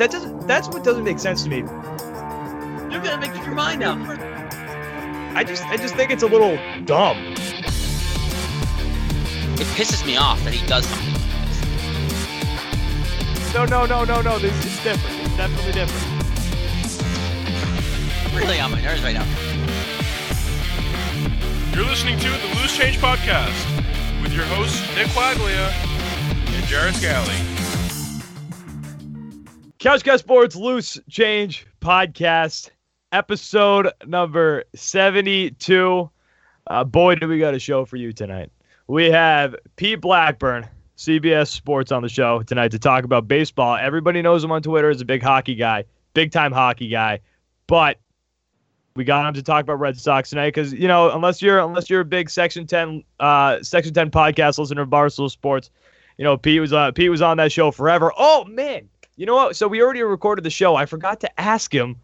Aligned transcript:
that 0.00 0.10
doesn't. 0.10 0.46
That's 0.46 0.66
what 0.66 0.82
doesn't 0.82 1.04
make 1.04 1.18
sense 1.18 1.42
to 1.42 1.50
me. 1.50 1.58
You're 1.58 3.02
gonna 3.02 3.18
make 3.18 3.36
up 3.36 3.44
your 3.44 3.54
mind 3.54 3.80
now. 3.80 3.98
I 5.36 5.44
just, 5.44 5.62
I 5.66 5.76
just 5.76 5.94
think 5.94 6.10
it's 6.10 6.22
a 6.22 6.26
little 6.26 6.56
dumb. 6.86 7.18
It 9.58 9.66
pisses 9.76 10.06
me 10.06 10.16
off 10.16 10.42
that 10.44 10.54
he 10.54 10.66
does 10.66 10.86
something 10.86 11.12
like 11.12 11.22
this. 13.28 13.52
No, 13.52 13.66
no, 13.66 13.84
no, 13.84 14.04
no, 14.04 14.22
no. 14.22 14.38
This 14.38 14.54
is 14.64 14.82
different. 14.82 15.20
It's 15.20 15.36
definitely 15.36 15.72
different. 15.72 16.06
Really 18.34 18.58
on 18.58 18.70
my 18.70 18.80
nerves 18.80 19.02
right 19.02 19.12
now. 19.12 19.26
You're 21.76 21.84
listening 21.84 22.18
to 22.20 22.30
the 22.30 22.54
Loose 22.58 22.74
Change 22.74 22.96
Podcast 22.96 24.22
with 24.22 24.32
your 24.32 24.46
hosts 24.46 24.80
Nick 24.96 25.08
Quaglia 25.08 25.70
and 26.56 26.64
Jared 26.64 26.94
Scally. 26.94 27.59
Couch 29.80 30.04
Guy 30.04 30.18
Sports 30.18 30.56
Loose 30.56 31.00
Change 31.08 31.66
Podcast, 31.80 32.68
episode 33.12 33.90
number 34.04 34.64
72. 34.74 36.10
Uh, 36.66 36.84
boy, 36.84 37.14
do 37.14 37.26
we 37.26 37.38
got 37.38 37.54
a 37.54 37.58
show 37.58 37.86
for 37.86 37.96
you 37.96 38.12
tonight. 38.12 38.50
We 38.88 39.06
have 39.06 39.56
Pete 39.76 40.02
Blackburn, 40.02 40.68
CBS 40.98 41.48
Sports, 41.48 41.92
on 41.92 42.02
the 42.02 42.10
show 42.10 42.42
tonight 42.42 42.72
to 42.72 42.78
talk 42.78 43.04
about 43.04 43.26
baseball. 43.26 43.74
Everybody 43.76 44.20
knows 44.20 44.44
him 44.44 44.52
on 44.52 44.60
Twitter 44.60 44.90
as 44.90 45.00
a 45.00 45.06
big 45.06 45.22
hockey 45.22 45.54
guy, 45.54 45.86
big 46.12 46.30
time 46.30 46.52
hockey 46.52 46.88
guy. 46.88 47.20
But 47.66 47.96
we 48.96 49.04
got 49.04 49.26
him 49.26 49.32
to 49.32 49.42
talk 49.42 49.62
about 49.62 49.80
Red 49.80 49.98
Sox 49.98 50.28
tonight 50.28 50.48
because 50.48 50.74
you 50.74 50.88
know 50.88 51.10
unless 51.10 51.40
you're 51.40 51.58
unless 51.58 51.88
you're 51.88 52.02
a 52.02 52.04
big 52.04 52.28
Section 52.28 52.66
10 52.66 53.02
uh, 53.18 53.62
Section 53.62 53.94
10 53.94 54.10
podcast 54.10 54.58
listener 54.58 54.82
of 54.82 54.90
Barstool 54.90 55.30
Sports, 55.30 55.70
you 56.18 56.24
know 56.24 56.36
Pete 56.36 56.60
was 56.60 56.74
uh, 56.74 56.92
Pete 56.92 57.10
was 57.10 57.22
on 57.22 57.38
that 57.38 57.50
show 57.50 57.70
forever. 57.70 58.12
Oh 58.18 58.44
man, 58.44 58.86
you 59.20 59.26
know 59.26 59.34
what? 59.34 59.54
So 59.54 59.68
we 59.68 59.82
already 59.82 60.02
recorded 60.02 60.46
the 60.46 60.50
show. 60.50 60.76
I 60.76 60.86
forgot 60.86 61.20
to 61.20 61.40
ask 61.40 61.70
him 61.70 61.96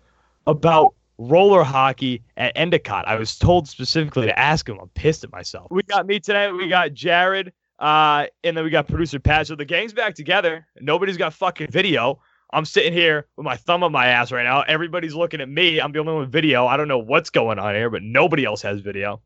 about 0.47 0.93
roller 1.17 1.65
hockey 1.65 2.23
at 2.37 2.53
Endicott. 2.55 3.09
I 3.09 3.17
was 3.17 3.39
told 3.39 3.67
specifically 3.67 4.27
to 4.27 4.39
ask 4.39 4.69
him. 4.69 4.79
I'm 4.79 4.91
pissed 4.91 5.25
at 5.25 5.33
myself. 5.33 5.69
We 5.71 5.83
got 5.85 6.07
me 6.07 6.21
tonight. 6.21 6.53
We 6.53 6.69
got 6.69 6.93
Jared. 6.93 7.55
Uh, 7.79 8.27
and 8.45 8.55
then 8.55 8.65
we 8.65 8.69
got 8.69 8.87
producer 8.87 9.19
Pat. 9.19 9.47
So 9.47 9.57
the 9.57 9.65
gang's 9.65 9.95
back 9.95 10.15
together. 10.15 10.67
Nobody's 10.79 11.17
got 11.17 11.33
fucking 11.33 11.71
video. 11.71 12.21
I'm 12.53 12.67
sitting 12.67 12.93
here 12.93 13.27
with 13.39 13.45
my 13.45 13.57
thumb 13.57 13.83
on 13.83 13.93
my 13.93 14.09
ass 14.09 14.31
right 14.31 14.45
now. 14.45 14.61
Everybody's 14.69 15.15
looking 15.15 15.41
at 15.41 15.49
me. 15.49 15.81
I'm 15.81 15.93
the 15.93 16.01
only 16.01 16.13
one 16.13 16.21
with 16.21 16.33
video. 16.33 16.67
I 16.67 16.77
don't 16.77 16.87
know 16.87 16.99
what's 16.99 17.31
going 17.31 17.59
on 17.59 17.75
here, 17.75 17.89
but 17.89 18.03
nobody 18.03 18.45
else 18.45 18.61
has 18.61 18.81
video. 18.81 19.23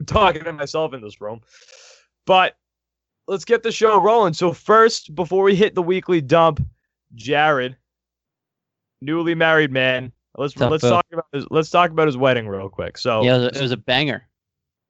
I'm 0.00 0.06
talking 0.06 0.44
to 0.44 0.52
myself 0.54 0.94
in 0.94 1.02
this 1.02 1.20
room. 1.20 1.42
But 2.24 2.56
let's 3.26 3.44
get 3.44 3.62
the 3.62 3.70
show 3.70 4.00
rolling. 4.00 4.32
So 4.32 4.54
first, 4.54 5.14
before 5.14 5.42
we 5.42 5.54
hit 5.54 5.74
the 5.74 5.82
weekly 5.82 6.22
dump, 6.22 6.64
Jared, 7.14 7.76
newly 9.00 9.34
married 9.34 9.70
man. 9.72 10.12
Let's 10.36 10.60
up, 10.60 10.70
let's 10.70 10.82
talk 10.82 11.06
about 11.12 11.26
his, 11.32 11.46
let's 11.50 11.70
talk 11.70 11.90
about 11.90 12.06
his 12.08 12.16
wedding 12.16 12.48
real 12.48 12.68
quick. 12.68 12.98
So 12.98 13.22
Yeah, 13.22 13.36
it 13.36 13.38
was, 13.38 13.44
a, 13.44 13.58
it 13.58 13.62
was 13.62 13.72
a 13.72 13.76
banger. 13.76 14.28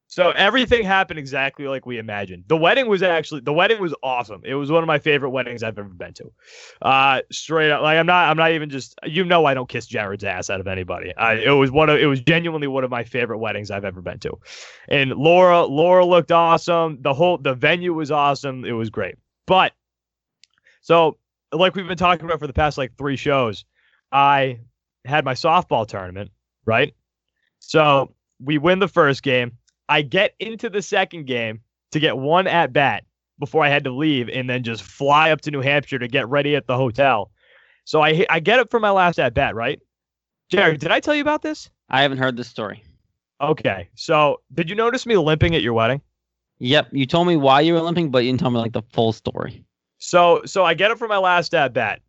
so 0.07 0.31
everything 0.31 0.85
happened 0.85 1.19
exactly 1.19 1.67
like 1.69 1.85
we 1.85 1.99
imagined. 1.99 2.45
The 2.47 2.57
wedding 2.57 2.89
was 2.89 3.03
actually 3.03 3.43
the 3.43 3.53
wedding 3.53 3.79
was 3.79 3.95
awesome. 4.03 4.41
It 4.45 4.55
was 4.55 4.71
one 4.71 4.83
of 4.83 4.87
my 4.87 4.99
favorite 4.99 5.31
weddings 5.31 5.63
I've 5.63 5.79
ever 5.79 5.89
been 5.91 6.15
to. 6.15 6.33
Uh, 6.81 7.21
straight 7.31 7.71
up, 7.71 7.83
like 7.83 7.99
I'm 7.99 8.07
not 8.07 8.31
I'm 8.31 8.39
not 8.39 8.53
even 8.53 8.71
just 8.71 8.99
you 9.05 9.23
know 9.25 9.45
I 9.45 9.53
don't 9.53 9.69
kiss 9.69 9.87
Jared's 9.87 10.25
ass 10.25 10.49
out 10.49 10.61
of 10.61 10.67
anybody. 10.67 11.15
I, 11.17 11.35
it 11.35 11.51
was 11.51 11.71
one 11.71 11.91
of 11.91 11.99
it 11.99 12.07
was 12.07 12.21
genuinely 12.23 12.67
one 12.69 12.85
of 12.85 12.91
my 12.91 13.05
favorite 13.05 13.39
weddings 13.39 13.71
I've 13.71 13.85
ever 13.85 14.01
been 14.01 14.21
to. 14.21 14.39
And 14.89 15.11
Laura 15.11 15.65
Laura 15.67 16.07
looked 16.07 16.33
awesome. 16.33 17.03
The 17.03 17.13
whole 17.13 17.37
the 17.37 17.53
venue 17.55 17.93
was 17.93 18.11
awesome. 18.11 18.65
It 18.65 18.73
was 18.73 18.89
great. 18.89 19.17
But 19.47 19.73
so 20.81 21.19
like 21.55 21.75
we've 21.75 21.87
been 21.87 21.97
talking 21.97 22.25
about 22.25 22.41
for 22.41 22.47
the 22.47 22.53
past 22.53 22.79
like 22.79 22.97
three 22.97 23.17
shows, 23.17 23.65
I 24.13 24.61
had 25.05 25.25
my 25.25 25.35
softball 25.35 25.87
tournament, 25.87 26.31
right? 26.65 26.95
So 27.61 28.15
we 28.43 28.59
win 28.59 28.79
the 28.79 28.89
first 28.89 29.23
game. 29.23 29.53
I 29.89 30.03
get 30.03 30.35
into 30.39 30.71
the 30.71 30.83
second 30.83 31.27
game 31.27 31.61
to 31.93 32.01
get 32.01 32.17
one 32.17 32.47
at 32.47 32.73
bat 32.73 33.05
before 33.39 33.65
I 33.65 33.69
had 33.69 33.85
to 33.85 33.91
leave 33.91 34.29
and 34.29 34.49
then 34.49 34.63
just 34.63 34.83
fly 34.83 35.31
up 35.31 35.41
to 35.43 35.51
New 35.51 35.61
Hampshire 35.61 35.99
to 35.99 36.09
get 36.09 36.29
ready 36.29 36.57
at 36.57 36.67
the 36.67 36.77
hotel. 36.77 37.31
So 37.85 38.03
I 38.03 38.27
I 38.31 38.41
get 38.41 38.59
up 38.59 38.71
for 38.71 38.81
my 38.81 38.91
last 38.91 39.19
at 39.19 39.35
bat, 39.35 39.55
right? 39.55 39.81
Jared, 40.51 40.81
did 40.81 40.91
I 40.91 41.01
tell 41.01 41.15
you 41.15 41.23
about 41.23 41.43
this? 41.43 41.71
I 41.89 42.03
haven't 42.03 42.19
heard 42.19 42.37
this 42.37 42.49
story. 42.49 42.83
Okay. 43.41 43.89
So 43.95 44.41
did 44.53 44.71
you 44.71 44.77
notice 44.77 45.07
me 45.07 45.17
limping 45.17 45.55
at 45.55 45.63
your 45.63 45.75
wedding? 45.75 46.01
Yep, 46.59 46.89
you 46.93 47.05
told 47.05 47.27
me 47.27 47.37
why 47.37 47.61
you 47.61 47.75
were 47.75 47.81
limping, 47.81 48.11
but 48.11 48.25
you 48.25 48.31
didn't 48.31 48.41
tell 48.41 48.51
me 48.51 48.59
like 48.59 48.73
the 48.73 48.83
full 48.93 49.13
story. 49.13 49.65
So 50.05 50.43
so 50.45 50.65
I 50.65 50.75
get 50.75 50.91
up 50.91 50.99
for 50.99 51.09
my 51.09 51.17
last 51.17 51.55
at 51.55 51.73
bat, 51.73 52.01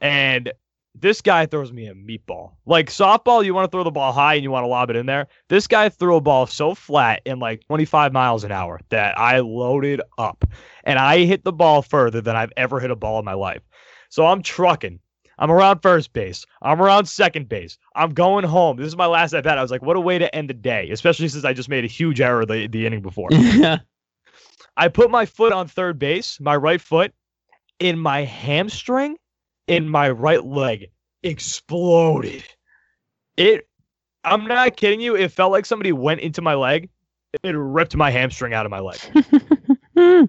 and 0.00 0.52
this 0.94 1.20
guy 1.20 1.46
throws 1.46 1.72
me 1.72 1.88
a 1.88 1.94
meatball. 1.94 2.52
Like 2.64 2.90
softball, 2.90 3.44
you 3.44 3.52
want 3.52 3.68
to 3.68 3.74
throw 3.74 3.82
the 3.82 3.90
ball 3.90 4.12
high 4.12 4.34
and 4.34 4.44
you 4.44 4.52
want 4.52 4.62
to 4.62 4.68
lob 4.68 4.88
it 4.88 4.94
in 4.94 5.06
there. 5.06 5.26
This 5.48 5.66
guy 5.66 5.88
threw 5.88 6.14
a 6.14 6.20
ball 6.20 6.46
so 6.46 6.76
flat 6.76 7.22
in 7.24 7.40
like 7.40 7.66
25 7.66 8.12
miles 8.12 8.44
an 8.44 8.52
hour 8.52 8.78
that 8.90 9.18
I 9.18 9.40
loaded 9.40 10.00
up, 10.16 10.44
and 10.84 10.96
I 10.96 11.24
hit 11.24 11.42
the 11.42 11.52
ball 11.52 11.82
further 11.82 12.20
than 12.20 12.36
I've 12.36 12.52
ever 12.56 12.78
hit 12.78 12.92
a 12.92 12.96
ball 12.96 13.18
in 13.18 13.24
my 13.24 13.34
life. 13.34 13.62
So 14.10 14.26
I'm 14.26 14.40
trucking. 14.40 15.00
I'm 15.36 15.50
around 15.50 15.80
first 15.80 16.12
base. 16.12 16.46
I'm 16.62 16.80
around 16.80 17.06
second 17.06 17.48
base. 17.48 17.78
I'm 17.96 18.14
going 18.14 18.44
home. 18.44 18.76
This 18.76 18.86
is 18.86 18.96
my 18.96 19.06
last 19.06 19.34
at 19.34 19.42
bat. 19.42 19.58
I 19.58 19.62
was 19.62 19.72
like, 19.72 19.82
what 19.82 19.96
a 19.96 20.00
way 20.00 20.18
to 20.18 20.32
end 20.32 20.48
the 20.48 20.54
day, 20.54 20.88
especially 20.90 21.26
since 21.26 21.44
I 21.44 21.52
just 21.52 21.68
made 21.68 21.82
a 21.82 21.88
huge 21.88 22.20
error 22.20 22.46
the, 22.46 22.68
the 22.68 22.86
inning 22.86 23.02
before. 23.02 23.30
I 24.76 24.88
put 24.88 25.10
my 25.10 25.26
foot 25.26 25.52
on 25.52 25.66
third 25.66 25.98
base, 25.98 26.38
my 26.40 26.54
right 26.54 26.80
foot, 26.80 27.12
in 27.78 27.98
my 27.98 28.22
hamstring, 28.22 29.16
in 29.66 29.88
my 29.88 30.10
right 30.10 30.44
leg, 30.44 30.86
exploded. 31.22 32.44
It, 33.36 33.68
I'm 34.24 34.46
not 34.46 34.76
kidding 34.76 35.00
you. 35.00 35.16
It 35.16 35.32
felt 35.32 35.52
like 35.52 35.66
somebody 35.66 35.92
went 35.92 36.20
into 36.20 36.42
my 36.42 36.54
leg. 36.54 36.88
It 37.42 37.50
ripped 37.50 37.96
my 37.96 38.10
hamstring 38.10 38.54
out 38.54 38.64
of 38.66 38.70
my 38.70 38.80
leg. 38.80 38.98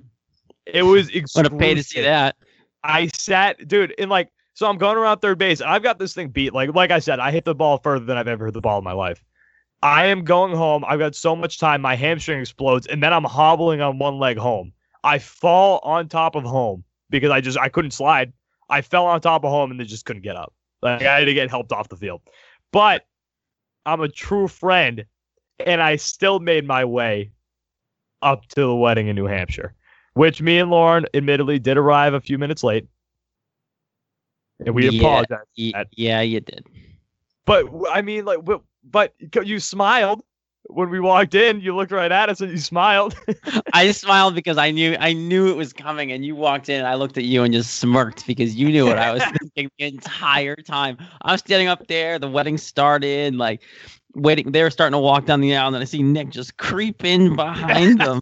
It 0.65 0.83
was 0.83 1.11
Would 1.35 1.45
have 1.45 1.59
paid 1.59 1.75
to 1.75 1.83
see 1.83 2.01
that. 2.01 2.35
I 2.83 3.07
sat, 3.07 3.67
dude, 3.67 3.91
in 3.91 4.09
like, 4.09 4.29
so 4.53 4.67
I'm 4.67 4.77
going 4.77 4.97
around 4.97 5.19
third 5.19 5.37
base, 5.37 5.59
and 5.59 5.69
I've 5.69 5.83
got 5.83 5.99
this 5.99 6.13
thing 6.13 6.29
beat. 6.29 6.53
Like, 6.53 6.73
like 6.73 6.91
I 6.91 6.99
said, 6.99 7.19
I 7.19 7.31
hit 7.31 7.45
the 7.45 7.55
ball 7.55 7.77
further 7.77 8.05
than 8.05 8.17
I've 8.17 8.27
ever 8.27 8.45
hit 8.45 8.53
the 8.53 8.61
ball 8.61 8.77
in 8.77 8.83
my 8.83 8.93
life. 8.93 9.23
I 9.83 10.07
am 10.07 10.23
going 10.23 10.55
home. 10.55 10.83
I've 10.87 10.99
got 10.99 11.13
so 11.13 11.35
much 11.35 11.59
time. 11.59 11.81
My 11.81 11.95
hamstring 11.95 12.39
explodes, 12.39 12.87
and 12.87 13.03
then 13.03 13.13
I'm 13.13 13.23
hobbling 13.23 13.81
on 13.81 13.99
one 13.99 14.17
leg 14.17 14.37
home. 14.37 14.71
I 15.03 15.19
fall 15.19 15.79
on 15.83 16.07
top 16.07 16.35
of 16.35 16.43
home 16.43 16.83
because 17.09 17.31
I 17.31 17.41
just 17.41 17.57
I 17.57 17.69
couldn't 17.69 17.91
slide. 17.91 18.33
I 18.69 18.81
fell 18.81 19.05
on 19.05 19.21
top 19.21 19.43
of 19.43 19.51
home 19.51 19.71
and 19.71 19.79
then 19.79 19.87
just 19.87 20.05
couldn't 20.05 20.23
get 20.23 20.35
up. 20.35 20.53
Like 20.81 21.01
I 21.03 21.19
had 21.19 21.25
to 21.25 21.33
get 21.33 21.49
helped 21.49 21.71
off 21.71 21.89
the 21.89 21.95
field. 21.95 22.21
But 22.71 23.05
I'm 23.85 24.01
a 24.01 24.09
true 24.09 24.47
friend, 24.47 25.05
and 25.65 25.81
I 25.81 25.95
still 25.95 26.39
made 26.39 26.65
my 26.65 26.85
way 26.85 27.31
up 28.21 28.47
to 28.47 28.61
the 28.61 28.75
wedding 28.75 29.07
in 29.07 29.15
New 29.15 29.25
Hampshire, 29.25 29.73
which 30.13 30.41
me 30.41 30.57
and 30.57 30.71
Lauren 30.71 31.05
admittedly 31.13 31.59
did 31.59 31.77
arrive 31.77 32.13
a 32.13 32.21
few 32.21 32.37
minutes 32.37 32.63
late. 32.63 32.87
And 34.65 34.73
we 34.73 34.89
Yeah. 34.89 34.99
apologize. 34.99 35.45
Y- 35.57 35.85
yeah, 35.91 36.21
you 36.21 36.39
did. 36.39 36.65
But 37.45 37.67
I 37.91 38.01
mean, 38.01 38.25
like, 38.25 38.43
but, 38.43 38.61
but 38.83 39.13
you 39.45 39.59
smiled 39.59 40.23
when 40.67 40.89
we 40.89 40.99
walked 40.99 41.35
in. 41.35 41.61
You 41.61 41.75
looked 41.75 41.91
right 41.91 42.11
at 42.11 42.29
us 42.29 42.41
and 42.41 42.51
you 42.51 42.57
smiled. 42.57 43.15
I 43.73 43.85
just 43.85 44.01
smiled 44.01 44.35
because 44.35 44.57
I 44.57 44.71
knew 44.71 44.95
I 44.99 45.13
knew 45.13 45.49
it 45.49 45.55
was 45.55 45.73
coming, 45.73 46.11
and 46.11 46.25
you 46.25 46.35
walked 46.35 46.69
in. 46.69 46.79
and 46.79 46.87
I 46.87 46.95
looked 46.95 47.17
at 47.17 47.25
you 47.25 47.43
and 47.43 47.53
just 47.53 47.75
smirked 47.75 48.27
because 48.27 48.55
you 48.55 48.69
knew 48.69 48.85
what 48.85 48.97
I 48.97 49.13
was 49.13 49.23
thinking 49.53 49.69
the 49.77 49.85
entire 49.85 50.55
time. 50.55 50.97
I'm 51.21 51.37
standing 51.37 51.67
up 51.67 51.87
there. 51.87 52.19
The 52.19 52.29
wedding 52.29 52.57
started, 52.57 53.35
like 53.35 53.61
waiting. 54.15 54.51
They 54.51 54.63
were 54.63 54.71
starting 54.71 54.93
to 54.93 54.99
walk 54.99 55.25
down 55.25 55.41
the 55.41 55.55
aisle, 55.55 55.67
and 55.67 55.75
then 55.75 55.81
I 55.81 55.85
see 55.85 56.03
Nick 56.03 56.29
just 56.29 56.57
creep 56.57 57.03
in 57.03 57.35
behind 57.35 57.99
them. 57.99 58.19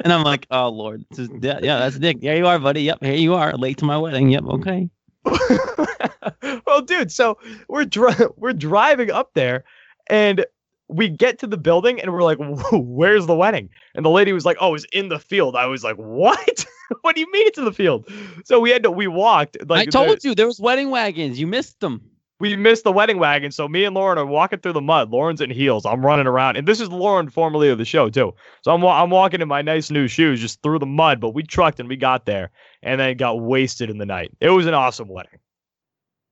And 0.00 0.12
I'm 0.12 0.24
like, 0.24 0.46
oh 0.50 0.68
Lord, 0.68 1.04
this 1.10 1.20
is, 1.20 1.30
yeah, 1.40 1.60
yeah, 1.62 1.78
that's 1.78 1.98
Nick. 1.98 2.20
There 2.20 2.36
you 2.36 2.46
are, 2.46 2.58
buddy. 2.58 2.82
Yep, 2.82 3.02
here 3.02 3.14
you 3.14 3.34
are, 3.34 3.52
late 3.54 3.78
to 3.78 3.84
my 3.84 3.96
wedding. 3.96 4.28
Yep, 4.30 4.44
okay. 4.44 4.90
well, 6.66 6.82
dude, 6.82 7.10
so 7.10 7.38
we're 7.68 7.84
dri- 7.84 8.12
we're 8.36 8.52
driving 8.52 9.10
up 9.10 9.30
there, 9.34 9.64
and 10.08 10.44
we 10.94 11.08
get 11.08 11.38
to 11.40 11.46
the 11.46 11.56
building, 11.56 12.00
and 12.00 12.12
we're 12.12 12.22
like, 12.22 12.38
"Where's 12.72 13.26
the 13.26 13.34
wedding?" 13.34 13.68
And 13.94 14.04
the 14.04 14.10
lady 14.10 14.32
was 14.32 14.44
like, 14.44 14.56
"Oh, 14.60 14.74
it's 14.74 14.86
in 14.92 15.08
the 15.08 15.18
field." 15.18 15.56
I 15.56 15.66
was 15.66 15.82
like, 15.82 15.96
"What? 15.96 16.66
what 17.02 17.14
do 17.14 17.20
you 17.20 17.30
mean 17.32 17.46
it's 17.46 17.58
in 17.58 17.64
the 17.64 17.72
field?" 17.72 18.08
So 18.44 18.60
we 18.60 18.70
had 18.70 18.82
to 18.84 18.90
we 18.90 19.06
walked. 19.06 19.56
Like 19.68 19.88
I 19.88 19.90
told 19.90 20.20
the- 20.20 20.28
you 20.28 20.34
there 20.34 20.46
was 20.46 20.60
wedding 20.60 20.90
wagons. 20.90 21.38
You 21.40 21.46
missed 21.46 21.80
them. 21.80 22.02
we 22.40 22.56
missed 22.56 22.84
the 22.84 22.92
wedding 22.92 23.18
wagon. 23.18 23.50
So 23.52 23.66
me 23.68 23.84
and 23.84 23.94
Lauren 23.94 24.18
are 24.18 24.26
walking 24.26 24.58
through 24.58 24.74
the 24.74 24.80
mud. 24.80 25.10
Lauren's 25.10 25.40
in 25.40 25.50
heels. 25.50 25.86
I'm 25.86 26.04
running 26.04 26.26
around, 26.26 26.56
and 26.56 26.68
this 26.68 26.80
is 26.80 26.88
Lauren, 26.90 27.28
formerly 27.28 27.70
of 27.70 27.78
the 27.78 27.84
show 27.84 28.08
too. 28.10 28.34
So 28.62 28.72
I'm 28.72 28.84
I'm 28.84 29.10
walking 29.10 29.40
in 29.40 29.48
my 29.48 29.62
nice 29.62 29.90
new 29.90 30.06
shoes, 30.06 30.40
just 30.40 30.62
through 30.62 30.78
the 30.78 30.86
mud. 30.86 31.20
But 31.20 31.30
we 31.30 31.42
trucked 31.42 31.80
and 31.80 31.88
we 31.88 31.96
got 31.96 32.26
there, 32.26 32.50
and 32.82 33.00
then 33.00 33.16
got 33.16 33.40
wasted 33.40 33.90
in 33.90 33.98
the 33.98 34.06
night. 34.06 34.30
It 34.40 34.50
was 34.50 34.66
an 34.66 34.74
awesome 34.74 35.08
wedding. 35.08 35.38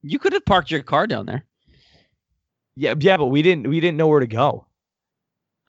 You 0.02 0.18
could 0.18 0.32
have 0.34 0.44
parked 0.44 0.70
your 0.70 0.82
car 0.82 1.06
down 1.06 1.26
there. 1.26 1.44
Yeah, 2.76 2.94
yeah, 2.98 3.16
but 3.16 3.26
we 3.26 3.42
didn't 3.42 3.69
we 3.69 3.80
didn't 3.80 3.96
know 3.96 4.08
where 4.08 4.20
to 4.20 4.26
go. 4.26 4.66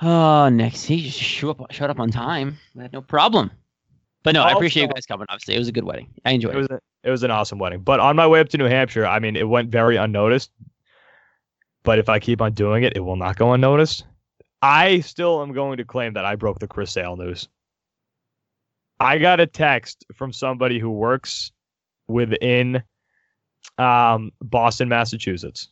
Oh, 0.01 0.49
next 0.49 0.85
he 0.85 1.01
just 1.03 1.19
show 1.19 1.51
up, 1.51 1.71
showed 1.71 1.89
up 1.89 1.99
on 1.99 2.09
time. 2.11 2.57
I 2.77 2.83
had 2.83 2.93
no 2.93 3.01
problem. 3.01 3.51
But 4.23 4.33
no, 4.33 4.41
I 4.43 4.53
appreciate 4.53 4.83
you 4.83 4.93
guys 4.93 5.05
coming. 5.05 5.25
Obviously, 5.29 5.55
it 5.55 5.59
was 5.59 5.67
a 5.67 5.73
good 5.73 5.83
wedding. 5.83 6.07
I 6.23 6.31
enjoyed 6.31 6.55
It 6.55 6.57
it. 6.57 6.59
was 6.59 6.67
a, 6.71 6.79
It 7.03 7.11
was 7.11 7.23
an 7.23 7.31
awesome 7.31 7.59
wedding. 7.59 7.81
But 7.81 7.99
on 7.99 8.15
my 8.15 8.25
way 8.25 8.39
up 8.39 8.47
to 8.49 8.57
New 8.57 8.65
Hampshire, 8.67 9.05
I 9.05 9.19
mean, 9.19 9.35
it 9.35 9.47
went 9.47 9.69
very 9.69 9.97
unnoticed. 9.97 10.49
But 11.83 11.99
if 11.99 12.07
I 12.07 12.19
keep 12.19 12.41
on 12.41 12.53
doing 12.53 12.83
it, 12.83 12.93
it 12.95 13.01
will 13.01 13.17
not 13.17 13.35
go 13.35 13.51
unnoticed. 13.51 14.05
I 14.61 15.01
still 15.01 15.41
am 15.41 15.51
going 15.51 15.75
to 15.77 15.83
claim 15.83 16.13
that 16.13 16.23
I 16.23 16.35
broke 16.35 16.59
the 16.59 16.67
Chris 16.69 16.91
Sale 16.91 17.17
news. 17.17 17.49
I 19.01 19.17
got 19.17 19.41
a 19.41 19.45
text 19.45 20.05
from 20.15 20.31
somebody 20.31 20.79
who 20.79 20.89
works 20.89 21.51
within 22.07 22.81
um, 23.77 24.31
Boston, 24.41 24.87
Massachusetts. 24.87 25.67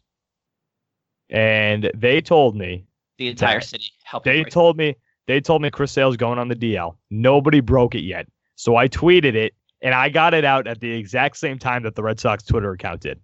And 1.31 1.89
they 1.95 2.21
told 2.21 2.55
me 2.55 2.85
The 3.17 3.29
entire 3.29 3.61
city 3.61 3.85
helped. 4.03 4.25
they 4.25 4.43
told 4.43 4.77
me 4.77 4.95
they 5.27 5.39
told 5.39 5.61
me 5.61 5.69
Chris 5.69 5.91
Sale's 5.91 6.17
going 6.17 6.37
on 6.39 6.49
the 6.49 6.55
DL. 6.55 6.97
Nobody 7.09 7.61
broke 7.61 7.95
it 7.95 8.01
yet. 8.01 8.27
So 8.55 8.75
I 8.75 8.87
tweeted 8.87 9.33
it 9.35 9.53
and 9.81 9.95
I 9.95 10.09
got 10.09 10.33
it 10.33 10.43
out 10.45 10.67
at 10.67 10.79
the 10.81 10.91
exact 10.91 11.37
same 11.37 11.57
time 11.57 11.83
that 11.83 11.95
the 11.95 12.03
Red 12.03 12.19
Sox 12.19 12.43
Twitter 12.43 12.71
account 12.71 13.01
did. 13.01 13.19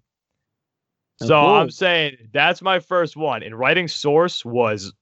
Oh, 1.22 1.26
So 1.28 1.38
I'm 1.56 1.70
saying 1.70 2.18
that's 2.32 2.62
my 2.62 2.80
first 2.80 3.18
one. 3.18 3.44
And 3.44 3.58
writing 3.58 3.88
source 3.88 4.46
was 4.46 4.94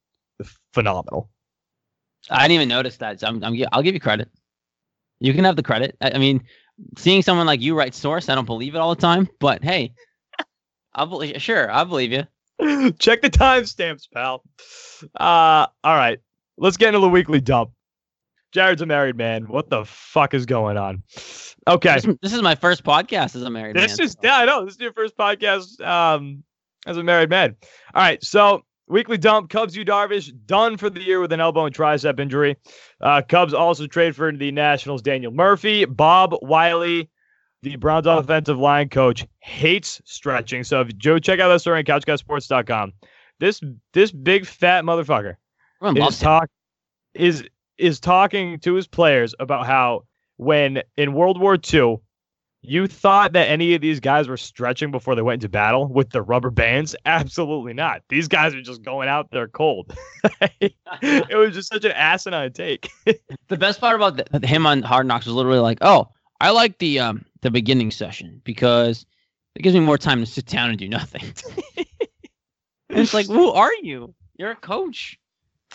phenomenal. 0.73 1.29
I 2.29 2.47
didn't 2.47 2.55
even 2.55 2.69
notice 2.69 2.97
that. 2.97 3.19
So 3.19 3.27
I'm, 3.27 3.43
I'm, 3.43 3.55
I'll 3.71 3.83
give 3.83 3.93
you 3.93 3.99
credit. 3.99 4.29
You 5.19 5.33
can 5.33 5.43
have 5.45 5.55
the 5.55 5.63
credit. 5.63 5.95
I, 6.01 6.11
I 6.11 6.17
mean, 6.17 6.43
seeing 6.97 7.21
someone 7.21 7.45
like 7.45 7.61
you 7.61 7.77
write 7.77 7.93
source, 7.93 8.29
I 8.29 8.35
don't 8.35 8.45
believe 8.45 8.73
it 8.75 8.79
all 8.79 8.95
the 8.95 9.01
time. 9.01 9.29
But 9.39 9.63
hey, 9.63 9.93
I'll 10.93 11.05
believe. 11.05 11.39
Sure, 11.41 11.71
I 11.71 11.83
believe 11.83 12.11
you. 12.11 12.23
Check 12.99 13.21
the 13.21 13.29
timestamps, 13.29 14.07
pal. 14.13 14.43
Uh, 15.15 15.67
all 15.83 15.95
right. 15.95 16.19
Let's 16.57 16.77
get 16.77 16.89
into 16.89 16.99
the 16.99 17.09
weekly 17.09 17.41
dump. 17.41 17.71
Jared's 18.51 18.81
a 18.81 18.85
married 18.85 19.17
man. 19.17 19.43
What 19.43 19.69
the 19.69 19.83
fuck 19.83 20.33
is 20.33 20.45
going 20.45 20.77
on? 20.77 21.03
Okay. 21.67 21.95
This, 21.95 22.07
this 22.21 22.33
is 22.33 22.41
my 22.41 22.55
first 22.55 22.83
podcast 22.85 23.35
as 23.35 23.41
a 23.41 23.49
married 23.49 23.75
This 23.75 23.97
man. 23.97 23.97
This 23.97 24.11
is 24.11 24.17
yeah, 24.23 24.37
I 24.37 24.45
know. 24.45 24.63
This 24.63 24.75
is 24.75 24.79
your 24.79 24.93
first 24.93 25.17
podcast 25.17 25.81
um 25.85 26.43
as 26.85 26.97
a 26.97 27.03
married 27.03 27.29
man. 27.29 27.55
All 27.93 28.01
right, 28.01 28.23
so 28.23 28.63
weekly 28.87 29.17
dump. 29.17 29.49
Cubs, 29.49 29.75
Yu 29.75 29.83
Darvish 29.83 30.31
done 30.45 30.77
for 30.77 30.89
the 30.89 31.01
year 31.01 31.19
with 31.19 31.33
an 31.33 31.41
elbow 31.41 31.65
and 31.65 31.75
tricep 31.75 32.19
injury. 32.19 32.55
Uh, 33.01 33.21
Cubs 33.27 33.53
also 33.53 33.87
trade 33.87 34.15
for 34.15 34.31
the 34.31 34.51
Nationals 34.51 35.01
Daniel 35.01 35.31
Murphy, 35.31 35.85
Bob 35.85 36.35
Wylie, 36.41 37.09
the 37.65 37.75
Browns 37.77 38.05
offensive 38.05 38.59
line 38.59 38.89
coach 38.89 39.25
hates 39.39 39.99
stretching. 40.05 40.63
So 40.63 40.81
if 40.81 40.95
Joe, 40.97 41.17
check 41.17 41.39
out 41.39 41.49
that 41.49 41.61
story 41.61 41.79
on 41.79 41.83
CouchGuySports.com. 41.83 42.93
This 43.39 43.59
this 43.91 44.11
big 44.11 44.45
fat 44.45 44.83
motherfucker 44.83 45.35
Everyone 45.81 45.97
is 45.97 46.01
loves 46.01 46.21
him. 46.21 46.47
is 47.15 47.43
is 47.79 47.99
talking 47.99 48.59
to 48.59 48.75
his 48.75 48.87
players 48.87 49.33
about 49.39 49.65
how 49.65 50.03
when 50.37 50.83
in 50.95 51.13
World 51.13 51.41
War 51.41 51.57
II, 51.73 51.97
you 52.61 52.85
thought 52.85 53.33
that 53.33 53.49
any 53.49 53.73
of 53.73 53.81
these 53.81 53.99
guys 53.99 54.27
were 54.27 54.37
stretching 54.37 54.91
before 54.91 55.15
they 55.15 55.23
went 55.23 55.41
into 55.41 55.49
battle 55.49 55.87
with 55.87 56.11
the 56.11 56.21
rubber 56.21 56.51
bands. 56.51 56.95
Absolutely 57.07 57.73
not. 57.73 58.03
These 58.09 58.27
guys 58.27 58.53
are 58.53 58.61
just 58.61 58.83
going 58.83 59.09
out 59.09 59.31
there 59.31 59.47
cold. 59.47 59.97
it 60.61 61.35
was 61.35 61.55
just 61.55 61.69
such 61.69 61.83
an 61.83 61.93
asinine 61.93 62.53
take. 62.53 62.89
The 63.47 63.57
best 63.57 63.79
part 63.79 63.95
about 63.95 64.17
th- 64.17 64.43
him 64.43 64.65
on 64.65 64.81
Hard 64.81 65.05
Knocks 65.05 65.27
was 65.27 65.35
literally 65.35 65.59
like, 65.59 65.77
"Oh, 65.81 66.07
I 66.45 66.51
like 66.51 66.77
the 66.77 66.99
um 66.99 67.25
the 67.41 67.51
beginning 67.51 67.91
session 67.91 68.41
because 68.43 69.05
it 69.55 69.61
gives 69.61 69.75
me 69.75 69.81
more 69.81 69.97
time 69.97 70.19
to 70.19 70.25
sit 70.25 70.45
down 70.45 70.69
and 70.69 70.79
do 70.79 70.87
nothing." 70.87 71.23
It's 72.89 73.13
like, 73.13 73.27
who 73.27 73.51
are 73.51 73.73
you? 73.81 74.13
You're 74.37 74.51
a 74.51 74.55
coach. 74.55 75.19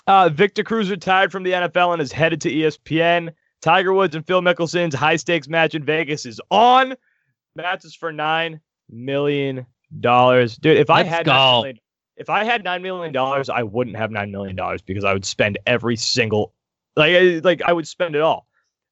Uh, 0.06 0.28
Victor 0.31 0.62
Cruz 0.62 0.90
retired 0.90 1.31
from 1.31 1.43
the 1.43 1.52
NFL 1.52 1.93
and 1.93 2.00
is 2.00 2.12
headed 2.12 2.40
to 2.43 2.50
ESPN. 2.50 3.32
Tiger 3.61 3.93
Woods 3.93 4.14
and 4.14 4.26
Phil 4.26 4.40
Mickelson's 4.40 4.94
high 4.94 5.17
stakes 5.17 5.49
match 5.49 5.75
in 5.75 5.84
Vegas 5.84 6.25
is 6.25 6.40
on. 6.50 6.94
Matches 7.55 7.94
for 7.94 8.12
nine 8.12 8.61
million 8.88 9.67
dollars, 10.00 10.56
dude. 10.56 10.78
If 10.78 10.88
I 10.88 10.99
Let's 10.99 11.08
had 11.11 11.26
go. 11.26 11.32
9 11.32 11.61
million, 11.61 11.78
if 12.17 12.31
I 12.31 12.44
had 12.44 12.64
nine 12.64 12.81
million 12.81 13.12
dollars, 13.12 13.50
I 13.50 13.62
wouldn't 13.62 13.96
have 13.96 14.11
nine 14.11 14.31
million 14.31 14.56
dollars 14.56 14.81
because 14.81 15.05
I 15.05 15.12
would 15.12 15.25
spend 15.25 15.58
every 15.67 15.96
single 15.96 16.55
like 16.96 17.44
like 17.44 17.61
I 17.62 17.72
would 17.72 17.87
spend 17.87 18.14
it 18.14 18.22
all. 18.22 18.46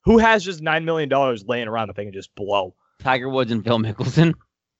Who 0.04 0.18
has 0.18 0.44
just 0.44 0.62
nine 0.62 0.84
million 0.84 1.08
dollars 1.08 1.44
laying 1.46 1.68
around 1.68 1.88
that 1.88 1.96
they 1.96 2.04
can 2.04 2.12
just 2.12 2.34
blow? 2.34 2.74
Tiger 3.00 3.28
Woods 3.28 3.52
and 3.52 3.64
Phil 3.64 3.78
Mickelson. 3.78 4.34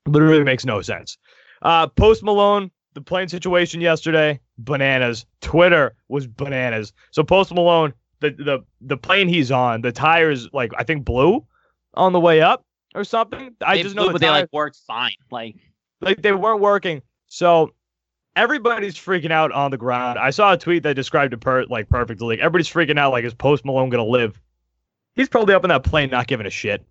Literally 0.07 0.43
makes 0.43 0.65
no 0.65 0.81
sense. 0.81 1.19
Uh, 1.63 1.87
Post 1.87 2.23
Malone, 2.23 2.71
the 2.95 3.01
plane 3.01 3.29
situation 3.29 3.81
yesterday, 3.81 4.41
bananas. 4.59 5.27
Twitter 5.41 5.95
was 6.09 6.27
bananas. 6.27 6.93
So 7.11 7.23
Post 7.23 7.53
Malone, 7.53 7.93
the 8.21 8.31
the 8.31 8.65
the 8.81 8.97
plane 8.97 9.29
he's 9.29 9.51
on, 9.51 9.83
the 9.83 9.93
tires 9.93 10.49
like 10.53 10.73
I 10.79 10.85
think 10.85 11.05
blew 11.05 11.47
on 11.95 12.13
the 12.13 12.21
way 12.21 12.41
up 12.41 12.65
or 12.95 13.05
something. 13.05 13.55
I 13.61 13.77
They 13.77 13.83
just 13.83 13.95
blew, 13.95 14.05
know 14.05 14.07
the 14.09 14.13
but 14.13 14.21
they 14.21 14.29
tires, 14.29 14.43
like 14.43 14.53
worked 14.53 14.79
fine. 14.87 15.13
Like 15.31 15.57
like 16.01 16.23
they 16.23 16.33
weren't 16.33 16.61
working. 16.61 17.03
So 17.27 17.75
everybody's 18.35 18.95
freaking 18.97 19.33
out 19.33 19.53
on 19.53 19.71
the 19.71 19.77
ground. 19.77 20.19
I 20.19 20.31
saw 20.31 20.53
a 20.53 20.57
tweet 20.57 20.85
that 20.85 20.95
described 20.95 21.35
it 21.35 21.41
per 21.41 21.65
like 21.65 21.89
perfectly. 21.89 22.37
Like 22.37 22.39
everybody's 22.39 22.69
freaking 22.69 22.99
out. 22.99 23.13
Like 23.13 23.25
is 23.25 23.35
Post 23.35 23.65
Malone 23.65 23.91
gonna 23.91 24.05
live? 24.05 24.41
He's 25.19 25.29
probably 25.29 25.53
up 25.53 25.65
in 25.65 25.69
that 25.71 25.83
plane, 25.83 26.11
not 26.11 26.29
giving 26.29 26.47
a 26.47 26.51
shit. 26.51 26.87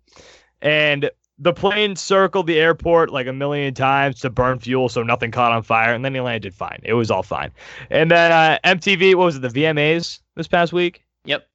And 0.60 1.10
the 1.38 1.54
plane 1.54 1.96
circled 1.96 2.46
the 2.46 2.60
airport 2.60 3.10
like 3.10 3.26
a 3.26 3.32
million 3.32 3.72
times 3.72 4.20
to 4.20 4.28
burn 4.28 4.58
fuel, 4.58 4.90
so 4.90 5.02
nothing 5.02 5.30
caught 5.30 5.50
on 5.50 5.62
fire, 5.62 5.94
and 5.94 6.04
then 6.04 6.12
he 6.14 6.20
landed 6.20 6.52
fine. 6.52 6.80
It 6.82 6.92
was 6.92 7.10
all 7.10 7.22
fine. 7.22 7.50
And 7.88 8.10
then 8.10 8.30
uh, 8.30 8.58
MTV, 8.64 9.14
what 9.14 9.24
was 9.24 9.36
it, 9.36 9.40
the 9.40 9.48
VMAs 9.48 10.20
this 10.36 10.46
past 10.46 10.74
week? 10.74 11.06
Yep. 11.24 11.48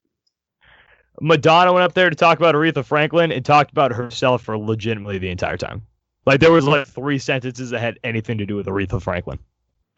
Madonna 1.21 1.71
went 1.71 1.83
up 1.83 1.93
there 1.93 2.09
to 2.09 2.15
talk 2.15 2.39
about 2.39 2.55
Aretha 2.55 2.83
Franklin 2.83 3.31
and 3.31 3.45
talked 3.45 3.69
about 3.69 3.91
herself 3.91 4.41
for 4.41 4.57
legitimately 4.57 5.19
the 5.19 5.29
entire 5.29 5.57
time. 5.57 5.83
Like 6.25 6.39
there 6.39 6.51
was 6.51 6.65
like 6.65 6.87
three 6.87 7.19
sentences 7.19 7.69
that 7.69 7.81
had 7.81 7.99
anything 8.03 8.39
to 8.39 8.47
do 8.47 8.55
with 8.55 8.65
Aretha 8.65 8.99
Franklin. 8.99 9.37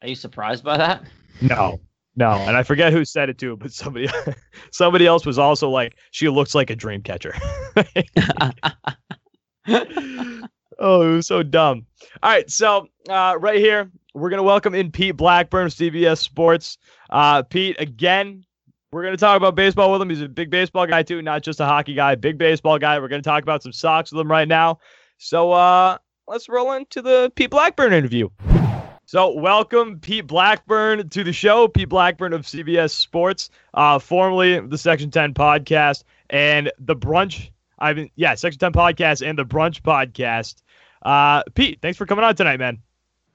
Are 0.02 0.10
you 0.10 0.16
surprised 0.16 0.66
by 0.66 0.76
that? 0.76 1.04
No, 1.42 1.80
no, 2.16 2.32
and 2.48 2.56
I 2.56 2.64
forget 2.64 2.94
who 2.94 3.06
said 3.06 3.30
it 3.30 3.38
too, 3.38 3.58
but 3.58 3.72
somebody, 3.72 4.08
somebody 4.72 5.06
else 5.06 5.26
was 5.26 5.38
also 5.38 5.70
like, 5.70 5.96
she 6.12 6.30
looks 6.30 6.56
like 6.56 6.70
a 6.70 6.76
dream 6.76 7.02
catcher. 7.02 7.34
oh, 9.68 11.02
it 11.02 11.16
was 11.16 11.28
so 11.28 11.44
dumb. 11.44 11.86
All 12.24 12.32
right, 12.32 12.50
so 12.50 12.88
uh, 13.10 13.36
right 13.40 13.60
here, 13.60 13.92
we're 14.14 14.30
gonna 14.30 14.44
welcome 14.44 14.74
in 14.74 14.92
Pete 14.92 15.18
Blackburn 15.18 15.68
of 15.68 15.74
CBS 15.74 16.20
Sports. 16.20 16.78
Uh, 17.10 17.44
Pete, 17.44 17.76
again, 17.80 18.46
we're 18.92 19.04
gonna 19.04 19.18
talk 19.18 19.38
about 19.38 19.56
baseball 19.56 19.92
with 19.92 20.02
him. 20.02 20.10
He's 20.10 20.22
a 20.22 20.30
big 20.30 20.50
baseball 20.50 20.88
guy 20.88 21.04
too, 21.04 21.22
not 21.22 21.44
just 21.44 21.60
a 21.60 21.66
hockey 21.66 21.96
guy. 21.96 22.16
Big 22.16 22.38
baseball 22.38 22.80
guy. 22.80 22.98
We're 23.00 23.10
gonna 23.10 23.22
talk 23.22 23.44
about 23.44 23.62
some 23.62 23.74
socks 23.74 24.12
with 24.12 24.22
him 24.22 24.32
right 24.32 24.48
now. 24.48 24.80
So 25.18 25.52
uh, 25.52 25.98
let's 26.28 26.48
roll 26.48 26.72
into 26.74 27.02
the 27.02 27.32
Pete 27.36 27.50
Blackburn 27.50 27.94
interview. 27.94 28.30
So, 29.08 29.32
welcome 29.32 30.00
Pete 30.00 30.26
Blackburn 30.26 31.10
to 31.10 31.24
the 31.24 31.32
show. 31.32 31.68
Pete 31.68 31.88
Blackburn 31.88 32.34
of 32.34 32.42
CBS 32.42 32.90
Sports, 32.90 33.52
uh, 33.76 34.00
formerly 34.00 34.60
the 34.60 34.80
Section 34.80 35.12
10 35.12 35.36
podcast 35.36 36.04
and 36.32 36.72
the 36.80 36.96
Brunch. 36.96 37.52
I 37.78 37.94
mean, 37.94 38.10
yeah, 38.16 38.34
Section 38.34 38.58
10 38.58 38.74
podcast 38.74 39.24
and 39.24 39.38
the 39.38 39.46
Brunch 39.46 39.84
podcast. 39.84 40.64
Uh, 41.04 41.44
Pete, 41.54 41.78
thanks 41.84 42.00
for 42.00 42.08
coming 42.08 42.26
on 42.26 42.36
tonight, 42.36 42.58
man. 42.58 42.82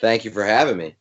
Thank 0.01 0.25
you 0.25 0.33
for 0.33 0.45
having 0.45 0.77
me. 0.77 0.97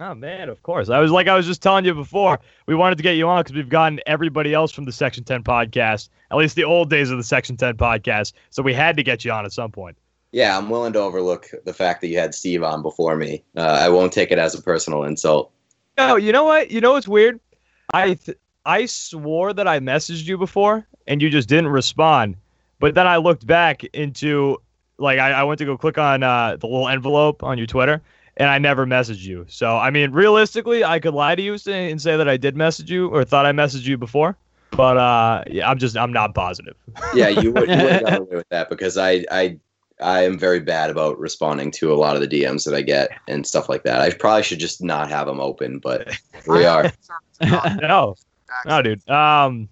Oh 0.00 0.14
man, 0.14 0.48
of 0.48 0.62
course. 0.62 0.88
I 0.88 1.00
was 1.00 1.10
like 1.10 1.28
I 1.28 1.36
was 1.36 1.44
just 1.44 1.60
telling 1.60 1.84
you 1.84 1.92
before. 1.92 2.40
We 2.64 2.74
wanted 2.74 2.96
to 2.96 3.02
get 3.02 3.16
you 3.16 3.28
on 3.28 3.42
because 3.42 3.56
we've 3.56 3.68
gotten 3.68 4.00
everybody 4.06 4.54
else 4.54 4.72
from 4.72 4.84
the 4.84 4.92
Section 4.92 5.24
10 5.24 5.42
podcast, 5.42 6.08
at 6.30 6.38
least 6.38 6.56
the 6.56 6.64
old 6.64 6.88
days 6.88 7.10
of 7.10 7.18
the 7.18 7.24
Section 7.24 7.58
10 7.58 7.76
podcast. 7.76 8.32
So 8.48 8.62
we 8.62 8.72
had 8.72 8.96
to 8.96 9.02
get 9.02 9.26
you 9.26 9.32
on 9.32 9.44
at 9.44 9.52
some 9.52 9.70
point. 9.70 9.98
Yeah, 10.32 10.56
I'm 10.58 10.68
willing 10.68 10.92
to 10.92 10.98
overlook 11.00 11.46
the 11.64 11.72
fact 11.72 12.00
that 12.02 12.08
you 12.08 12.18
had 12.18 12.34
Steve 12.34 12.62
on 12.62 12.82
before 12.82 13.16
me. 13.16 13.42
Uh, 13.56 13.62
I 13.80 13.88
won't 13.88 14.12
take 14.12 14.30
it 14.30 14.38
as 14.38 14.54
a 14.54 14.62
personal 14.62 15.04
insult. 15.04 15.50
No, 15.96 16.16
you 16.16 16.32
know 16.32 16.44
what? 16.44 16.70
You 16.70 16.80
know 16.80 16.92
what's 16.92 17.08
weird? 17.08 17.40
I 17.94 18.14
th- 18.14 18.38
I 18.66 18.84
swore 18.86 19.52
that 19.54 19.66
I 19.66 19.80
messaged 19.80 20.26
you 20.26 20.36
before 20.36 20.86
and 21.06 21.22
you 21.22 21.30
just 21.30 21.48
didn't 21.48 21.68
respond. 21.68 22.36
But 22.78 22.94
then 22.94 23.06
I 23.06 23.16
looked 23.16 23.46
back 23.46 23.82
into 23.84 24.58
like 24.98 25.18
I, 25.18 25.30
I 25.30 25.44
went 25.44 25.58
to 25.58 25.64
go 25.64 25.76
click 25.78 25.96
on 25.96 26.22
uh, 26.22 26.56
the 26.56 26.66
little 26.66 26.88
envelope 26.88 27.42
on 27.42 27.56
your 27.56 27.66
Twitter 27.66 28.02
and 28.36 28.50
I 28.50 28.58
never 28.58 28.86
messaged 28.86 29.22
you. 29.24 29.46
So 29.48 29.76
I 29.78 29.90
mean, 29.90 30.12
realistically, 30.12 30.84
I 30.84 30.98
could 31.00 31.14
lie 31.14 31.34
to 31.34 31.42
you 31.42 31.56
say- 31.56 31.90
and 31.90 32.00
say 32.00 32.16
that 32.18 32.28
I 32.28 32.36
did 32.36 32.56
message 32.56 32.90
you 32.90 33.08
or 33.08 33.24
thought 33.24 33.46
I 33.46 33.52
messaged 33.52 33.86
you 33.86 33.96
before. 33.96 34.36
But 34.72 34.98
uh, 34.98 35.44
yeah, 35.50 35.68
I'm 35.68 35.78
just 35.78 35.96
I'm 35.96 36.12
not 36.12 36.34
positive. 36.34 36.76
Yeah, 37.14 37.28
you 37.28 37.52
would, 37.52 37.68
you 37.70 37.76
would 37.76 38.00
gotten 38.04 38.22
away 38.22 38.36
with 38.36 38.48
that 38.50 38.68
because 38.68 38.98
I, 38.98 39.24
I, 39.30 39.58
I 40.00 40.22
am 40.22 40.38
very 40.38 40.60
bad 40.60 40.90
about 40.90 41.18
responding 41.18 41.70
to 41.72 41.92
a 41.92 41.96
lot 41.96 42.14
of 42.14 42.22
the 42.22 42.28
DMs 42.28 42.64
that 42.64 42.74
I 42.74 42.82
get 42.82 43.10
and 43.26 43.46
stuff 43.46 43.68
like 43.68 43.82
that. 43.82 44.00
I 44.00 44.10
probably 44.10 44.42
should 44.42 44.60
just 44.60 44.82
not 44.82 45.08
have 45.10 45.26
them 45.26 45.40
open, 45.40 45.78
but 45.78 46.08
we 46.46 46.64
are. 46.64 46.92
no, 47.80 48.16
no, 48.64 48.82
dude. 48.82 49.08
Um, 49.08 49.68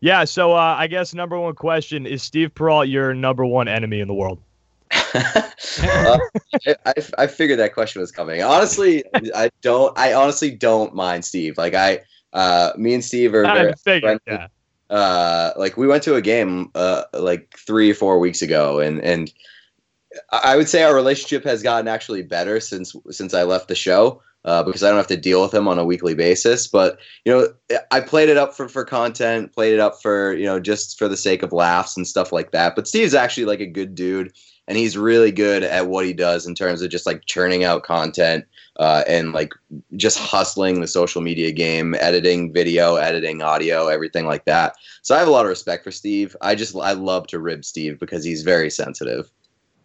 yeah. 0.00 0.24
So 0.24 0.52
uh, 0.52 0.76
I 0.78 0.86
guess 0.86 1.14
number 1.14 1.38
one 1.38 1.54
question 1.54 2.06
is 2.06 2.22
Steve 2.22 2.54
Perrault 2.54 2.88
your 2.88 3.14
number 3.14 3.44
one 3.44 3.68
enemy 3.68 4.00
in 4.00 4.08
the 4.08 4.14
world? 4.14 4.40
Uh, 5.80 6.18
I, 6.86 6.94
I 7.18 7.26
figured 7.26 7.58
that 7.58 7.74
question 7.74 8.00
was 8.00 8.10
coming. 8.12 8.42
Honestly, 8.42 9.04
I 9.34 9.50
don't. 9.60 9.96
I 9.98 10.12
honestly 10.12 10.50
don't 10.50 10.94
mind 10.94 11.24
Steve. 11.24 11.58
Like 11.58 11.74
I, 11.74 12.00
uh, 12.32 12.72
me 12.76 12.94
and 12.94 13.04
Steve 13.04 13.34
are 13.34 13.42
very 13.42 13.72
I 13.72 13.74
figured. 13.74 14.20
friendly. 14.24 14.42
Yeah. 14.42 14.48
Uh, 14.90 15.52
like 15.56 15.76
we 15.76 15.86
went 15.86 16.02
to 16.04 16.14
a 16.14 16.22
game 16.22 16.70
uh, 16.74 17.04
like 17.12 17.54
three 17.56 17.90
or 17.90 17.94
four 17.94 18.18
weeks 18.18 18.42
ago, 18.42 18.80
and 18.80 19.00
and 19.00 19.32
I 20.32 20.56
would 20.56 20.68
say 20.68 20.82
our 20.82 20.94
relationship 20.94 21.44
has 21.44 21.62
gotten 21.62 21.88
actually 21.88 22.22
better 22.22 22.60
since 22.60 22.94
since 23.10 23.34
I 23.34 23.42
left 23.42 23.68
the 23.68 23.74
show. 23.74 24.22
Uh, 24.44 24.62
because 24.62 24.82
I 24.82 24.88
don't 24.88 24.96
have 24.96 25.08
to 25.08 25.16
deal 25.16 25.42
with 25.42 25.52
him 25.52 25.66
on 25.66 25.80
a 25.80 25.84
weekly 25.84 26.14
basis, 26.14 26.68
but 26.68 26.98
you 27.24 27.32
know, 27.32 27.78
I 27.90 28.00
played 28.00 28.28
it 28.28 28.36
up 28.36 28.54
for, 28.54 28.68
for 28.68 28.84
content, 28.84 29.52
played 29.52 29.74
it 29.74 29.80
up 29.80 30.00
for 30.00 30.32
you 30.32 30.46
know 30.46 30.60
just 30.60 30.96
for 30.96 31.08
the 31.08 31.16
sake 31.16 31.42
of 31.42 31.52
laughs 31.52 31.96
and 31.96 32.06
stuff 32.06 32.32
like 32.32 32.52
that. 32.52 32.74
But 32.76 32.86
Steve's 32.86 33.14
actually 33.14 33.46
like 33.46 33.60
a 33.60 33.66
good 33.66 33.96
dude, 33.96 34.32
and 34.68 34.78
he's 34.78 34.96
really 34.96 35.32
good 35.32 35.64
at 35.64 35.88
what 35.88 36.06
he 36.06 36.12
does 36.12 36.46
in 36.46 36.54
terms 36.54 36.80
of 36.80 36.90
just 36.90 37.04
like 37.04 37.26
churning 37.26 37.64
out 37.64 37.82
content 37.82 38.44
uh, 38.78 39.02
and 39.08 39.32
like 39.32 39.52
just 39.96 40.18
hustling 40.18 40.80
the 40.80 40.86
social 40.86 41.20
media 41.20 41.50
game, 41.50 41.94
editing 41.98 42.52
video, 42.52 42.96
editing 42.96 43.42
audio, 43.42 43.88
everything 43.88 44.26
like 44.26 44.44
that. 44.44 44.76
So 45.02 45.14
I 45.14 45.18
have 45.18 45.28
a 45.28 45.30
lot 45.30 45.44
of 45.44 45.48
respect 45.48 45.84
for 45.84 45.90
Steve. 45.90 46.36
I 46.40 46.54
just 46.54 46.76
I 46.76 46.92
love 46.92 47.26
to 47.28 47.38
rib 47.38 47.64
Steve 47.64 47.98
because 47.98 48.24
he's 48.24 48.42
very 48.42 48.70
sensitive. 48.70 49.30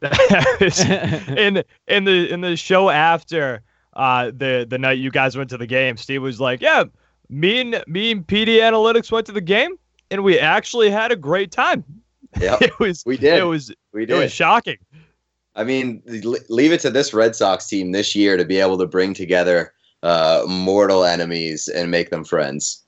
in 0.04 1.64
in 1.88 2.04
the 2.04 2.28
in 2.30 2.42
the 2.42 2.56
show 2.56 2.90
after 2.90 3.62
uh, 3.94 4.26
the 4.26 4.66
the 4.70 4.78
night 4.78 5.00
you 5.00 5.10
guys 5.10 5.38
went 5.38 5.50
to 5.50 5.58
the 5.58 5.68
game, 5.68 5.98
Steve 5.98 6.22
was 6.22 6.40
like, 6.40 6.62
"Yeah, 6.62 6.84
me 7.30 7.62
and 7.62 7.84
me 7.88 8.12
and 8.12 8.28
PD 8.28 8.58
Analytics 8.60 9.12
went 9.12 9.26
to 9.28 9.32
the 9.32 9.42
game, 9.42 9.76
and 10.12 10.24
we 10.24 10.38
actually 10.38 10.90
had 10.90 11.12
a 11.12 11.16
great 11.16 11.52
time." 11.52 11.84
Yeah, 12.40 12.58
it 12.62 12.78
was 12.80 13.04
we 13.06 13.18
did. 13.18 13.40
It 13.40 13.44
was 13.44 13.72
we 13.94 14.06
did. 14.06 14.18
it 14.18 14.20
was 14.20 14.34
shocking. 14.34 14.78
I 15.56 15.64
mean, 15.64 16.02
leave 16.50 16.72
it 16.72 16.80
to 16.82 16.90
this 16.90 17.14
Red 17.14 17.36
Sox 17.36 17.68
team 17.68 17.92
this 17.92 18.16
year 18.16 18.38
to 18.38 18.46
be 18.46 18.58
able 18.58 18.78
to 18.80 18.88
bring 18.88 19.14
together 19.14 19.74
uh, 20.02 20.44
mortal 20.48 21.04
enemies 21.04 21.68
and 21.68 21.92
make 21.92 22.10
them 22.10 22.24
friends. 22.24 22.84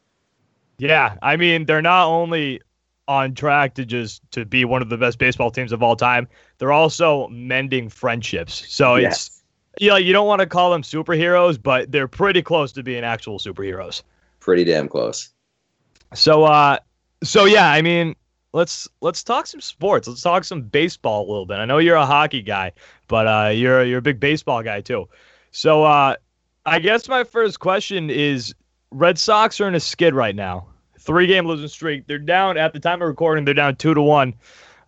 Yeah, 0.77 1.15
I 1.21 1.37
mean, 1.37 1.65
they're 1.65 1.81
not 1.81 2.07
only 2.07 2.61
on 3.07 3.35
track 3.35 3.75
to 3.75 3.85
just 3.85 4.21
to 4.31 4.45
be 4.45 4.65
one 4.65 4.81
of 4.81 4.89
the 4.89 4.97
best 4.97 5.19
baseball 5.19 5.51
teams 5.51 5.71
of 5.71 5.83
all 5.83 5.95
time, 5.95 6.27
they're 6.57 6.71
also 6.73 7.27
mending 7.29 7.87
friendships. 7.87 8.65
So 8.67 8.95
Yes. 8.95 9.15
it's 9.15 9.41
you 9.79 9.89
know, 9.89 9.97
you 9.97 10.13
don't 10.13 10.27
want 10.27 10.39
to 10.39 10.45
call 10.47 10.71
them 10.71 10.81
superheroes, 10.81 11.61
but 11.61 11.91
they're 11.91 12.07
pretty 12.07 12.41
close 12.41 12.71
to 12.71 12.81
being 12.81 13.03
actual 13.03 13.39
superheroes. 13.39 14.03
Pretty 14.39 14.63
damn 14.63 14.87
close. 14.87 15.29
So 16.13 16.45
uh 16.45 16.79
so 17.23 17.45
yeah, 17.45 17.69
I 17.71 17.81
mean, 17.81 18.15
let's 18.55 18.87
let's 19.01 19.21
talk 19.21 19.45
some 19.45 19.59
sports. 19.59 20.07
Let's 20.07 20.21
talk 20.21 20.45
some 20.45 20.61
baseball 20.61 21.25
a 21.25 21.27
little 21.27 21.45
bit. 21.45 21.57
I 21.57 21.65
know 21.65 21.77
you're 21.77 21.97
a 21.97 22.05
hockey 22.05 22.41
guy, 22.41 22.71
but 23.07 23.27
uh 23.27 23.49
you're 23.49 23.83
you're 23.83 23.99
a 23.99 24.01
big 24.01 24.19
baseball 24.19 24.63
guy 24.63 24.81
too. 24.81 25.07
So 25.51 25.83
uh 25.83 26.15
I 26.65 26.79
guess 26.79 27.07
my 27.07 27.23
first 27.23 27.59
question 27.59 28.09
is 28.09 28.55
Red 28.91 29.19
Sox 29.19 29.59
are 29.59 29.67
in 29.67 29.75
a 29.75 29.79
skid 29.79 30.15
right 30.15 30.35
now. 30.35 30.65
Three 30.97 31.27
game 31.27 31.45
losing 31.45 31.67
streak. 31.67 32.07
They're 32.07 32.17
down 32.17 32.57
at 32.57 32.73
the 32.73 32.79
time 32.79 33.01
of 33.01 33.07
recording, 33.07 33.45
they're 33.45 33.53
down 33.53 33.75
two 33.75 33.93
to 33.93 34.01
one 34.01 34.33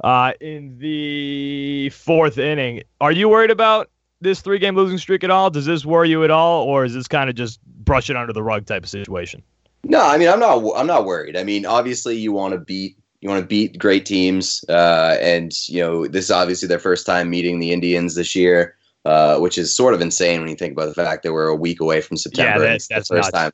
uh 0.03 0.31
in 0.39 0.79
the 0.79 1.89
fourth 1.89 2.37
inning. 2.37 2.83
Are 3.01 3.11
you 3.11 3.27
worried 3.27 3.51
about 3.51 3.89
this 4.21 4.41
three 4.41 4.59
game 4.59 4.75
losing 4.75 4.97
streak 4.97 5.25
at 5.25 5.29
all? 5.29 5.49
Does 5.49 5.65
this 5.65 5.85
worry 5.85 6.09
you 6.09 6.23
at 6.23 6.31
all, 6.31 6.63
or 6.63 6.85
is 6.85 6.93
this 6.93 7.07
kind 7.07 7.29
of 7.29 7.35
just 7.35 7.59
brush 7.65 8.09
it 8.09 8.15
under 8.15 8.31
the 8.31 8.41
rug 8.41 8.65
type 8.65 8.83
of 8.83 8.89
situation? 8.89 9.43
No, 9.83 10.01
I 10.01 10.17
mean 10.17 10.29
I'm 10.29 10.39
not. 10.39 10.63
I'm 10.75 10.87
not 10.87 11.05
worried. 11.05 11.35
I 11.35 11.43
mean, 11.43 11.65
obviously 11.65 12.15
you 12.15 12.31
want 12.31 12.53
to 12.53 12.59
beat 12.59 12.96
you 13.21 13.29
want 13.29 13.41
to 13.41 13.47
beat 13.47 13.79
great 13.79 14.05
teams, 14.05 14.63
uh, 14.69 15.17
and 15.19 15.51
you 15.67 15.81
know 15.81 16.07
this 16.07 16.25
is 16.25 16.31
obviously 16.31 16.67
their 16.67 16.79
first 16.79 17.05
time 17.05 17.29
meeting 17.29 17.59
the 17.59 17.71
Indians 17.71 18.15
this 18.15 18.35
year, 18.35 18.75
uh, 19.05 19.39
which 19.39 19.57
is 19.57 19.75
sort 19.75 19.93
of 19.93 20.01
insane 20.01 20.39
when 20.39 20.49
you 20.49 20.55
think 20.55 20.73
about 20.73 20.87
the 20.87 20.93
fact 20.93 21.23
that 21.23 21.33
we're 21.33 21.47
a 21.47 21.55
week 21.55 21.79
away 21.79 22.01
from 22.01 22.17
September. 22.17 22.59
that- 22.59 22.75
It's 22.75 22.87
the 22.87 22.95
that's 22.95 23.07
first 23.09 23.31
nuts. 23.33 23.43
time, 23.43 23.51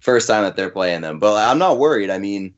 first 0.00 0.28
time 0.28 0.42
that 0.44 0.56
they're 0.56 0.70
playing 0.70 1.02
them. 1.02 1.18
But 1.18 1.36
I'm 1.48 1.58
not 1.58 1.78
worried. 1.78 2.10
I 2.10 2.18
mean, 2.18 2.54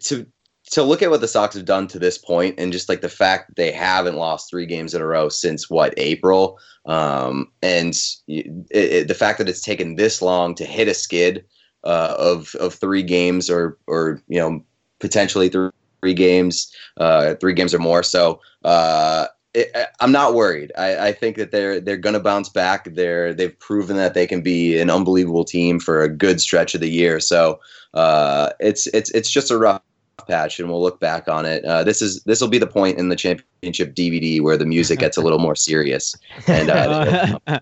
to 0.00 0.26
to 0.72 0.82
look 0.82 1.02
at 1.02 1.10
what 1.10 1.20
the 1.20 1.28
Sox 1.28 1.54
have 1.54 1.64
done 1.64 1.86
to 1.88 1.98
this 1.98 2.16
point, 2.18 2.54
and 2.58 2.72
just 2.72 2.88
like 2.88 3.00
the 3.00 3.08
fact 3.08 3.48
that 3.48 3.56
they 3.56 3.70
haven't 3.72 4.16
lost 4.16 4.48
three 4.48 4.64
games 4.66 4.94
in 4.94 5.02
a 5.02 5.06
row 5.06 5.28
since 5.28 5.68
what 5.68 5.92
April, 5.96 6.58
um, 6.86 7.50
and 7.62 7.94
it, 8.26 8.46
it, 8.70 9.08
the 9.08 9.14
fact 9.14 9.38
that 9.38 9.48
it's 9.48 9.60
taken 9.60 9.96
this 9.96 10.22
long 10.22 10.54
to 10.54 10.64
hit 10.64 10.88
a 10.88 10.94
skid 10.94 11.44
uh, 11.84 12.14
of 12.18 12.54
of 12.56 12.74
three 12.74 13.02
games 13.02 13.50
or 13.50 13.78
or 13.86 14.20
you 14.28 14.38
know 14.40 14.64
potentially 15.02 15.50
three, 15.50 15.70
three 16.00 16.14
games, 16.14 16.72
uh, 16.96 17.34
three 17.34 17.52
games 17.52 17.74
or 17.74 17.78
more. 17.78 18.02
So 18.02 18.40
uh, 18.64 19.26
it, 19.52 19.70
I'm 20.00 20.12
not 20.12 20.32
worried. 20.32 20.72
I, 20.78 21.08
I 21.08 21.12
think 21.12 21.36
that 21.36 21.50
they're 21.50 21.80
they're 21.80 21.98
going 21.98 22.14
to 22.14 22.20
bounce 22.20 22.48
back. 22.48 22.94
They're 22.94 23.34
they've 23.34 23.58
proven 23.58 23.96
that 23.98 24.14
they 24.14 24.26
can 24.26 24.40
be 24.40 24.80
an 24.80 24.88
unbelievable 24.88 25.44
team 25.44 25.78
for 25.78 26.02
a 26.02 26.08
good 26.08 26.40
stretch 26.40 26.74
of 26.74 26.80
the 26.80 26.88
year. 26.88 27.20
So 27.20 27.60
uh, 27.92 28.50
it's 28.60 28.86
it's 28.88 29.10
it's 29.10 29.30
just 29.30 29.50
a 29.50 29.58
rough 29.58 29.82
patch, 30.26 30.58
and 30.58 30.70
we'll 30.70 30.80
look 30.80 31.00
back 31.00 31.28
on 31.28 31.44
it. 31.44 31.64
Uh, 31.64 31.84
this 31.84 32.00
is 32.00 32.22
this 32.22 32.40
will 32.40 32.48
be 32.48 32.58
the 32.58 32.66
point 32.66 32.98
in 32.98 33.10
the 33.10 33.16
championship 33.16 33.94
DVD 33.94 34.40
where 34.40 34.56
the 34.56 34.64
music 34.64 35.00
gets 35.00 35.16
a 35.16 35.20
little 35.20 35.40
more 35.40 35.56
serious. 35.56 36.16
And 36.46 36.70
uh, 36.70 37.38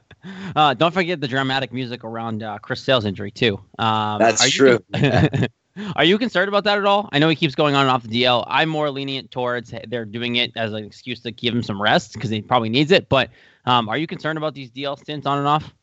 uh, 0.57 0.75
don't 0.75 0.93
forget 0.93 1.21
the 1.21 1.29
dramatic 1.29 1.73
music 1.73 2.05
around 2.05 2.43
uh, 2.43 2.59
Chris 2.59 2.83
Sale's 2.83 3.05
injury 3.05 3.31
too. 3.31 3.59
Um, 3.79 4.19
That's 4.19 4.45
you 4.45 4.51
true. 4.51 4.79
con- 4.95 5.49
are 5.97 6.05
you 6.05 6.19
concerned 6.19 6.49
about 6.49 6.65
that 6.65 6.79
at 6.79 6.85
all? 6.85 7.09
I 7.13 7.19
know 7.19 7.29
he 7.29 7.37
keeps 7.37 7.55
going 7.55 7.75
on 7.75 7.83
and 7.83 7.91
off 7.91 8.03
the 8.03 8.23
DL. 8.23 8.45
I'm 8.47 8.69
more 8.69 8.91
lenient 8.91 9.31
towards 9.31 9.73
they're 9.89 10.05
doing 10.05 10.37
it 10.37 10.53
as 10.57 10.73
an 10.73 10.85
excuse 10.85 11.21
to 11.21 11.31
give 11.31 11.55
him 11.55 11.63
some 11.63 11.81
rest 11.81 12.15
because 12.15 12.31
he 12.31 12.43
probably 12.43 12.69
needs 12.69 12.91
it. 12.91 13.09
But 13.09 13.31
um, 13.67 13.89
are 13.89 13.97
you 13.97 14.07
concerned 14.07 14.37
about 14.37 14.55
these 14.55 14.71
DL 14.71 14.99
stints 14.99 15.27
on 15.27 15.39
and 15.39 15.47
off? 15.47 15.75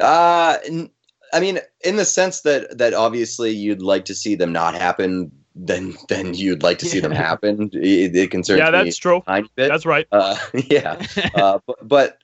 Uh, 0.00 0.58
n- 0.66 0.90
I 1.32 1.40
mean, 1.40 1.58
in 1.84 1.96
the 1.96 2.04
sense 2.04 2.42
that 2.42 2.78
that 2.78 2.94
obviously 2.94 3.50
you'd 3.50 3.82
like 3.82 4.04
to 4.06 4.14
see 4.14 4.34
them 4.34 4.52
not 4.52 4.74
happen, 4.74 5.30
then 5.54 5.96
then 6.08 6.34
you'd 6.34 6.62
like 6.62 6.78
to 6.78 6.86
see 6.86 7.00
them 7.00 7.12
happen. 7.12 7.70
It, 7.72 8.16
it 8.16 8.30
concerns 8.30 8.60
Yeah, 8.60 8.70
me 8.70 8.84
that's 8.84 8.96
true. 8.96 9.18
a 9.18 9.22
tiny 9.22 9.50
bit. 9.54 9.68
That's 9.68 9.86
right. 9.86 10.06
Uh, 10.10 10.36
yeah, 10.70 11.04
uh, 11.34 11.58
but, 11.66 11.88
but 11.88 12.18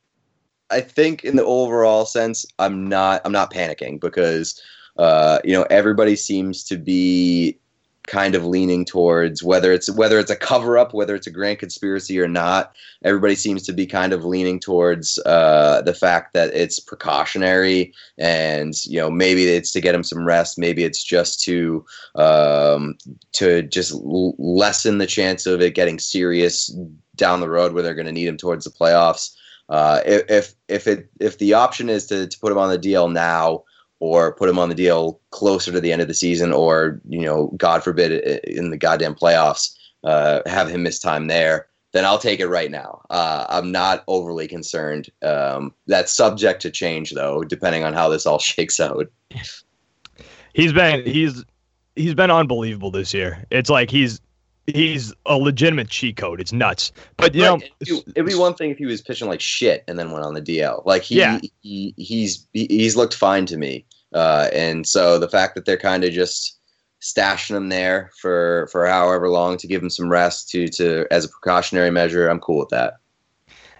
I 0.70 0.80
think 0.80 1.24
in 1.24 1.36
the 1.36 1.44
overall 1.44 2.06
sense, 2.06 2.46
I'm 2.58 2.88
not 2.88 3.22
I'm 3.24 3.32
not 3.32 3.52
panicking 3.52 4.00
because 4.00 4.60
uh, 4.96 5.38
you 5.44 5.52
know 5.52 5.66
everybody 5.70 6.16
seems 6.16 6.64
to 6.64 6.76
be 6.76 7.58
kind 8.06 8.34
of 8.34 8.44
leaning 8.44 8.84
towards 8.84 9.42
whether 9.42 9.72
it's 9.72 9.90
whether 9.90 10.18
it's 10.18 10.30
a 10.30 10.36
cover 10.36 10.76
up, 10.76 10.92
whether 10.92 11.14
it's 11.14 11.26
a 11.26 11.30
grand 11.30 11.58
conspiracy 11.58 12.20
or 12.20 12.28
not. 12.28 12.74
Everybody 13.02 13.34
seems 13.34 13.62
to 13.64 13.72
be 13.72 13.86
kind 13.86 14.12
of 14.12 14.24
leaning 14.24 14.60
towards 14.60 15.18
uh, 15.24 15.82
the 15.82 15.94
fact 15.94 16.34
that 16.34 16.54
it's 16.54 16.78
precautionary, 16.78 17.94
and 18.18 18.74
you 18.84 18.98
know 18.98 19.10
maybe 19.10 19.46
it's 19.46 19.72
to 19.72 19.80
get 19.80 19.94
him 19.94 20.04
some 20.04 20.24
rest, 20.24 20.58
maybe 20.58 20.84
it's 20.84 21.02
just 21.02 21.42
to 21.44 21.84
um, 22.14 22.96
to 23.32 23.62
just 23.62 23.92
l- 23.92 24.34
lessen 24.38 24.98
the 24.98 25.06
chance 25.06 25.46
of 25.46 25.60
it 25.60 25.74
getting 25.74 25.98
serious 25.98 26.74
down 27.16 27.40
the 27.40 27.50
road 27.50 27.72
where 27.72 27.82
they're 27.82 27.94
going 27.94 28.06
to 28.06 28.12
need 28.12 28.28
him 28.28 28.36
towards 28.36 28.64
the 28.64 28.70
playoffs. 28.70 29.34
Uh, 29.70 30.00
if 30.04 30.30
if 30.30 30.54
if 30.68 30.86
it 30.86 31.08
if 31.20 31.38
the 31.38 31.54
option 31.54 31.88
is 31.88 32.06
to, 32.06 32.26
to 32.26 32.38
put 32.38 32.52
him 32.52 32.58
on 32.58 32.68
the 32.68 32.78
DL 32.78 33.10
now 33.10 33.64
or 34.04 34.34
put 34.34 34.50
him 34.50 34.58
on 34.58 34.68
the 34.68 34.74
deal 34.74 35.18
closer 35.30 35.72
to 35.72 35.80
the 35.80 35.90
end 35.90 36.02
of 36.02 36.08
the 36.08 36.14
season, 36.14 36.52
or 36.52 37.00
you 37.08 37.22
know, 37.22 37.50
God 37.56 37.82
forbid, 37.82 38.12
in 38.44 38.70
the 38.70 38.76
goddamn 38.76 39.14
playoffs, 39.14 39.74
uh, 40.04 40.40
have 40.44 40.68
him 40.68 40.82
miss 40.82 40.98
time 40.98 41.26
there, 41.26 41.68
then 41.92 42.04
I'll 42.04 42.18
take 42.18 42.38
it 42.38 42.48
right 42.48 42.70
now. 42.70 43.00
Uh, 43.08 43.46
I'm 43.48 43.72
not 43.72 44.04
overly 44.06 44.46
concerned. 44.46 45.08
Um, 45.22 45.72
that's 45.86 46.12
subject 46.12 46.60
to 46.62 46.70
change, 46.70 47.12
though, 47.12 47.44
depending 47.44 47.82
on 47.82 47.94
how 47.94 48.10
this 48.10 48.26
all 48.26 48.38
shakes 48.52 48.78
out. 48.78 49.06
He's 50.52 50.74
been 50.74 51.02
he's 51.06 51.42
he's 51.96 52.14
been 52.14 52.30
unbelievable 52.30 52.90
this 52.90 53.14
year. 53.14 53.42
It's 53.50 53.70
like 53.70 53.90
he's 53.90 54.20
he's 54.66 55.14
a 55.26 55.36
legitimate 55.36 55.88
cheat 55.88 56.16
code. 56.16 56.40
It's 56.40 56.52
nuts. 56.52 56.92
But 57.16 57.34
you 57.34 57.42
know, 57.42 57.56
Right, 57.56 57.70
it'd, 57.80 58.02
it'd 58.14 58.26
be 58.26 58.34
one 58.34 58.54
thing 58.54 58.70
if 58.70 58.78
he 58.78 58.86
was 58.86 59.00
pitching 59.00 59.28
like 59.28 59.40
shit 59.40 59.84
and 59.88 59.98
then 59.98 60.10
went 60.10 60.24
on 60.24 60.34
the 60.34 60.42
DL. 60.42 60.84
Like 60.84 61.02
he, 61.02 61.16
Yeah. 61.16 61.40
he 61.62 61.94
he's 61.96 62.46
he's 62.52 62.96
looked 62.96 63.14
fine 63.14 63.46
to 63.46 63.56
me. 63.56 63.84
Uh, 64.14 64.48
and 64.52 64.86
so 64.86 65.18
the 65.18 65.28
fact 65.28 65.54
that 65.56 65.64
they're 65.64 65.76
kind 65.76 66.04
of 66.04 66.12
just 66.12 66.60
stashing 67.02 67.54
him 67.54 67.68
there 67.68 68.10
for 68.18 68.68
for 68.72 68.86
however 68.86 69.28
long 69.28 69.58
to 69.58 69.66
give 69.66 69.82
him 69.82 69.90
some 69.90 70.08
rest 70.08 70.48
to 70.48 70.68
to 70.68 71.06
as 71.10 71.24
a 71.24 71.28
precautionary 71.28 71.90
measure, 71.90 72.28
I'm 72.28 72.40
cool 72.40 72.58
with 72.58 72.70
that. 72.70 72.94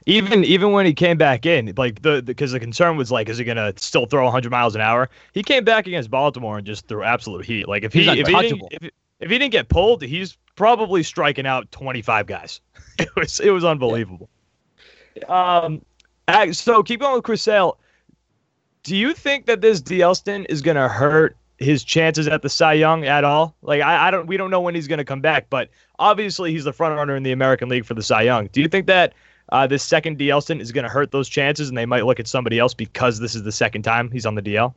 even 0.07 0.45
even 0.45 0.73
when 0.73 0.85
he 0.85 0.93
came 0.93 1.17
back 1.17 1.47
in, 1.47 1.73
like 1.77 2.03
the 2.03 2.23
because 2.23 2.53
the, 2.53 2.61
concern 2.61 2.97
was 2.97 3.11
like, 3.11 3.29
is 3.29 3.39
he 3.39 3.45
gonna 3.45 3.73
still 3.77 4.07
throw 4.07 4.25
100 4.25 4.51
miles 4.51 4.75
an 4.75 4.81
hour? 4.81 5.09
He 5.33 5.43
came 5.43 5.65
back 5.65 5.87
against 5.87 6.11
Baltimore 6.11 6.59
and 6.59 6.67
just 6.67 6.87
threw 6.89 7.03
absolute 7.03 7.45
heat. 7.45 7.69
Like 7.69 7.85
if 7.85 7.93
he 7.93 8.09
if 8.09 8.27
he, 8.27 8.35
didn't, 8.35 8.63
if, 8.71 8.91
if 9.21 9.31
he 9.31 9.39
didn't 9.39 9.53
get 9.53 9.69
pulled, 9.69 10.03
he's 10.03 10.37
probably 10.57 11.03
striking 11.03 11.47
out 11.47 11.71
25 11.73 12.27
guys. 12.27 12.61
It 12.97 13.09
was 13.17 13.41
it 13.41 13.51
was 13.51 13.65
unbelievable. 13.65 14.29
Um, 15.29 15.85
uh, 16.29 16.53
so 16.53 16.81
keep 16.85 17.01
going 17.01 17.17
with 17.17 17.25
Chris 17.25 17.43
Sale. 17.43 17.77
Do 18.85 18.97
you 18.97 19.13
think 19.13 19.47
that 19.47 19.61
this 19.61 19.81
DL 19.81 20.15
stint 20.17 20.47
is 20.49 20.63
gonna 20.63 20.89
hurt 20.89 21.37
his 21.59 21.83
chances 21.83 22.29
at 22.29 22.43
the 22.43 22.49
Cy 22.49 22.75
Young 22.75 23.05
at 23.05 23.25
all? 23.25 23.57
Like 23.63 23.83
I, 23.83 24.09
I 24.09 24.11
don't 24.11 24.27
we 24.27 24.37
don't 24.37 24.51
know 24.51 24.61
when 24.61 24.75
he's 24.75 24.87
gonna 24.87 25.05
come 25.05 25.21
back, 25.21 25.51
but 25.51 25.69
obviously 25.99 26.53
he's 26.53 26.65
the 26.65 26.73
front 26.73 26.97
runner 26.97 27.17
in 27.17 27.23
the 27.23 27.33
American 27.33 27.69
League 27.69 27.85
for 27.85 27.95
the 27.95 28.03
Cy 28.03 28.23
Young. 28.23 28.49
Do 28.53 28.61
you 28.61 28.69
think 28.69 28.87
that 28.87 29.13
uh, 29.51 29.67
this 29.67 29.83
second 29.83 30.19
DL 30.19 30.43
stint 30.43 30.61
is 30.61 30.73
going 30.73 30.85
to 30.85 30.91
hurt 30.91 31.13
those 31.13 31.29
chances, 31.29 31.69
and 31.69 31.77
they 31.77 31.87
might 31.87 32.07
look 32.07 32.19
at 32.19 32.27
somebody 32.27 32.59
else 32.59 32.75
because 32.75 33.21
this 33.21 33.35
is 33.35 33.43
the 33.43 33.53
second 33.53 33.83
time 33.83 34.11
he's 34.11 34.27
on 34.27 34.35
the 34.35 34.43
DL? 34.43 34.75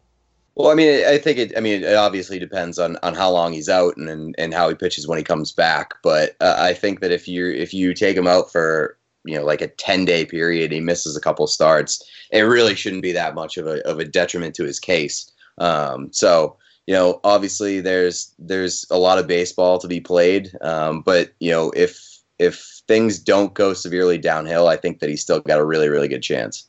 Well, 0.56 0.72
I 0.72 0.74
mean, 0.74 1.06
I 1.06 1.20
think 1.20 1.38
it. 1.38 1.54
I 1.56 1.60
mean, 1.60 1.84
it 1.84 1.96
obviously 1.96 2.40
depends 2.40 2.80
on, 2.80 2.98
on 3.04 3.14
how 3.14 3.30
long 3.30 3.54
he's 3.54 3.70
out 3.70 3.96
and, 3.96 4.10
and, 4.10 4.34
and 4.40 4.54
how 4.54 4.68
he 4.68 4.76
pitches 4.76 5.08
when 5.08 5.18
he 5.18 5.24
comes 5.24 5.52
back. 5.52 5.94
But 6.02 6.36
uh, 6.42 6.56
I 6.58 6.74
think 6.74 7.00
that 7.02 7.12
if 7.12 7.28
you 7.28 7.50
if 7.52 7.74
you 7.74 7.94
take 7.94 8.18
him 8.18 8.26
out 8.26 8.52
for 8.52 8.97
you 9.28 9.38
know 9.38 9.46
like 9.46 9.62
a 9.62 9.68
ten 9.68 10.06
day 10.06 10.26
period, 10.26 10.72
he 10.72 10.80
misses 10.80 11.16
a 11.16 11.22
couple 11.22 11.48
starts. 11.48 12.04
It 12.32 12.42
really 12.42 12.76
shouldn't 12.76 13.04
be 13.04 13.12
that 13.14 13.36
much 13.36 13.58
of 13.58 13.68
a 13.68 13.86
of 13.88 14.00
a 14.00 14.06
detriment 14.06 14.56
to 14.56 14.64
his 14.64 14.80
case. 14.80 15.32
Um, 15.58 16.12
so 16.12 16.58
you 16.86 16.94
know, 16.94 17.20
obviously 17.24 17.82
there's 17.82 18.34
there's 18.40 18.86
a 18.90 18.98
lot 18.98 19.20
of 19.20 19.28
baseball 19.28 19.78
to 19.80 19.88
be 19.88 20.00
played. 20.00 20.56
Um, 20.62 21.02
but 21.02 21.32
you 21.40 21.52
know, 21.52 21.72
if 21.76 22.20
if 22.40 22.82
things 22.88 23.20
don't 23.20 23.54
go 23.54 23.74
severely 23.74 24.18
downhill, 24.18 24.68
I 24.68 24.78
think 24.78 25.00
that 25.00 25.10
he's 25.10 25.22
still 25.22 25.42
got 25.42 25.60
a 25.60 25.66
really 25.66 25.90
really 25.90 26.08
good 26.08 26.24
chance 26.24 26.68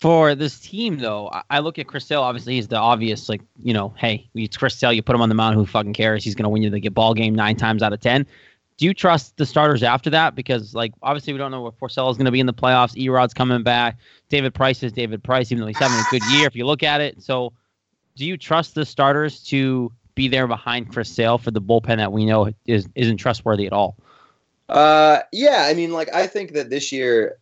for 0.00 0.34
this 0.34 0.58
team, 0.58 0.98
though, 0.98 1.30
I 1.50 1.58
look 1.58 1.78
at 1.78 1.86
Chris 1.86 2.06
Sale. 2.06 2.22
Obviously, 2.22 2.54
he's 2.54 2.68
the 2.68 2.76
obvious, 2.76 3.28
like, 3.28 3.42
you 3.62 3.74
know, 3.74 3.92
hey, 3.98 4.28
it's 4.34 4.56
Chris 4.56 4.74
Sale. 4.74 4.94
You 4.94 5.02
put 5.02 5.14
him 5.14 5.20
on 5.20 5.28
the 5.28 5.34
mound. 5.34 5.56
Who 5.56 5.66
fucking 5.66 5.92
cares? 5.92 6.24
He's 6.24 6.34
going 6.34 6.44
to 6.44 6.48
win 6.48 6.62
you 6.62 6.70
the 6.70 6.88
ball 6.88 7.12
game 7.12 7.34
nine 7.34 7.56
times 7.56 7.82
out 7.82 7.92
of 7.92 8.00
10. 8.00 8.26
Do 8.80 8.86
you 8.86 8.94
trust 8.94 9.36
the 9.36 9.44
starters 9.44 9.82
after 9.82 10.08
that? 10.08 10.34
Because, 10.34 10.74
like, 10.74 10.94
obviously, 11.02 11.34
we 11.34 11.38
don't 11.38 11.50
know 11.50 11.60
what 11.60 11.78
Porcello 11.78 12.10
is 12.10 12.16
going 12.16 12.24
to 12.24 12.30
be 12.30 12.40
in 12.40 12.46
the 12.46 12.54
playoffs. 12.54 12.96
E-Rod's 12.96 13.34
coming 13.34 13.62
back. 13.62 13.98
David 14.30 14.54
Price 14.54 14.82
is 14.82 14.90
David 14.90 15.22
Price, 15.22 15.52
even 15.52 15.60
though 15.60 15.66
he's 15.66 15.76
having 15.76 15.98
a 15.98 16.10
good 16.10 16.24
year, 16.32 16.46
if 16.46 16.56
you 16.56 16.64
look 16.64 16.82
at 16.82 17.02
it. 17.02 17.22
So, 17.22 17.52
do 18.16 18.24
you 18.24 18.38
trust 18.38 18.74
the 18.74 18.86
starters 18.86 19.42
to 19.44 19.92
be 20.14 20.28
there 20.28 20.46
behind 20.46 20.90
Chris 20.90 21.12
Sale 21.12 21.36
for 21.36 21.50
the 21.50 21.60
bullpen 21.60 21.98
that 21.98 22.10
we 22.10 22.24
know 22.24 22.54
is, 22.64 22.88
isn't 22.94 23.18
trustworthy 23.18 23.66
at 23.66 23.74
all? 23.74 23.98
Uh, 24.70 25.18
yeah, 25.30 25.66
I 25.68 25.74
mean, 25.74 25.92
like, 25.92 26.08
I 26.14 26.26
think 26.26 26.54
that 26.54 26.70
this 26.70 26.90
year, 26.90 27.36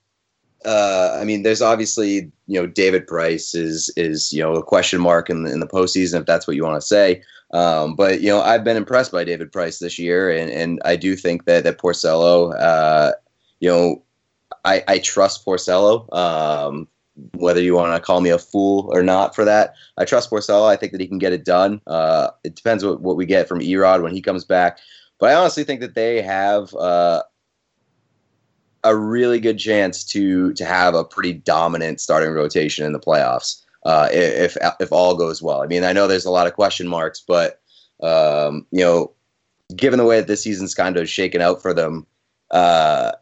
uh, 0.64 1.16
I 1.20 1.24
mean, 1.24 1.42
there's 1.42 1.62
obviously 1.62 2.30
you 2.46 2.60
know 2.60 2.66
David 2.66 3.06
Price 3.06 3.54
is 3.54 3.90
is 3.96 4.32
you 4.32 4.42
know 4.42 4.54
a 4.54 4.62
question 4.62 5.00
mark 5.00 5.30
in 5.30 5.44
the, 5.44 5.52
in 5.52 5.60
the 5.60 5.66
postseason 5.66 6.20
if 6.20 6.26
that's 6.26 6.46
what 6.46 6.56
you 6.56 6.64
want 6.64 6.80
to 6.80 6.86
say. 6.86 7.22
Um, 7.52 7.94
but 7.94 8.20
you 8.20 8.28
know 8.28 8.40
I've 8.40 8.64
been 8.64 8.76
impressed 8.76 9.12
by 9.12 9.24
David 9.24 9.52
Price 9.52 9.78
this 9.78 9.98
year, 9.98 10.30
and, 10.30 10.50
and 10.50 10.80
I 10.84 10.96
do 10.96 11.16
think 11.16 11.44
that 11.44 11.64
that 11.64 11.78
Porcello, 11.78 12.54
uh, 12.58 13.12
you 13.60 13.70
know, 13.70 14.02
I, 14.64 14.82
I 14.88 14.98
trust 14.98 15.44
Porcello. 15.44 16.12
Um, 16.14 16.88
whether 17.34 17.60
you 17.60 17.74
want 17.74 17.94
to 17.94 18.04
call 18.04 18.20
me 18.20 18.30
a 18.30 18.38
fool 18.38 18.88
or 18.92 19.02
not 19.02 19.34
for 19.34 19.44
that, 19.44 19.74
I 19.96 20.04
trust 20.04 20.30
Porcello. 20.30 20.68
I 20.68 20.76
think 20.76 20.92
that 20.92 21.00
he 21.00 21.06
can 21.08 21.18
get 21.18 21.32
it 21.32 21.44
done. 21.44 21.80
Uh, 21.86 22.30
it 22.44 22.54
depends 22.54 22.84
what, 22.84 23.00
what 23.00 23.16
we 23.16 23.26
get 23.26 23.48
from 23.48 23.60
E-Rod 23.60 24.02
when 24.02 24.12
he 24.12 24.22
comes 24.22 24.44
back. 24.44 24.78
But 25.18 25.30
I 25.30 25.34
honestly 25.34 25.64
think 25.64 25.80
that 25.80 25.94
they 25.96 26.22
have 26.22 26.72
uh, 26.74 27.24
a 28.84 28.96
really 28.96 29.40
good 29.40 29.58
chance 29.58 30.04
to 30.04 30.52
to 30.54 30.64
have 30.64 30.94
a 30.94 31.04
pretty 31.04 31.32
dominant 31.32 32.00
starting 32.00 32.30
rotation 32.30 32.84
in 32.84 32.92
the 32.92 33.00
playoffs 33.00 33.62
uh, 33.84 34.08
if 34.12 34.56
if 34.80 34.92
all 34.92 35.16
goes 35.16 35.42
well. 35.42 35.62
I 35.62 35.66
mean, 35.66 35.84
I 35.84 35.92
know 35.92 36.06
there's 36.06 36.24
a 36.24 36.30
lot 36.30 36.46
of 36.46 36.54
question 36.54 36.88
marks, 36.88 37.20
but 37.20 37.60
um, 38.02 38.66
you 38.70 38.80
know, 38.80 39.12
given 39.74 39.98
the 39.98 40.04
way 40.04 40.18
that 40.18 40.28
this 40.28 40.42
season's 40.42 40.74
kind 40.74 40.96
of 40.96 41.08
shaken 41.08 41.40
out 41.40 41.60
for 41.60 41.74
them, 41.74 42.06
uh, 42.50 43.12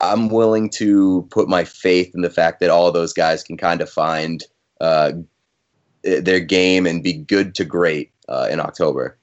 I'm 0.00 0.28
willing 0.28 0.70
to 0.70 1.26
put 1.30 1.48
my 1.48 1.64
faith 1.64 2.14
in 2.14 2.22
the 2.22 2.30
fact 2.30 2.60
that 2.60 2.70
all 2.70 2.90
those 2.92 3.12
guys 3.12 3.42
can 3.42 3.56
kind 3.56 3.80
of 3.80 3.88
find 3.88 4.44
uh, 4.80 5.12
their 6.02 6.40
game 6.40 6.86
and 6.86 7.02
be 7.02 7.12
good 7.12 7.54
to 7.56 7.64
great 7.64 8.12
uh, 8.28 8.48
in 8.50 8.60
October. 8.60 9.18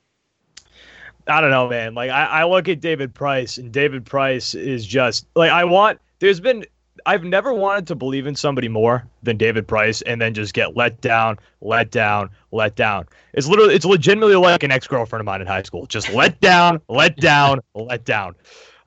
I 1.30 1.42
don't 1.42 1.52
know, 1.52 1.68
man. 1.70 1.94
Like 1.94 2.10
I, 2.12 2.26
I 2.26 2.46
look 2.46 2.68
at 2.68 2.82
David 2.82 3.14
Price, 3.14 3.58
and 3.58 3.72
David 3.72 4.06
Price 4.06 4.54
is 4.54 4.86
just 4.86 5.26
like 5.36 5.52
I 5.52 5.64
want. 5.64 6.00
There's 6.20 6.40
been 6.40 6.66
I've 7.06 7.24
never 7.24 7.54
wanted 7.54 7.88
to 7.88 7.96
believe 7.96 8.28
in 8.28 8.36
somebody 8.36 8.68
more 8.68 9.06
than 9.24 9.38
David 9.38 9.68
Price, 9.68 10.02
and 10.04 10.22
then 10.22 10.34
just 10.34 10.54
get 10.54 10.76
let 10.76 11.02
down, 11.02 11.38
let 11.62 11.92
down, 11.92 12.30
let 12.52 12.76
down. 12.76 13.06
It's 13.34 13.48
literally, 13.48 13.76
it's 13.76 13.86
legitimately 13.86 14.36
like 14.36 14.64
an 14.64 14.72
ex 14.72 14.88
girlfriend 14.88 15.22
of 15.22 15.26
mine 15.26 15.42
in 15.42 15.48
high 15.48 15.64
school. 15.64 15.86
Just 15.86 16.12
let 16.14 16.40
down, 16.42 16.82
let 16.90 17.18
down, 17.18 17.62
let 17.74 18.06
down. 18.06 18.36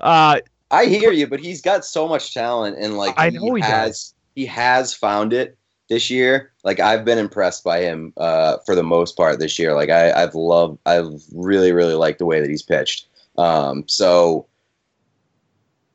Uh, 0.00 0.40
I 0.70 0.86
hear 0.86 1.12
you, 1.12 1.26
but 1.26 1.40
he's 1.40 1.60
got 1.60 1.84
so 1.84 2.08
much 2.08 2.34
talent, 2.34 2.76
and 2.78 2.96
like 2.96 3.14
I 3.16 3.30
know 3.30 3.54
he, 3.54 3.60
he 3.60 3.66
has, 3.66 3.88
does. 3.88 4.14
he 4.34 4.46
has 4.46 4.94
found 4.94 5.32
it 5.32 5.56
this 5.92 6.10
year. 6.10 6.50
Like 6.64 6.80
I've 6.80 7.04
been 7.04 7.18
impressed 7.18 7.62
by 7.62 7.82
him 7.82 8.14
uh, 8.16 8.56
for 8.64 8.74
the 8.74 8.82
most 8.82 9.16
part 9.16 9.38
this 9.38 9.58
year. 9.58 9.74
Like 9.74 9.90
I, 9.90 10.18
have 10.18 10.34
loved, 10.34 10.78
I've 10.86 11.22
really, 11.34 11.72
really 11.72 11.94
liked 11.94 12.18
the 12.18 12.26
way 12.26 12.40
that 12.40 12.48
he's 12.48 12.62
pitched. 12.62 13.08
Um, 13.36 13.84
so 13.86 14.46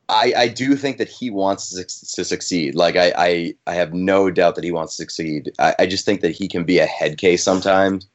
I, 0.08 0.32
I 0.36 0.48
do 0.48 0.76
think 0.76 0.98
that 0.98 1.08
he 1.08 1.30
wants 1.30 1.70
to, 1.70 1.84
to 2.14 2.24
succeed. 2.24 2.76
Like 2.76 2.94
I, 2.94 3.12
I, 3.16 3.54
I 3.66 3.74
have 3.74 3.92
no 3.92 4.30
doubt 4.30 4.54
that 4.54 4.64
he 4.64 4.70
wants 4.70 4.96
to 4.96 5.02
succeed. 5.02 5.50
I, 5.58 5.74
I 5.80 5.86
just 5.86 6.04
think 6.04 6.20
that 6.20 6.30
he 6.30 6.46
can 6.46 6.64
be 6.64 6.78
a 6.78 6.86
head 6.86 7.18
case 7.18 7.42
sometimes, 7.42 8.08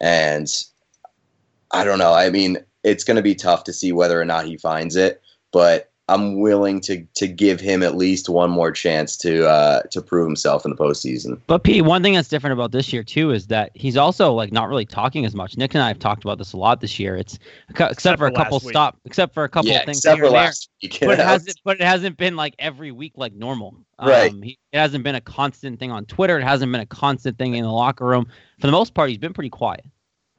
and 0.00 0.46
I 1.70 1.84
don't 1.84 1.98
know. 1.98 2.12
I 2.12 2.28
mean, 2.30 2.58
it's 2.84 3.04
going 3.04 3.16
to 3.16 3.22
be 3.22 3.34
tough 3.34 3.64
to 3.64 3.72
see 3.72 3.92
whether 3.92 4.20
or 4.20 4.24
not 4.24 4.44
he 4.44 4.58
finds 4.58 4.94
it, 4.94 5.22
but 5.52 5.89
I'm 6.10 6.40
willing 6.40 6.80
to 6.82 7.04
to 7.14 7.28
give 7.28 7.60
him 7.60 7.82
at 7.82 7.96
least 7.96 8.28
one 8.28 8.50
more 8.50 8.72
chance 8.72 9.16
to 9.18 9.46
uh, 9.48 9.82
to 9.82 10.02
prove 10.02 10.26
himself 10.26 10.64
in 10.64 10.70
the 10.70 10.76
postseason. 10.76 11.40
But 11.46 11.62
Pete, 11.62 11.84
one 11.84 12.02
thing 12.02 12.14
that's 12.14 12.28
different 12.28 12.52
about 12.52 12.72
this 12.72 12.92
year 12.92 13.02
too 13.02 13.30
is 13.30 13.46
that 13.46 13.70
he's 13.74 13.96
also 13.96 14.32
like 14.32 14.52
not 14.52 14.68
really 14.68 14.84
talking 14.84 15.24
as 15.24 15.34
much. 15.34 15.56
Nick 15.56 15.74
and 15.74 15.82
I 15.82 15.88
have 15.88 15.98
talked 15.98 16.24
about 16.24 16.38
this 16.38 16.52
a 16.52 16.56
lot 16.56 16.80
this 16.80 16.98
year. 16.98 17.16
It's 17.16 17.38
except, 17.68 17.92
except 17.92 18.18
for 18.18 18.26
a 18.26 18.32
couple 18.32 18.58
stop, 18.60 18.98
except 19.04 19.32
for 19.34 19.44
a 19.44 19.48
couple 19.48 19.70
yeah, 19.70 19.80
of 19.80 19.84
things 19.86 19.98
except 19.98 20.16
here 20.16 20.24
for 20.24 20.26
and 20.26 20.34
last 20.34 20.70
there. 20.82 20.88
week. 20.88 20.98
But 21.00 21.20
it 21.20 21.26
hasn't. 21.26 21.60
But 21.64 21.80
it 21.80 21.86
hasn't 21.86 22.16
been 22.16 22.36
like 22.36 22.54
every 22.58 22.90
week 22.90 23.12
like 23.16 23.32
normal. 23.32 23.76
Right. 24.02 24.32
Um, 24.32 24.42
he, 24.42 24.58
it 24.72 24.78
hasn't 24.78 25.04
been 25.04 25.14
a 25.14 25.20
constant 25.20 25.78
thing 25.78 25.92
on 25.92 26.06
Twitter. 26.06 26.38
It 26.38 26.44
hasn't 26.44 26.72
been 26.72 26.80
a 26.80 26.86
constant 26.86 27.38
thing 27.38 27.54
in 27.54 27.62
the 27.62 27.70
locker 27.70 28.06
room. 28.06 28.26
For 28.60 28.66
the 28.66 28.72
most 28.72 28.94
part, 28.94 29.10
he's 29.10 29.18
been 29.18 29.32
pretty 29.32 29.50
quiet. 29.50 29.84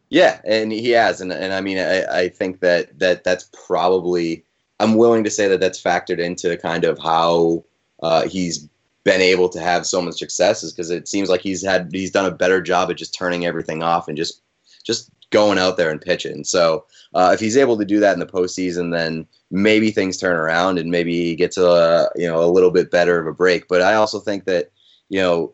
Yeah, 0.09 0.41
and 0.43 0.73
he 0.73 0.89
has, 0.89 1.21
and 1.21 1.31
and 1.31 1.53
I 1.53 1.61
mean, 1.61 1.77
I, 1.77 2.23
I 2.23 2.29
think 2.29 2.59
that 2.59 2.99
that 2.99 3.23
that's 3.23 3.49
probably 3.53 4.43
I'm 4.81 4.95
willing 4.95 5.23
to 5.23 5.29
say 5.29 5.47
that 5.47 5.59
that's 5.59 5.81
factored 5.81 6.19
into 6.19 6.57
kind 6.57 6.85
of 6.85 6.97
how 6.97 7.63
uh, 8.01 8.27
he's 8.27 8.67
been 9.03 9.21
able 9.21 9.49
to 9.49 9.59
have 9.59 9.85
so 9.85 10.01
much 10.01 10.17
success 10.17 10.63
is 10.63 10.73
because 10.73 10.89
it 10.89 11.07
seems 11.07 11.29
like 11.29 11.41
he's 11.41 11.63
had 11.65 11.89
he's 11.91 12.11
done 12.11 12.25
a 12.25 12.35
better 12.35 12.61
job 12.61 12.89
at 12.89 12.97
just 12.97 13.13
turning 13.13 13.45
everything 13.45 13.83
off 13.83 14.07
and 14.07 14.17
just 14.17 14.41
just 14.83 15.11
going 15.29 15.57
out 15.57 15.77
there 15.77 15.91
and 15.91 16.01
pitching. 16.01 16.43
So 16.43 16.85
uh, 17.13 17.31
if 17.33 17.39
he's 17.39 17.57
able 17.57 17.77
to 17.77 17.85
do 17.85 17.99
that 17.99 18.13
in 18.13 18.19
the 18.19 18.25
postseason, 18.25 18.91
then 18.91 19.25
maybe 19.49 19.91
things 19.91 20.17
turn 20.17 20.35
around 20.35 20.77
and 20.77 20.91
maybe 20.91 21.13
he 21.13 21.35
gets 21.35 21.57
a 21.57 22.09
you 22.15 22.27
know 22.27 22.43
a 22.43 22.49
little 22.51 22.71
bit 22.71 22.91
better 22.91 23.19
of 23.19 23.27
a 23.27 23.33
break. 23.33 23.67
But 23.67 23.81
I 23.81 23.93
also 23.93 24.19
think 24.19 24.45
that 24.45 24.71
you 25.09 25.19
know 25.19 25.53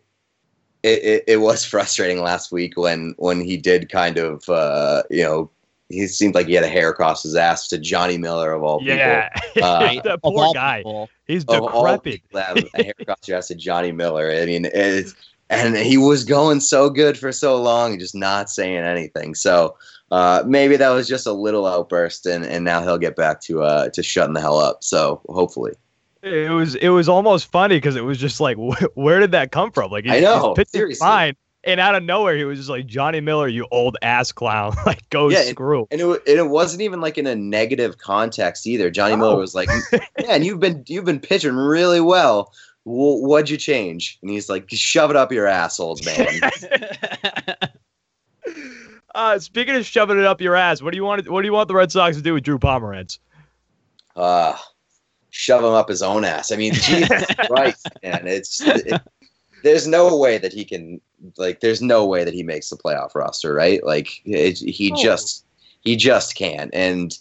it, 0.84 1.04
it, 1.04 1.24
it 1.28 1.38
was 1.38 1.66
frustrating 1.74 2.22
last 2.22 2.52
week 2.52 2.78
when 2.78 3.14
when 3.18 3.42
he 3.42 3.58
did 3.58 3.92
kind 3.92 4.18
of 4.18 4.48
uh, 4.50 5.04
you 5.10 5.24
know 5.24 5.52
he 5.90 6.08
seemed 6.08 6.36
like 6.36 6.48
he 6.48 6.54
had 6.54 6.64
a 6.64 6.70
hair 6.70 6.90
across 6.90 7.24
his 7.24 7.36
ass 7.36 7.68
to 7.70 7.78
Johnny 7.78 8.18
Miller 8.18 8.52
of 8.52 8.64
all 8.64 8.80
yeah, 8.82 9.30
people. 9.30 9.64
Uh, 9.64 10.02
that 10.04 10.22
poor 10.22 10.54
guy. 10.54 10.80
people. 10.80 11.10
He's 11.28 11.46
decrepit. 11.46 12.22
a 12.34 12.84
hair 12.84 12.94
across 13.00 13.28
your 13.28 13.38
ass 13.38 13.48
to 13.48 13.56
Johnny 13.56 13.92
Miller. 13.92 14.32
I 14.32 14.46
mean, 14.46 14.66
it's 14.66 15.16
and 15.50 15.78
he 15.78 15.98
was 15.98 16.24
going 16.26 16.60
so 16.60 16.90
good 16.90 17.18
for 17.18 17.32
so 17.32 17.62
long, 17.62 17.92
and 17.92 18.00
just 18.00 18.16
not 18.16 18.50
saying 18.50 18.84
anything. 18.84 19.34
So 19.34 19.78
uh, 20.12 20.44
maybe 20.46 20.76
that 20.78 20.90
was 20.90 21.08
just 21.08 21.26
a 21.26 21.32
little 21.32 21.66
outburst, 21.66 22.26
and, 22.26 22.46
and 22.46 22.66
now 22.66 22.82
he'll 22.82 22.98
get 22.98 23.16
back 23.16 23.42
to 23.42 23.64
uh, 23.64 23.90
to 23.90 24.04
shutting 24.04 24.34
the 24.34 24.42
hell 24.42 24.60
up. 24.60 24.84
So 24.84 25.22
hopefully. 25.30 25.74
It 26.24 26.52
was 26.52 26.76
it 26.76 26.90
was 26.90 27.08
almost 27.08 27.50
funny 27.52 27.78
because 27.78 27.96
it 27.96 28.04
was 28.04 28.18
just 28.18 28.42
like 28.42 28.58
wh- 28.58 28.84
where 28.96 29.20
did 29.20 29.32
that 29.32 29.52
come 29.52 29.72
from? 29.72 29.92
Like 29.92 30.04
he's, 30.04 30.14
I 30.14 30.20
know, 30.20 30.50
he's 30.50 30.66
pitching 30.66 30.80
seriously. 30.80 31.06
fine, 31.06 31.36
and 31.68 31.80
out 31.80 31.94
of 31.94 32.02
nowhere 32.04 32.36
he 32.36 32.44
was 32.46 32.58
just 32.58 32.70
like 32.70 32.88
Johnny 32.88 33.20
Miller, 33.22 33.48
you 33.48 33.68
old 33.72 33.98
ass 34.02 34.32
clown, 34.32 34.76
like 34.86 35.08
go 35.12 35.30
Yeah, 35.30 35.44
screw. 35.44 35.88
And 35.92 36.02
it, 36.02 36.06
and 36.06 36.38
it 36.40 36.50
wasn't 36.50 36.82
even 36.82 37.00
like 37.02 37.18
in 37.20 37.28
a 37.28 37.36
negative 37.36 37.98
context 38.00 38.66
either. 38.66 38.90
Johnny 38.90 39.16
No. 39.16 39.22
Miller 39.22 39.38
was 39.38 39.54
like, 39.54 39.70
"Man, 40.26 40.44
you've 40.44 40.60
been 40.60 40.84
you've 40.88 41.06
been 41.06 41.20
pitching 41.20 41.56
really 41.56 42.02
well. 42.02 42.52
Wh- 42.84 43.22
What'd 43.22 43.50
you 43.50 43.58
change?" 43.58 44.18
And 44.22 44.32
he's 44.32 44.50
like, 44.50 44.66
"Shove 44.72 45.12
it 45.12 45.16
up 45.16 45.32
your 45.32 45.46
assholes, 45.48 46.04
man." 46.06 46.26
uh, 49.16 49.40
speaking 49.40 49.76
of 49.76 49.86
shoving 49.86 50.18
it 50.18 50.26
up 50.26 50.42
your 50.42 50.56
ass, 50.56 50.82
what 50.82 50.92
do 50.92 50.98
you 50.98 51.04
want? 51.04 51.30
What 51.30 51.42
do 51.42 51.48
you 51.48 51.54
want 51.54 51.68
the 51.68 51.76
Red 51.76 51.92
Sox 51.92 52.16
to 52.18 52.22
do 52.24 52.34
with 52.34 52.44
Drew 52.44 52.58
Pomeranz? 52.58 53.20
uh, 54.16 54.56
shove 55.30 55.64
him 55.64 55.72
up 55.74 55.90
his 55.90 56.02
own 56.02 56.26
ass. 56.26 56.52
I 56.52 56.56
mean, 56.56 56.74
Jesus 56.74 57.28
Christ, 57.48 57.88
man, 58.04 58.26
it's 58.28 58.62
it, 58.62 59.00
there's 59.64 59.88
no 59.88 60.18
way 60.18 60.38
that 60.38 60.54
he 60.54 60.66
can 60.66 61.00
like. 61.38 61.60
There's 61.62 61.82
no 61.82 62.06
way 62.06 62.24
that 62.24 62.34
he 62.34 62.44
makes 62.44 62.70
the 62.70 62.78
playoff 62.78 63.16
roster, 63.16 63.54
right? 63.54 63.84
Like 63.84 64.22
it, 64.26 64.58
he 64.60 64.92
Oh. 64.94 65.02
just 65.02 65.46
he 65.82 65.96
just 65.96 66.36
can't. 66.36 66.70
And 66.74 67.18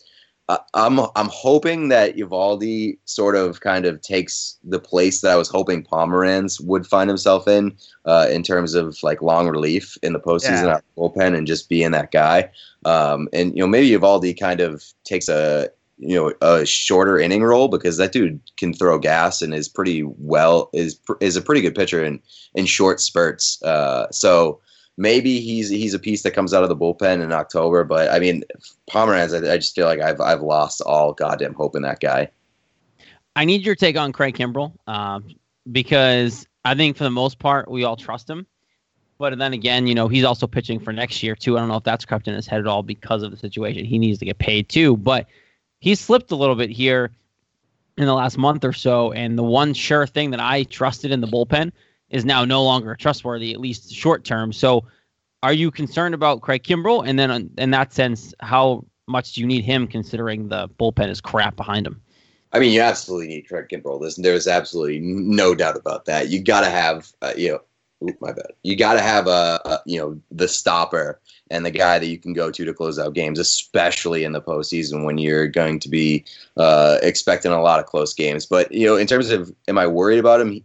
uh, 0.49 0.59
I'm 0.75 1.01
I'm 1.01 1.29
hoping 1.31 1.89
that 1.89 2.17
Eovaldi 2.17 2.99
sort 3.05 3.35
of 3.35 3.61
kind 3.61 3.85
of 3.85 4.01
takes 4.01 4.59
the 4.63 4.79
place 4.79 5.21
that 5.21 5.33
I 5.33 5.37
was 5.37 5.49
hoping 5.49 5.83
Pomeranz 5.83 6.61
would 6.61 6.87
find 6.87 7.11
himself 7.11 7.49
in, 7.49 7.77
uh, 8.05 8.29
in 8.31 8.43
terms 8.45 8.75
of 8.75 8.97
like 9.03 9.23
long 9.23 9.49
relief 9.49 9.99
in 10.05 10.13
the 10.13 10.21
postseason 10.21 10.65
Yeah. 10.67 10.75
out 10.75 10.85
of 10.97 11.15
bullpen 11.15 11.37
and 11.37 11.47
just 11.49 11.69
being 11.69 11.91
that 11.93 12.13
guy. 12.13 12.51
Um, 12.85 13.29
and 13.33 13.57
you 13.57 13.61
know 13.63 13.67
maybe 13.67 13.91
Eovaldi 13.91 14.39
kind 14.39 14.61
of 14.61 14.85
takes 15.05 15.29
a 15.29 15.69
you 15.99 16.15
know 16.15 16.33
a 16.43 16.67
shorter 16.67 17.19
inning 17.19 17.43
role 17.43 17.69
because 17.69 17.97
that 17.97 18.13
dude 18.13 18.41
can 18.57 18.73
throw 18.73 18.99
gas 18.99 19.43
and 19.43 19.55
is 19.55 19.69
pretty 19.69 20.03
well 20.03 20.71
is 20.73 21.01
is 21.21 21.37
a 21.37 21.43
pretty 21.43 21.61
good 21.61 21.75
pitcher 21.75 22.05
in 22.05 22.21
in 22.55 22.67
short 22.67 23.01
spurts. 23.01 23.63
Uh, 23.63 24.11
so 24.11 24.61
maybe 24.97 25.41
he's 25.41 25.69
he's 25.69 25.95
a 25.95 25.99
piece 25.99 26.23
that 26.23 26.33
comes 26.33 26.53
out 26.53 26.63
of 26.63 26.69
the 26.69 26.77
bullpen 26.77 27.23
in 27.23 27.33
October. 27.33 27.85
But 27.85 28.11
I 28.11 28.19
mean, 28.19 28.45
Pomeranz, 28.91 29.35
I, 29.35 29.53
I 29.53 29.57
just 29.57 29.75
feel 29.75 29.87
like 29.87 30.01
I've 30.01 30.21
I've 30.21 30.43
lost 30.43 30.81
all 30.83 31.13
goddamn 31.13 31.55
hope 31.55 31.77
in 31.77 31.83
that 31.83 32.01
guy. 32.01 32.31
I 33.35 33.45
need 33.45 33.65
your 33.65 33.75
take 33.75 33.97
on 33.97 34.13
Craig 34.13 34.35
Kimbrel 34.35 34.73
um, 34.89 35.35
because 35.71 36.47
I 36.65 36.75
think 36.75 36.97
for 36.97 37.05
the 37.05 37.11
most 37.11 37.39
part 37.39 37.71
we 37.71 37.85
all 37.85 37.97
trust 37.97 38.29
him. 38.29 38.47
But 39.19 39.39
then 39.39 39.55
again, 39.55 39.87
you 39.87 39.95
know, 39.95 40.09
he's 40.09 40.25
also 40.25 40.47
pitching 40.47 40.79
for 40.79 40.93
next 40.93 41.23
year 41.23 41.35
too. 41.35 41.57
I 41.57 41.61
don't 41.61 41.69
know 41.69 41.77
if 41.77 41.85
that's 41.85 42.05
crept 42.05 42.29
in 42.29 42.35
his 42.35 42.47
head 42.47 42.61
at 42.61 42.67
all 42.67 42.83
because 42.83 43.23
of 43.23 43.31
the 43.31 43.37
situation. 43.37 43.85
He 43.87 43.99
needs 43.99 44.19
to 44.19 44.27
get 44.27 44.39
paid 44.39 44.69
too. 44.69 44.97
But 44.99 45.27
he's 45.81 46.01
slipped 46.01 46.31
a 46.31 46.37
little 46.37 46.55
bit 46.55 46.71
here 46.71 47.11
in 47.97 48.07
the 48.07 48.15
last 48.15 48.39
month 48.39 48.65
or 48.65 48.73
so. 48.73 49.13
And 49.13 49.39
the 49.39 49.43
one 49.43 49.75
sure 49.75 50.07
thing 50.07 50.31
that 50.31 50.41
I 50.41 50.65
trusted 50.65 51.11
in 51.11 51.21
the 51.21 51.27
bullpen 51.27 51.73
is 52.11 52.25
now 52.25 52.45
no 52.45 52.63
longer 52.63 52.95
trustworthy, 52.95 53.53
at 53.53 53.61
least 53.61 53.93
short 53.93 54.25
term. 54.25 54.53
So 54.53 54.85
are 55.43 55.53
you 55.53 55.71
concerned 55.71 56.15
about 56.15 56.41
Craig 56.41 56.63
Kimbrel? 56.63 57.07
And 57.07 57.19
then 57.19 57.31
uh, 57.31 57.41
in 57.59 57.71
that 57.71 57.93
sense, 57.93 58.35
how 58.41 58.85
much 59.07 59.33
do 59.33 59.41
you 59.41 59.47
need 59.47 59.65
him 59.65 59.87
considering 59.87 60.49
the 60.49 60.69
bullpen 60.69 61.09
is 61.09 61.21
crap 61.21 61.57
behind 61.57 61.87
him? 61.87 62.01
I 62.53 62.59
mean, 62.59 62.73
you 62.73 62.81
absolutely 62.81 63.29
need 63.29 63.43
Craig 63.43 63.67
Kimbrel. 63.71 64.01
There's, 64.01 64.17
there's 64.17 64.47
absolutely 64.47 65.01
no 65.01 65.55
doubt 65.55 65.77
about 65.77 66.07
that. 66.07 66.29
You 66.29 66.43
got 66.43 66.61
to 66.61 66.71
have, 66.71 67.13
uh, 67.23 67.35
you 67.37 67.53
know, 67.53 67.61
My 68.01 68.33
bad. 68.33 68.53
You 68.63 68.77
got 68.77 68.95
to 68.95 69.01
have 69.01 69.27
a, 69.27 69.61
a, 69.65 69.81
you 69.87 69.99
know, 69.99 70.21
the 70.31 70.49
stopper 70.49 71.19
and 71.51 71.65
the 71.65 71.71
guy 71.71 71.99
that 71.99 72.07
you 72.07 72.19
can 72.19 72.35
go 72.35 72.51
to 72.51 72.65
to 72.65 72.75
close 72.75 72.99
out 72.99 73.15
games, 73.15 73.39
especially 73.39 74.23
in 74.23 74.33
the 74.33 74.43
postseason 74.43 75.05
when 75.05 75.17
you're 75.17 75.49
going 75.49 75.79
to 75.81 75.89
be 75.89 76.25
uh, 76.59 76.99
expecting 77.03 77.53
a 77.53 77.63
lot 77.63 77.81
of 77.81 77.87
close 77.87 78.13
games. 78.13 78.45
But 78.45 78.71
you 78.71 78.87
know, 78.87 78.97
in 78.97 79.07
terms 79.07 79.31
of, 79.31 79.51
am 79.67 79.79
I 79.79 79.87
worried 79.87 80.19
about 80.19 80.43
him? 80.43 80.63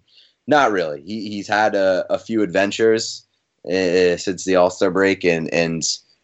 Not 0.48 0.72
really. 0.72 1.02
He, 1.04 1.30
he's 1.30 1.48
had 1.48 1.74
a, 1.74 2.06
a 2.10 2.20
few 2.20 2.42
adventures 2.42 3.26
uh, 3.66 4.18
since 4.18 4.44
the 4.44 4.58
All 4.58 4.70
Star 4.70 4.92
break, 4.92 5.24
and 5.24 5.54
and 5.54 5.84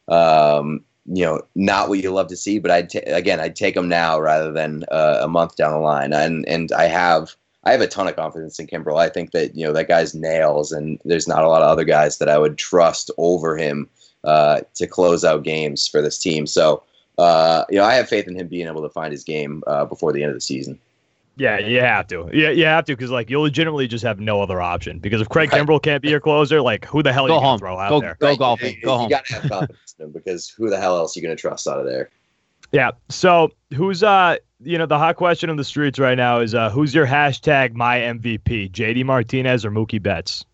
um, 0.10 0.84
you 1.06 1.24
know, 1.24 1.42
not 1.56 1.88
what 1.88 2.00
you 2.00 2.12
love 2.12 2.28
to 2.28 2.38
see. 2.38 2.60
But 2.60 2.72
I'd 2.72 2.96
again, 3.08 3.40
I'd 3.40 3.56
take 3.56 3.78
him 3.78 3.88
now 3.88 4.20
rather 4.20 4.52
than 4.52 4.84
uh, 4.92 5.22
a 5.22 5.28
month 5.30 5.56
down 5.56 5.72
the 5.72 5.80
line. 5.80 6.12
And 6.12 6.46
and 6.50 6.72
I 6.74 6.86
have 6.86 7.36
I 7.68 7.72
have 7.72 7.82
a 7.82 7.88
ton 7.88 8.08
of 8.08 8.16
confidence 8.16 8.60
in 8.60 8.68
Kimbrel. 8.68 8.98
I 9.00 9.10
think 9.10 9.32
that 9.32 9.56
you 9.56 9.66
know 9.68 9.74
that 9.74 9.88
guy's 9.90 10.16
nails, 10.16 10.72
and 10.72 11.00
there's 11.04 11.28
not 11.28 11.44
a 11.44 11.50
lot 11.50 11.62
of 11.62 11.68
other 11.68 11.84
guys 11.84 12.18
that 12.20 12.30
I 12.30 12.38
would 12.38 12.58
trust 12.58 13.12
over 13.18 13.58
him 13.58 13.90
uh, 14.24 14.62
to 14.76 14.88
close 14.88 15.26
out 15.26 15.44
games 15.44 15.88
for 15.88 16.02
this 16.02 16.18
team. 16.18 16.48
So 16.48 16.84
uh, 17.18 17.66
you 17.70 17.78
know, 17.78 17.84
I 17.84 17.96
have 17.96 18.08
faith 18.08 18.28
in 18.28 18.36
him 18.40 18.48
being 18.48 18.68
able 18.68 18.84
to 18.84 18.90
find 18.90 19.12
his 19.12 19.24
game 19.24 19.64
uh, 19.68 19.86
before 19.86 20.14
the 20.14 20.22
end 20.24 20.30
of 20.30 20.36
the 20.38 20.42
season. 20.42 20.80
Yeah, 21.36 21.60
you 21.60 21.82
have 21.82 22.08
to. 22.08 22.30
Yeah, 22.34 22.50
you 22.50 22.66
have 22.66 22.86
to 22.86 22.94
because 22.96 23.12
like 23.12 23.30
you 23.30 23.40
legitimately 23.40 23.88
just 23.88 24.04
have 24.04 24.20
no 24.20 24.42
other 24.42 24.60
option. 24.60 24.98
Because 24.98 25.22
if 25.22 25.30
Craig 25.30 25.52
Kimbrel 25.52 25.82
can't 25.82 26.02
be 26.02 26.10
your 26.10 26.20
closer, 26.20 26.62
like 26.62 26.86
who 26.86 27.04
the 27.04 27.14
hell 27.14 27.28
go 27.28 27.34
are 27.34 27.36
you 27.36 27.42
home. 27.42 27.60
gonna 27.60 27.76
throw 27.76 27.80
out 27.80 27.90
go, 27.90 28.00
there? 28.02 28.18
Go 28.20 28.28
Right. 28.30 28.40
golfing. 28.40 28.76
You, 28.76 28.82
Go 28.82 28.94
you 28.94 29.00
home. 29.02 29.10
got 29.10 29.26
to 29.26 29.34
have 29.36 29.50
confidence 29.52 29.96
in 30.00 30.06
him 30.06 30.12
because 30.14 30.50
who 30.50 30.70
the 30.70 30.80
hell 30.80 30.98
else 30.98 31.16
are 31.16 31.20
you 31.20 31.26
going 31.26 31.36
to 31.38 31.40
trust 31.40 31.68
out 31.68 31.80
of 31.80 31.86
there? 31.86 32.10
Yeah. 32.72 32.92
So 33.10 33.52
who's 33.76 34.02
uh 34.04 34.38
you 34.62 34.78
know 34.78 34.86
the 34.86 34.98
hot 34.98 35.16
question 35.16 35.50
on 35.50 35.56
the 35.56 35.64
streets 35.64 36.00
right 36.00 36.18
now 36.18 36.40
is 36.40 36.56
uh 36.56 36.70
who's 36.70 36.94
your 36.94 37.08
hashtag 37.08 37.74
my 37.74 38.00
MVP? 38.00 38.72
JD 38.72 39.06
Martinez 39.06 39.66
or 39.66 39.72
Mookie 39.72 40.02
Betts? 40.02 40.46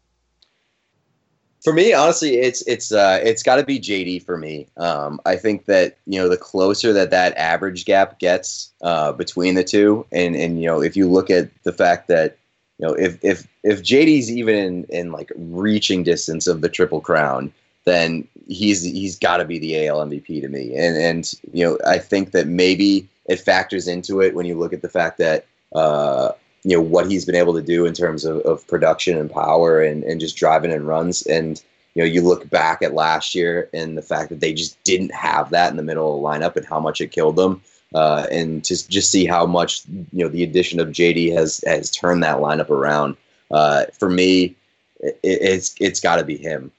For 1.63 1.71
me, 1.71 1.93
honestly, 1.93 2.35
it's 2.35 2.61
it's 2.67 2.91
uh, 2.91 3.21
it's 3.23 3.41
got 3.41 3.55
to 3.55 3.63
be 3.63 3.79
JD 3.79 4.25
for 4.25 4.37
me. 4.37 4.67
Um, 4.75 5.21
I 5.25 5.37
think 5.37 5.65
that 5.65 5.97
you 6.05 6.19
know 6.19 6.27
the 6.27 6.35
closer 6.35 6.91
that 6.91 7.09
that 7.11 7.37
average 7.37 7.85
gap 7.85 8.19
gets 8.19 8.73
uh, 8.81 9.13
between 9.13 9.55
the 9.55 9.63
two, 9.63 10.05
and 10.11 10.35
and 10.35 10.59
you 10.59 10.67
know 10.67 10.81
if 10.81 10.97
you 10.97 11.09
look 11.09 11.29
at 11.29 11.49
the 11.63 11.71
fact 11.71 12.09
that 12.09 12.37
you 12.79 12.85
know 12.85 12.93
if 12.95 13.17
if 13.23 13.47
if 13.63 13.81
JD's 13.81 14.29
even 14.29 14.55
in 14.55 14.83
in 14.89 15.11
like 15.13 15.31
reaching 15.37 16.03
distance 16.03 16.47
of 16.47 16.59
the 16.59 16.67
triple 16.67 16.99
crown, 16.99 17.53
then 17.85 18.27
he's 18.49 18.83
he's 18.83 19.17
got 19.17 19.37
to 19.37 19.45
be 19.45 19.57
the 19.57 19.87
AL 19.87 20.05
MVP 20.05 20.41
to 20.41 20.49
me. 20.49 20.75
And 20.75 20.97
and 20.97 21.33
you 21.53 21.65
know 21.65 21.77
I 21.87 21.97
think 21.97 22.31
that 22.31 22.47
maybe 22.47 23.07
it 23.25 23.39
factors 23.39 23.87
into 23.87 24.21
it 24.21 24.35
when 24.35 24.45
you 24.45 24.57
look 24.57 24.73
at 24.73 24.81
the 24.81 24.89
fact 24.89 25.17
that 25.17 25.45
uh, 25.73 26.31
you 26.63 26.75
know 26.75 26.81
what 26.81 27.09
he's 27.09 27.25
been 27.25 27.35
able 27.35 27.53
to 27.53 27.61
do 27.61 27.85
in 27.85 27.93
terms 27.93 28.25
of, 28.25 28.37
of 28.41 28.65
production 28.67 29.17
and 29.17 29.31
power 29.31 29.81
and, 29.81 30.03
and 30.03 30.19
just 30.19 30.37
driving 30.37 30.71
and 30.71 30.87
runs. 30.87 31.23
And 31.23 31.61
you 31.93 32.01
know 32.01 32.07
you 32.07 32.21
look 32.21 32.49
back 32.49 32.81
at 32.81 32.93
last 32.93 33.35
year 33.35 33.69
and 33.73 33.97
the 33.97 34.01
fact 34.01 34.29
that 34.29 34.39
they 34.39 34.53
just 34.53 34.81
didn't 34.83 35.13
have 35.13 35.49
that 35.51 35.71
in 35.71 35.77
the 35.77 35.83
middle 35.83 36.15
of 36.15 36.21
the 36.21 36.27
lineup 36.27 36.55
and 36.55 36.65
how 36.65 36.79
much 36.79 37.01
it 37.01 37.11
killed 37.11 37.35
them 37.35 37.61
uh, 37.93 38.27
and 38.31 38.63
just 38.63 38.89
just 38.89 39.11
see 39.11 39.25
how 39.25 39.45
much 39.45 39.83
you 39.87 40.23
know 40.23 40.29
the 40.29 40.43
addition 40.43 40.79
of 40.79 40.89
JD 40.89 41.33
has 41.33 41.63
has 41.65 41.91
turned 41.91 42.23
that 42.23 42.37
lineup 42.37 42.69
around 42.69 43.17
uh, 43.51 43.85
for 43.97 44.09
me 44.09 44.55
it, 44.99 45.19
it's 45.21 45.75
it's 45.79 45.99
got 45.99 46.17
to 46.17 46.23
be 46.23 46.37
him. 46.37 46.71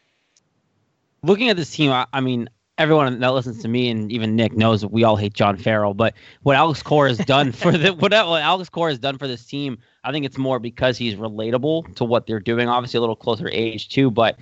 Looking 1.23 1.49
at 1.49 1.57
this 1.57 1.71
team, 1.71 1.91
I, 1.91 2.07
I 2.13 2.21
mean, 2.21 2.51
everyone 2.79 3.21
that 3.21 3.33
listens 3.33 3.63
to 3.63 3.69
me 3.69 3.89
and 3.89 4.11
even 4.11 4.35
Nick 4.35 4.55
knows 4.55 4.85
we 4.85 5.05
all 5.05 5.17
hate 5.17 5.35
John 5.35 5.57
Farrell. 5.57 5.95
But 5.95 6.15
what 6.43 6.57
Alex 6.57 6.83
Cora 6.83 7.09
has 7.11 7.19
done 7.19 7.53
for 7.53 7.73
the 7.73 7.93
what, 7.95 8.13
what 8.13 8.43
Alex 8.43 8.69
Cora 8.69 8.91
has 8.91 8.99
done 8.99 9.19
for 9.19 9.29
this 9.29 9.45
team, 9.45 9.79
I 10.03 10.13
think 10.13 10.27
it's 10.27 10.39
more 10.39 10.59
because 10.59 10.99
he's 10.99 11.15
relatable 11.15 11.95
to 11.97 12.05
what 12.05 12.27
they're 12.27 12.41
doing. 12.41 12.69
Obviously, 12.69 12.99
a 12.99 13.01
little 13.01 13.17
closer 13.17 13.49
age 13.49 13.89
too. 13.89 14.11
But 14.11 14.39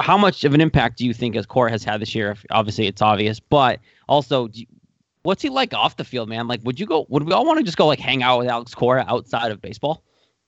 how 0.00 0.16
much 0.16 0.44
of 0.44 0.54
an 0.54 0.60
impact 0.60 0.98
do 0.98 1.06
you 1.06 1.14
think 1.14 1.36
as 1.36 1.46
Cora 1.46 1.70
has 1.70 1.84
had 1.84 2.00
this 2.00 2.14
year? 2.14 2.36
Obviously, 2.50 2.86
it's 2.86 3.02
obvious, 3.02 3.40
but 3.40 3.80
also. 4.08 4.48
You, 4.52 4.66
What's 5.24 5.40
he 5.40 5.50
like 5.50 5.72
off 5.72 5.96
the 5.96 6.02
field, 6.02 6.28
man? 6.28 6.48
Like, 6.48 6.62
would 6.64 6.80
you 6.80 6.86
go? 6.86 7.06
Would 7.08 7.22
we 7.22 7.32
all 7.32 7.46
want 7.46 7.60
to 7.60 7.64
just 7.64 7.78
go 7.78 7.86
like 7.86 8.00
hang 8.00 8.24
out 8.24 8.40
with 8.40 8.48
Alex 8.48 8.74
Cora 8.74 9.04
outside 9.06 9.52
of 9.52 9.62
baseball? 9.62 10.02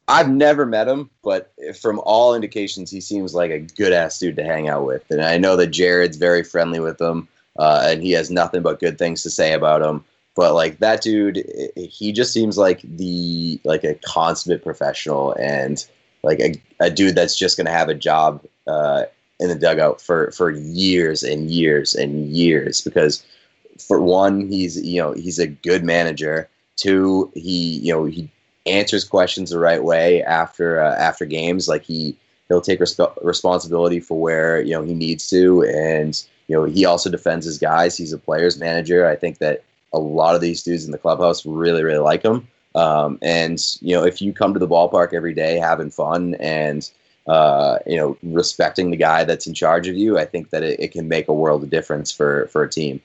I've 0.07 0.29
never 0.29 0.67
met 0.67 0.87
him, 0.87 1.09
but 1.23 1.53
from 1.81 1.99
all 2.05 2.35
indications, 2.35 2.91
he 2.91 3.01
seems 3.01 3.35
like 3.35 3.51
a 3.51 3.61
good 3.61 3.93
ass 3.93 4.19
dude 4.19 4.37
to 4.37 4.45
hang 4.45 4.69
out 4.69 4.85
with. 4.85 5.03
And 5.11 5.23
I 5.23 5.39
know 5.39 5.57
that 5.57 5.69
Jared's 5.69 6.19
very 6.19 6.45
friendly 6.45 6.79
with 6.79 7.01
him, 7.01 7.27
uh, 7.59 7.87
and 7.87 8.03
he 8.03 8.13
has 8.13 8.31
nothing 8.31 8.61
but 8.63 8.81
good 8.81 8.99
things 8.99 9.23
to 9.23 9.31
say 9.31 9.55
about 9.55 9.81
him. 9.81 10.05
But 10.37 10.55
like 10.55 10.79
that 10.81 11.01
dude, 11.01 11.45
he 11.77 12.13
just 12.13 12.33
seems 12.33 12.59
like 12.59 12.81
the 12.83 13.61
like 13.65 13.85
a 13.85 13.95
consummate 13.95 14.65
professional 14.65 15.33
and 15.39 15.85
like 16.23 16.41
a, 16.41 16.55
a 16.81 16.91
dude 16.91 17.15
that's 17.15 17.37
just 17.37 17.57
gonna 17.57 17.71
have 17.71 17.89
a 17.89 17.95
job 17.95 18.45
uh, 18.67 19.05
in 19.41 19.49
the 19.49 19.55
dugout 19.55 20.01
for 20.01 20.33
for 20.33 20.51
years 20.51 21.23
and 21.23 21.51
years 21.51 21.95
and 21.95 22.29
years. 22.29 22.81
Because 22.81 23.25
for 23.79 24.01
one, 24.01 24.49
he's 24.49 24.81
you 24.83 25.01
know 25.01 25.13
he's 25.13 25.39
a 25.39 25.47
good 25.47 25.85
manager. 25.85 26.49
Two, 26.77 27.31
he 27.35 27.79
you 27.79 27.93
know 27.93 28.05
he 28.05 28.29
answers 28.67 29.05
questions 29.05 29.51
the 29.51 29.59
right 29.59 29.83
way 29.83 30.23
after 30.23 30.83
uh, 30.83 30.95
after 30.97 31.25
games. 31.25 31.69
Like 31.69 31.85
he 31.85 32.17
he'll 32.49 32.61
take 32.61 32.81
resp- 32.81 33.25
responsibility 33.25 34.01
for 34.01 34.19
where 34.19 34.61
you 34.61 34.73
know 34.73 34.83
he 34.83 34.95
needs 34.95 35.29
to, 35.31 35.63
and 35.65 36.23
you 36.49 36.57
know 36.57 36.65
he 36.65 36.85
also 36.85 37.11
defends 37.11 37.47
his 37.47 37.59
guys. 37.59 37.97
He's 37.97 38.13
a 38.13 38.19
players 38.19 38.59
manager. 38.59 39.07
I 39.07 39.17
think 39.17 39.39
that 39.39 39.65
a 39.93 39.99
lot 39.99 40.35
of 40.35 40.41
these 40.41 40.63
dudes 40.63 40.85
in 40.85 40.91
the 40.91 40.99
clubhouse 40.99 41.47
really 41.47 41.83
really 41.83 41.99
like 41.99 42.23
him. 42.23 42.49
Um, 42.75 43.19
and 43.23 43.61
you 43.81 43.95
know 43.95 44.05
if 44.05 44.21
you 44.21 44.33
come 44.33 44.53
to 44.55 44.61
the 44.61 44.69
ballpark 44.69 45.13
every 45.13 45.35
day 45.35 45.59
having 45.59 45.91
fun 45.91 46.35
and 46.37 46.89
uh, 47.27 47.79
you 47.87 47.97
know 47.97 48.17
respecting 48.23 48.91
the 48.91 48.97
guy 48.97 49.25
that's 49.25 49.47
in 49.47 49.55
charge 49.55 49.89
of 49.89 49.97
you, 49.97 50.19
I 50.19 50.25
think 50.25 50.51
that 50.51 50.63
it, 50.63 50.81
it 50.81 50.93
can 50.93 51.09
make 51.09 51.29
a 51.29 51.35
world 51.35 51.63
of 51.63 51.71
difference 51.71 52.11
for 52.11 52.47
for 52.49 52.63
a 52.63 52.71
team. 52.71 53.01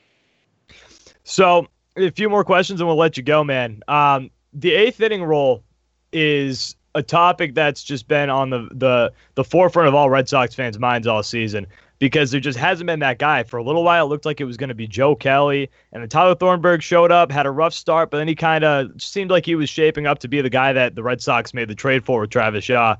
So 1.23 1.67
a 1.95 2.11
few 2.11 2.29
more 2.29 2.43
questions 2.43 2.81
and 2.81 2.87
we'll 2.87 2.97
let 2.97 3.17
you 3.17 3.23
go, 3.23 3.43
man. 3.43 3.81
Um, 3.87 4.31
the 4.53 4.73
eighth 4.73 4.99
inning 5.01 5.23
role 5.23 5.63
is 6.11 6.75
a 6.95 7.03
topic 7.03 7.53
that's 7.53 7.83
just 7.83 8.07
been 8.07 8.29
on 8.29 8.49
the, 8.49 8.67
the 8.71 9.13
the 9.35 9.43
forefront 9.43 9.87
of 9.87 9.95
all 9.95 10.09
Red 10.09 10.27
Sox 10.27 10.55
fans' 10.55 10.79
minds 10.79 11.07
all 11.07 11.21
season 11.21 11.67
because 11.99 12.31
there 12.31 12.39
just 12.39 12.57
hasn't 12.57 12.87
been 12.87 12.99
that 12.99 13.19
guy. 13.19 13.43
For 13.43 13.57
a 13.57 13.63
little 13.63 13.83
while, 13.83 14.05
it 14.05 14.09
looked 14.09 14.25
like 14.25 14.41
it 14.41 14.45
was 14.45 14.57
going 14.57 14.69
to 14.69 14.75
be 14.75 14.87
Joe 14.87 15.15
Kelly, 15.15 15.69
and 15.91 16.01
then 16.01 16.09
Tyler 16.09 16.35
Thornburg 16.35 16.81
showed 16.81 17.11
up, 17.11 17.31
had 17.31 17.45
a 17.45 17.51
rough 17.51 17.73
start, 17.73 18.09
but 18.09 18.17
then 18.17 18.27
he 18.27 18.35
kind 18.35 18.63
of 18.63 18.89
seemed 19.01 19.29
like 19.29 19.45
he 19.45 19.55
was 19.55 19.69
shaping 19.69 20.07
up 20.07 20.19
to 20.19 20.27
be 20.27 20.41
the 20.41 20.49
guy 20.49 20.73
that 20.73 20.95
the 20.95 21.03
Red 21.03 21.21
Sox 21.21 21.53
made 21.53 21.67
the 21.67 21.75
trade 21.75 22.03
for 22.05 22.21
with 22.21 22.29
Travis 22.29 22.63
Shaw. 22.63 22.95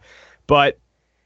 But 0.48 0.78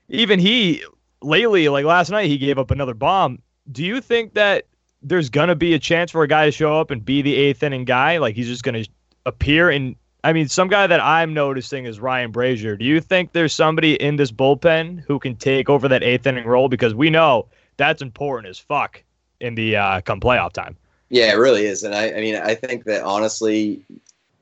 even 0.10 0.40
he, 0.40 0.84
lately, 1.22 1.68
like 1.70 1.86
last 1.86 2.12
night, 2.12 2.28
he 2.28 2.38
gave 2.38 2.60
up 2.60 2.72
another 2.72 2.94
bomb. 2.94 3.40
Do 3.72 3.84
you 3.84 4.02
think 4.02 4.36
that 4.36 4.68
there's 5.02 5.30
going 5.30 5.50
to 5.50 5.56
be 5.56 5.74
a 5.74 5.80
chance 5.80 6.12
for 6.12 6.24
a 6.24 6.28
guy 6.28 6.46
to 6.46 6.52
show 6.52 6.80
up 6.80 6.92
and 6.92 7.04
be 7.04 7.22
the 7.22 7.36
eighth 7.36 7.64
inning 7.64 7.86
guy? 7.86 8.18
Like 8.20 8.36
he's 8.36 8.48
just 8.48 8.64
going 8.64 8.84
to 8.84 8.90
appear 9.26 9.70
in 9.72 9.96
I 10.24 10.32
mean, 10.32 10.48
some 10.48 10.70
guy 10.70 10.88
that 10.88 11.02
I'm 11.02 11.34
noticing 11.34 11.86
is 11.86 12.00
Ryan 12.00 12.32
Brasier. 12.32 12.80
Do 12.80 12.86
you 12.86 13.02
think 13.02 13.34
there's 13.34 13.54
somebody 13.54 13.96
in 13.96 14.16
this 14.16 14.32
bullpen 14.32 15.04
who 15.06 15.20
can 15.20 15.36
take 15.36 15.70
over 15.70 15.88
that 15.90 16.02
eighth 16.02 16.26
inning 16.26 16.46
role? 16.46 16.70
Because 16.70 16.96
we 16.96 17.10
know 17.10 17.48
that's 17.76 18.02
important 18.02 18.50
as 18.50 18.58
fuck 18.58 19.04
in 19.42 19.56
the 19.56 19.76
uh, 19.76 20.02
come 20.02 20.22
playoff 20.22 20.54
time. 20.54 20.78
Yeah, 21.10 21.34
it 21.34 21.38
really 21.38 21.66
is, 21.66 21.84
and 21.84 21.94
I, 21.94 22.12
I 22.12 22.22
mean, 22.22 22.36
I 22.36 22.56
think 22.56 22.86
that 22.86 23.04
honestly, 23.04 23.84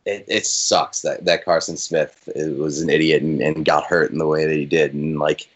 it, 0.06 0.24
it 0.28 0.46
sucks 0.46 1.02
that, 1.02 1.26
that 1.26 1.44
Carson 1.44 1.76
Smith 1.76 2.30
was 2.36 2.80
an 2.82 2.90
idiot 2.90 3.24
and, 3.24 3.42
and 3.42 3.66
got 3.66 3.84
hurt 3.84 4.12
in 4.12 4.20
the 4.20 4.28
way 4.28 4.46
that 4.46 4.56
he 4.56 4.66
did, 4.66 4.94
and 4.94 5.20
like 5.20 5.50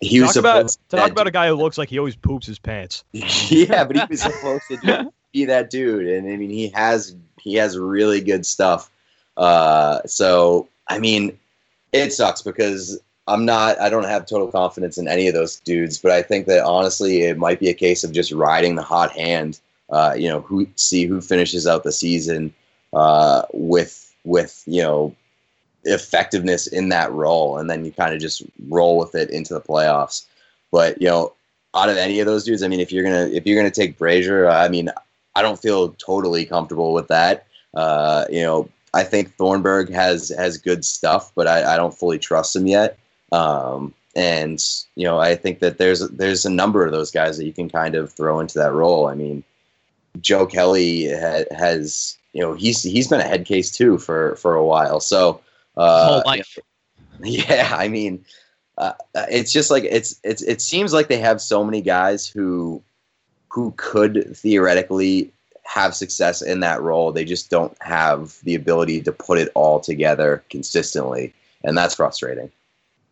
he 0.00 0.20
was 0.20 0.36
about 0.36 0.70
supposed 0.70 0.90
talk 0.90 1.10
about 1.10 1.26
a 1.26 1.30
guy 1.30 1.48
who 1.48 1.54
looks 1.54 1.78
like 1.78 1.88
he 1.88 1.98
always 1.98 2.16
poops 2.16 2.46
his 2.46 2.58
pants. 2.58 3.04
yeah, 3.12 3.84
but 3.84 3.96
he 3.96 4.02
was 4.08 4.22
supposed 4.22 4.64
to 4.68 5.12
be 5.32 5.44
that 5.44 5.70
dude, 5.70 6.08
and 6.08 6.28
I 6.28 6.36
mean, 6.36 6.50
he 6.50 6.68
has 6.70 7.14
he 7.40 7.54
has 7.54 7.78
really 7.78 8.20
good 8.20 8.44
stuff. 8.44 8.90
Uh, 9.36 10.00
so 10.06 10.68
I 10.88 10.98
mean, 10.98 11.38
it 11.92 12.12
sucks 12.12 12.42
because 12.42 12.98
I'm 13.26 13.44
not. 13.44 13.80
I 13.80 13.88
don't 13.88 14.04
have 14.04 14.26
total 14.26 14.48
confidence 14.48 14.98
in 14.98 15.08
any 15.08 15.28
of 15.28 15.34
those 15.34 15.60
dudes, 15.60 15.98
but 15.98 16.12
I 16.12 16.22
think 16.22 16.46
that 16.46 16.64
honestly, 16.64 17.22
it 17.22 17.38
might 17.38 17.60
be 17.60 17.68
a 17.68 17.74
case 17.74 18.04
of 18.04 18.12
just 18.12 18.32
riding 18.32 18.76
the 18.76 18.82
hot 18.82 19.12
hand. 19.12 19.60
Uh, 19.90 20.14
you 20.16 20.28
know, 20.28 20.40
who 20.40 20.66
see 20.76 21.06
who 21.06 21.20
finishes 21.20 21.66
out 21.66 21.84
the 21.84 21.92
season 21.92 22.52
uh, 22.92 23.42
with 23.52 24.14
with 24.24 24.62
you 24.66 24.82
know 24.82 25.14
effectiveness 25.84 26.66
in 26.66 26.88
that 26.90 27.12
role, 27.12 27.58
and 27.58 27.68
then 27.70 27.84
you 27.84 27.92
kind 27.92 28.14
of 28.14 28.20
just 28.20 28.42
roll 28.68 28.98
with 28.98 29.14
it 29.14 29.30
into 29.30 29.54
the 29.54 29.60
playoffs. 29.60 30.26
But 30.70 31.00
you 31.00 31.08
know, 31.08 31.32
out 31.74 31.88
of 31.88 31.96
any 31.96 32.20
of 32.20 32.26
those 32.26 32.44
dudes, 32.44 32.62
I 32.62 32.68
mean, 32.68 32.80
if 32.80 32.92
you're 32.92 33.04
gonna 33.04 33.28
if 33.32 33.46
you're 33.46 33.58
gonna 33.58 33.70
take 33.70 33.98
Brasier, 33.98 34.52
I 34.52 34.68
mean, 34.68 34.90
I 35.34 35.42
don't 35.42 35.60
feel 35.60 35.90
totally 35.92 36.44
comfortable 36.44 36.92
with 36.92 37.08
that. 37.08 37.46
Uh, 37.74 38.24
you 38.30 38.42
know, 38.42 38.68
I 38.96 39.04
think 39.04 39.34
Thornburg 39.34 39.92
has 39.92 40.30
has 40.30 40.56
good 40.56 40.82
stuff, 40.84 41.30
but 41.34 41.46
I, 41.46 41.74
I 41.74 41.76
don't 41.76 41.92
fully 41.92 42.18
trust 42.18 42.56
him 42.56 42.66
yet. 42.66 42.98
Um, 43.30 43.92
and 44.14 44.58
you 44.94 45.04
know, 45.04 45.18
I 45.18 45.34
think 45.34 45.58
that 45.58 45.76
there's 45.76 46.00
there's 46.08 46.46
a 46.46 46.50
number 46.50 46.84
of 46.86 46.92
those 46.92 47.10
guys 47.10 47.36
that 47.36 47.44
you 47.44 47.52
can 47.52 47.68
kind 47.68 47.94
of 47.94 48.10
throw 48.10 48.40
into 48.40 48.58
that 48.58 48.72
role. 48.72 49.06
I 49.06 49.14
mean, 49.14 49.44
Joe 50.22 50.46
Kelly 50.46 51.10
ha- 51.10 51.44
has 51.54 52.16
you 52.32 52.40
know 52.40 52.54
he's 52.54 52.82
he's 52.82 53.08
been 53.08 53.20
a 53.20 53.28
head 53.28 53.44
case 53.44 53.70
too 53.70 53.98
for 53.98 54.34
for 54.36 54.54
a 54.54 54.64
while. 54.64 55.00
So 55.00 55.42
uh, 55.76 56.08
Whole 56.08 56.22
life. 56.24 56.58
yeah, 57.22 57.74
I 57.76 57.88
mean, 57.88 58.24
uh, 58.78 58.94
it's 59.14 59.52
just 59.52 59.70
like 59.70 59.84
it's 59.84 60.18
it's 60.24 60.40
it 60.40 60.62
seems 60.62 60.94
like 60.94 61.08
they 61.08 61.18
have 61.18 61.42
so 61.42 61.62
many 61.62 61.82
guys 61.82 62.26
who 62.26 62.82
who 63.50 63.74
could 63.76 64.34
theoretically 64.34 65.32
have 65.66 65.94
success 65.94 66.42
in 66.42 66.60
that 66.60 66.80
role. 66.80 67.12
They 67.12 67.24
just 67.24 67.50
don't 67.50 67.76
have 67.80 68.38
the 68.44 68.54
ability 68.54 69.02
to 69.02 69.12
put 69.12 69.38
it 69.38 69.50
all 69.54 69.80
together 69.80 70.42
consistently, 70.50 71.34
and 71.64 71.76
that's 71.76 71.94
frustrating. 71.94 72.50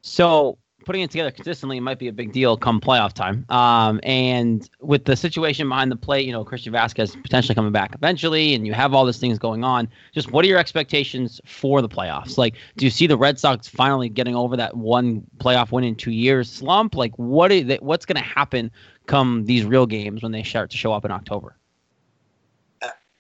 So 0.03 0.59
putting 0.85 1.03
it 1.03 1.11
together 1.11 1.31
consistently 1.31 1.81
might 1.81 1.99
be 1.99 2.09
a 2.09 2.13
big 2.13 2.33
deal 2.33 2.57
come 2.57 2.81
playoff 2.81 3.13
time. 3.13 3.45
Um, 3.49 4.01
and 4.03 4.69
with 4.81 5.05
the 5.07 5.17
situation 5.17 5.69
behind 5.69 5.91
the 5.91 5.97
plate, 5.97 6.27
you 6.27 6.33
know, 6.33 6.45
Christian 6.45 6.73
Vázquez 6.73 7.21
potentially 7.23 7.55
coming 7.55 7.73
back 7.73 7.95
eventually, 7.95 8.55
and 8.55 8.67
you 8.67 8.75
have 8.75 8.95
all 8.95 9.05
these 9.05 9.19
things 9.19 9.39
going 9.39 9.65
on. 9.65 9.89
Just 10.13 10.31
what 10.31 10.45
are 10.45 10.49
your 10.49 10.59
expectations 10.59 11.41
for 11.47 11.81
the 11.83 11.89
playoffs? 11.89 12.39
Like, 12.39 12.55
do 12.77 12.85
you 12.85 12.91
see 12.91 13.07
the 13.07 13.17
Red 13.17 13.39
Sox 13.39 13.67
finally 13.67 14.09
getting 14.09 14.37
over 14.37 14.57
that 14.57 14.77
one 14.77 15.23
playoff 15.39 15.73
win 15.73 15.85
in 15.85 15.97
two 15.97 16.13
years 16.13 16.51
slump? 16.51 16.95
Like, 16.95 17.15
what 17.17 17.51
is 17.51 17.67
that, 17.69 17.83
what's 17.83 18.05
going 18.05 18.23
to 18.23 18.29
happen 18.29 18.71
come 19.07 19.45
these 19.45 19.65
real 19.65 19.87
games 19.87 20.23
when 20.23 20.33
they 20.33 20.43
start 20.43 20.71
to 20.71 20.77
show 20.77 20.93
up 20.93 21.05
in 21.05 21.11
October? 21.11 21.57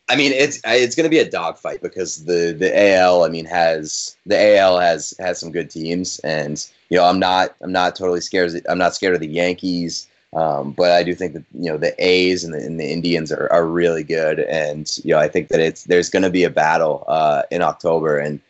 I 0.09 0.17
mean, 0.17 0.33
it's 0.33 0.61
it's 0.64 0.95
going 0.95 1.05
to 1.05 1.11
be 1.11 1.19
a 1.19 1.31
dogfight 1.31 1.81
because 1.81 2.25
the 2.25 2.55
the 2.59 2.93
AL, 2.93 3.25
I 3.25 3.29
mean, 3.29 3.47
has 3.47 4.17
the 4.27 4.59
AL 4.59 4.79
has 4.79 5.14
has 5.19 5.40
some 5.40 5.51
good 5.51 5.71
teams, 5.71 6.19
and 6.21 6.64
you 6.90 6.99
know, 6.99 7.05
I'm 7.05 7.19
not 7.19 7.55
I'm 7.62 7.73
not 7.73 7.97
totally 7.97 8.21
scared. 8.21 8.53
I'm 8.69 8.79
not 8.79 8.95
scared 8.95 9.14
of 9.14 9.21
the 9.21 9.27
Yankees, 9.27 10.07
um, 10.35 10.73
but 10.73 10.90
I 10.90 11.05
do 11.05 11.14
think 11.14 11.33
that 11.33 11.45
you 11.55 11.71
know 11.71 11.79
the 11.79 11.95
A's 12.05 12.45
and 12.45 12.53
the, 12.53 12.59
and 12.59 12.79
the 12.79 12.93
Indians 12.93 13.33
are, 13.33 13.51
are 13.51 13.67
really 13.67 14.05
good, 14.05 14.40
and 14.40 14.90
you 15.05 15.14
know, 15.14 15.19
I 15.19 15.29
think 15.29 15.49
that 15.49 15.61
it's 15.61 15.85
there's 15.85 16.11
going 16.11 16.23
to 16.23 16.31
be 16.31 16.45
a 16.45 16.51
battle 16.51 17.05
uh, 17.09 17.43
in 17.51 17.62
October, 17.62 18.19
and 18.19 18.40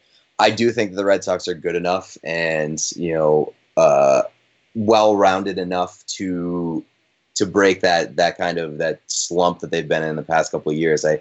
I 0.40 0.51
do 0.51 0.73
think 0.73 0.90
that 0.90 0.97
the 0.97 1.05
Red 1.05 1.23
Sox 1.23 1.47
are 1.47 1.55
good 1.55 1.77
enough 1.77 2.19
and 2.25 2.83
you 2.97 3.14
know 3.14 3.53
uh, 3.77 4.23
well 4.75 5.14
rounded 5.14 5.59
enough 5.59 6.05
to 6.07 6.85
to 7.35 7.47
break 7.47 7.81
that 7.83 8.17
that 8.17 8.37
kind 8.37 8.59
of 8.59 8.79
that 8.79 9.01
slump 9.07 9.61
that 9.61 9.71
they've 9.71 9.88
been 9.88 10.03
in 10.03 10.17
the 10.17 10.23
past 10.23 10.51
couple 10.51 10.73
of 10.73 10.79
years. 10.79 11.05
I 11.05 11.21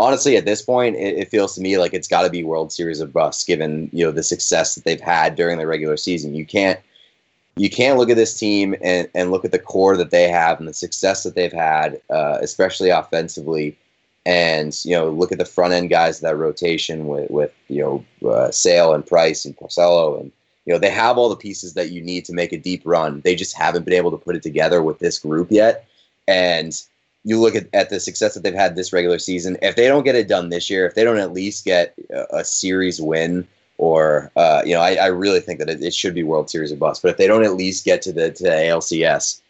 honestly, 0.00 0.36
at 0.36 0.44
this 0.44 0.62
point, 0.62 0.96
it, 0.96 1.18
it 1.18 1.30
feels 1.30 1.54
to 1.54 1.60
me 1.60 1.78
like 1.78 1.94
it's 1.94 2.08
got 2.08 2.22
to 2.22 2.30
be 2.30 2.42
World 2.42 2.72
Series 2.72 3.00
of 3.00 3.12
bust, 3.12 3.46
given 3.46 3.90
you 3.92 4.04
know 4.04 4.10
the 4.10 4.22
success 4.22 4.74
that 4.74 4.84
they've 4.84 5.00
had 5.00 5.36
during 5.36 5.58
the 5.58 5.66
regular 5.66 5.96
season. 5.96 6.34
You 6.34 6.46
can't 6.46 6.80
you 7.56 7.68
can't 7.68 7.98
look 7.98 8.10
at 8.10 8.16
this 8.16 8.38
team 8.38 8.74
and, 8.82 9.08
and 9.14 9.30
look 9.30 9.44
at 9.44 9.52
the 9.52 9.58
core 9.58 9.96
that 9.96 10.10
they 10.10 10.28
have 10.28 10.58
and 10.58 10.68
the 10.68 10.72
success 10.72 11.24
that 11.24 11.34
they've 11.34 11.52
had, 11.52 12.00
uh, 12.08 12.38
especially 12.40 12.90
offensively, 12.90 13.76
and 14.24 14.78
you 14.84 14.92
know 14.92 15.10
look 15.10 15.32
at 15.32 15.38
the 15.38 15.44
front 15.44 15.74
end 15.74 15.90
guys 15.90 16.16
of 16.18 16.22
that 16.22 16.36
rotation 16.36 17.06
with 17.06 17.30
with 17.30 17.52
you 17.68 17.82
know 17.82 18.30
uh, 18.30 18.50
Sale 18.50 18.94
and 18.94 19.06
Price 19.06 19.44
and 19.44 19.56
Porcello 19.56 20.20
and 20.20 20.32
you 20.66 20.72
know 20.72 20.78
they 20.78 20.90
have 20.90 21.18
all 21.18 21.28
the 21.28 21.36
pieces 21.36 21.74
that 21.74 21.90
you 21.90 22.00
need 22.00 22.24
to 22.24 22.32
make 22.32 22.52
a 22.52 22.58
deep 22.58 22.82
run. 22.84 23.20
They 23.20 23.34
just 23.34 23.56
haven't 23.56 23.84
been 23.84 23.94
able 23.94 24.10
to 24.12 24.18
put 24.18 24.36
it 24.36 24.42
together 24.42 24.82
with 24.82 24.98
this 24.98 25.18
group 25.18 25.48
yet, 25.50 25.86
and 26.28 26.80
you 27.24 27.38
look 27.38 27.54
at, 27.54 27.68
at 27.72 27.90
the 27.90 28.00
success 28.00 28.34
that 28.34 28.42
they've 28.42 28.54
had 28.54 28.76
this 28.76 28.92
regular 28.92 29.18
season. 29.18 29.58
If 29.62 29.76
they 29.76 29.88
don't 29.88 30.04
get 30.04 30.14
it 30.14 30.28
done 30.28 30.48
this 30.48 30.70
year, 30.70 30.86
if 30.86 30.94
they 30.94 31.04
don't 31.04 31.18
at 31.18 31.32
least 31.32 31.64
get 31.64 31.94
a, 32.30 32.44
series 32.44 33.00
win, 33.00 33.46
or 33.78 34.30
uh, 34.36 34.62
you 34.64 34.74
know, 34.74 34.80
I, 34.80 34.94
I, 34.94 35.06
really 35.06 35.40
think 35.40 35.58
that 35.58 35.70
it, 35.70 35.82
it, 35.82 35.94
should 35.94 36.14
be 36.14 36.22
World 36.22 36.50
Series 36.50 36.72
of 36.72 36.78
bust. 36.78 37.02
But 37.02 37.12
if 37.12 37.16
they 37.16 37.26
don't 37.26 37.44
at 37.44 37.54
least 37.54 37.84
get 37.84 38.02
to 38.02 38.12
the 38.12 38.30
to 38.30 38.42
the 38.42 38.50
ALCS, 38.50 39.40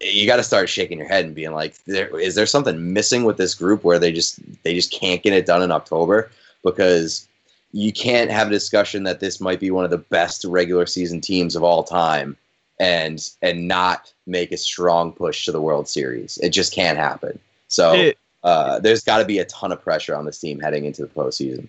you 0.00 0.26
got 0.26 0.36
to 0.36 0.42
start 0.42 0.68
shaking 0.68 0.98
your 0.98 1.08
head 1.08 1.24
and 1.24 1.34
being 1.34 1.52
like, 1.52 1.76
there, 1.84 2.18
is 2.18 2.34
there 2.34 2.46
something 2.46 2.92
missing 2.92 3.24
with 3.24 3.36
this 3.36 3.54
group 3.54 3.84
where 3.84 3.98
they 3.98 4.12
just 4.12 4.38
they 4.62 4.74
just 4.74 4.92
can't 4.92 5.22
get 5.22 5.32
it 5.32 5.46
done 5.46 5.62
in 5.62 5.72
October? 5.72 6.30
Because 6.62 7.28
you 7.72 7.92
can't 7.92 8.30
have 8.30 8.48
a 8.48 8.52
discussion 8.52 9.02
that 9.04 9.20
this 9.20 9.40
might 9.40 9.60
be 9.60 9.70
one 9.70 9.84
of 9.84 9.90
the 9.90 9.98
best 9.98 10.44
regular 10.44 10.86
season 10.86 11.20
teams 11.20 11.56
of 11.56 11.64
all 11.64 11.82
time 11.82 12.36
and 12.80 13.30
and 13.42 13.68
not 13.68 14.12
make 14.26 14.52
a 14.52 14.56
strong 14.56 15.12
push 15.12 15.44
to 15.44 15.52
the 15.52 15.60
World 15.60 15.88
Series. 15.88 16.38
It 16.38 16.50
just 16.50 16.72
can't 16.72 16.98
happen. 16.98 17.38
So 17.68 17.92
it, 17.94 18.18
uh, 18.42 18.78
there's 18.80 19.02
got 19.02 19.18
to 19.18 19.24
be 19.24 19.38
a 19.38 19.44
ton 19.46 19.72
of 19.72 19.82
pressure 19.82 20.14
on 20.14 20.24
this 20.24 20.38
team 20.38 20.60
heading 20.60 20.84
into 20.84 21.02
the 21.02 21.08
postseason. 21.08 21.68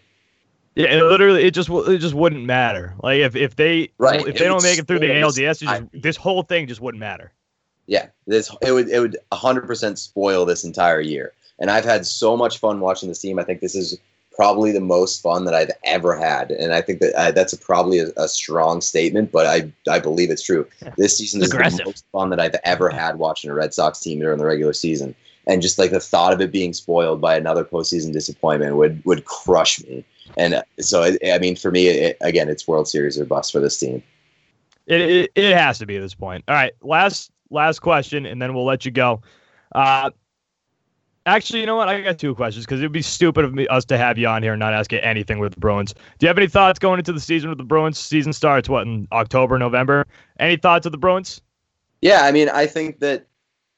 Yeah, 0.76 0.88
and 0.88 1.08
literally, 1.08 1.44
it 1.44 1.52
just 1.52 1.70
it 1.70 2.00
just 2.00 2.14
wouldn't 2.14 2.44
matter. 2.44 2.94
Like 3.02 3.20
if, 3.20 3.36
if 3.36 3.56
they 3.56 3.92
right. 3.98 4.20
if 4.20 4.28
it 4.28 4.38
they 4.40 4.46
don't 4.46 4.64
make 4.64 4.78
it 4.78 4.88
through 4.88 5.00
the 5.00 5.08
ALDS, 5.08 5.62
just, 5.62 5.84
this 5.94 6.18
whole 6.18 6.44
thing 6.44 6.68
just 6.68 6.82
wouldn't 6.82 7.00
matter. 7.00 7.32
Yeah, 7.88 8.08
this 8.28 8.54
it 8.62 8.72
would 8.74 8.90
it 8.90 9.00
would 9.00 9.18
100% 9.32 9.98
spoil 9.98 10.46
this 10.46 10.66
entire 10.66 11.00
year. 11.00 11.34
And 11.60 11.72
I've 11.72 11.86
had 11.86 12.06
so 12.06 12.36
much 12.36 12.58
fun 12.58 12.82
watching 12.82 13.08
this 13.08 13.20
team. 13.20 13.40
I 13.40 13.44
think 13.44 13.62
this 13.62 13.76
is 13.76 13.98
probably 14.36 14.72
the 14.72 14.82
most 14.82 15.22
fun 15.22 15.46
that 15.46 15.54
I've 15.54 15.72
ever 15.84 16.16
had, 16.16 16.52
and 16.52 16.74
I 16.74 16.82
think 16.82 17.00
that 17.00 17.14
uh, 17.16 17.32
that's 17.32 17.54
a, 17.54 17.58
probably 17.58 18.00
a, 18.00 18.08
a, 18.18 18.28
strong 18.28 18.82
statement, 18.82 19.32
but 19.32 19.46
I 19.46 19.72
I 19.90 20.00
believe 20.00 20.30
it's 20.30 20.44
true. 20.44 20.68
This 20.98 21.18
season 21.18 21.42
is 21.42 21.52
Aggressive. 21.52 21.80
the 21.80 21.86
most 21.86 22.06
fun 22.12 22.30
that 22.32 22.40
I've 22.40 22.56
ever 22.64 22.90
had 22.90 23.18
watching 23.18 23.50
a 23.50 23.54
Red 23.54 23.74
Sox 23.74 24.00
team 24.00 24.20
during 24.20 24.38
the 24.38 24.46
regular 24.46 24.74
season, 24.74 25.16
and 25.48 25.62
just 25.62 25.80
like 25.80 25.92
the 25.92 26.00
thought 26.00 26.34
of 26.34 26.42
it 26.42 26.52
being 26.52 26.74
spoiled 26.74 27.22
by 27.22 27.36
another 27.38 27.64
postseason 27.64 28.12
disappointment 28.12 28.76
would 28.76 29.04
would 29.06 29.26
crush 29.26 29.84
me. 29.84 30.04
And 30.38 30.56
uh, 30.56 30.64
so, 30.80 31.04
it, 31.04 31.18
I 31.26 31.40
mean, 31.40 31.56
for 31.56 31.72
me, 31.72 31.88
it, 31.88 32.18
again, 32.22 32.50
it's 32.50 32.68
World 32.68 32.88
Series 32.88 33.20
or 33.20 33.26
bust 33.26 33.52
for 33.52 33.60
this 33.60 33.78
team. 33.78 34.04
It, 34.88 35.02
it 35.02 35.32
it 35.36 35.58
has 35.58 35.80
to 35.80 35.86
be 35.86 35.96
at 35.98 36.02
this 36.02 36.14
point. 36.14 36.44
All 36.48 36.56
right, 36.56 36.74
last 36.82 37.32
last 37.50 37.80
question, 37.80 38.26
and 38.26 38.42
then 38.42 38.54
we'll 38.54 38.66
let 38.66 38.86
you 38.86 38.92
go. 38.92 39.22
Uh, 39.74 40.12
Actually, 41.28 41.62
you 41.62 41.66
know 41.66 41.76
what? 41.76 41.90
I 41.90 42.02
got 42.02 42.20
two 42.20 42.36
questions 42.36 42.66
because 42.66 42.82
it 42.82 42.84
would 42.84 42.92
be 42.92 43.02
stupid 43.02 43.46
of 43.46 43.54
me 43.54 43.68
us 43.68 43.84
to 43.86 43.98
have 43.98 44.18
you 44.18 44.28
on 44.28 44.44
here 44.44 44.54
and 44.54 44.60
not 44.60 44.74
ask 44.74 44.92
you 44.92 45.00
anything 45.00 45.40
with 45.40 45.56
the 45.56 45.60
Bruins. 45.60 45.94
Do 45.94 46.26
you 46.26 46.28
have 46.28 46.38
any 46.38 46.48
thoughts 46.48 46.78
going 46.78 47.00
into 47.00 47.12
the 47.14 47.20
season 47.20 47.50
with 47.50 47.58
the 47.58 47.64
Bruins? 47.64 47.98
Season 47.98 48.32
starts 48.32 48.70
what 48.70 48.86
in 48.86 49.08
October, 49.12 49.58
November. 49.58 50.06
Any 50.40 50.58
thoughts 50.58 50.86
of 50.86 50.92
the 50.92 51.00
Bruins? 51.00 51.42
Yeah, 52.02 52.22
I 52.22 52.32
mean, 52.32 52.50
I 52.50 52.68
think 52.68 53.00
that 53.00 53.26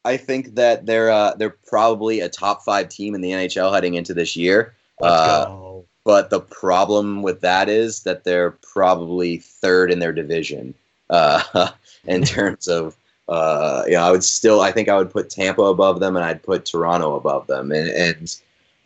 I 0.03 0.17
think 0.17 0.55
that 0.55 0.85
they're 0.85 1.09
uh, 1.09 1.35
they're 1.35 1.55
probably 1.65 2.19
a 2.19 2.27
top 2.27 2.63
five 2.63 2.89
team 2.89 3.15
in 3.15 3.21
the 3.21 3.31
NHL 3.31 3.73
heading 3.73 3.93
into 3.93 4.13
this 4.13 4.35
year. 4.35 4.75
Uh, 5.01 5.45
go. 5.45 5.85
But 6.03 6.29
the 6.29 6.39
problem 6.39 7.21
with 7.21 7.41
that 7.41 7.69
is 7.69 8.03
that 8.03 8.23
they're 8.23 8.51
probably 8.51 9.37
third 9.37 9.91
in 9.91 9.99
their 9.99 10.13
division 10.13 10.73
uh, 11.09 11.69
in 12.05 12.23
terms 12.23 12.67
of 12.67 12.97
uh, 13.29 13.83
I 13.97 14.11
would 14.11 14.23
still, 14.23 14.61
I 14.61 14.71
think 14.71 14.89
I 14.89 14.97
would 14.97 15.11
put 15.11 15.29
Tampa 15.29 15.63
above 15.63 15.99
them, 15.99 16.15
and 16.15 16.23
I'd 16.23 16.43
put 16.43 16.65
Toronto 16.65 17.15
above 17.15 17.47
them, 17.47 17.71
and 17.71 17.89
and 17.89 18.37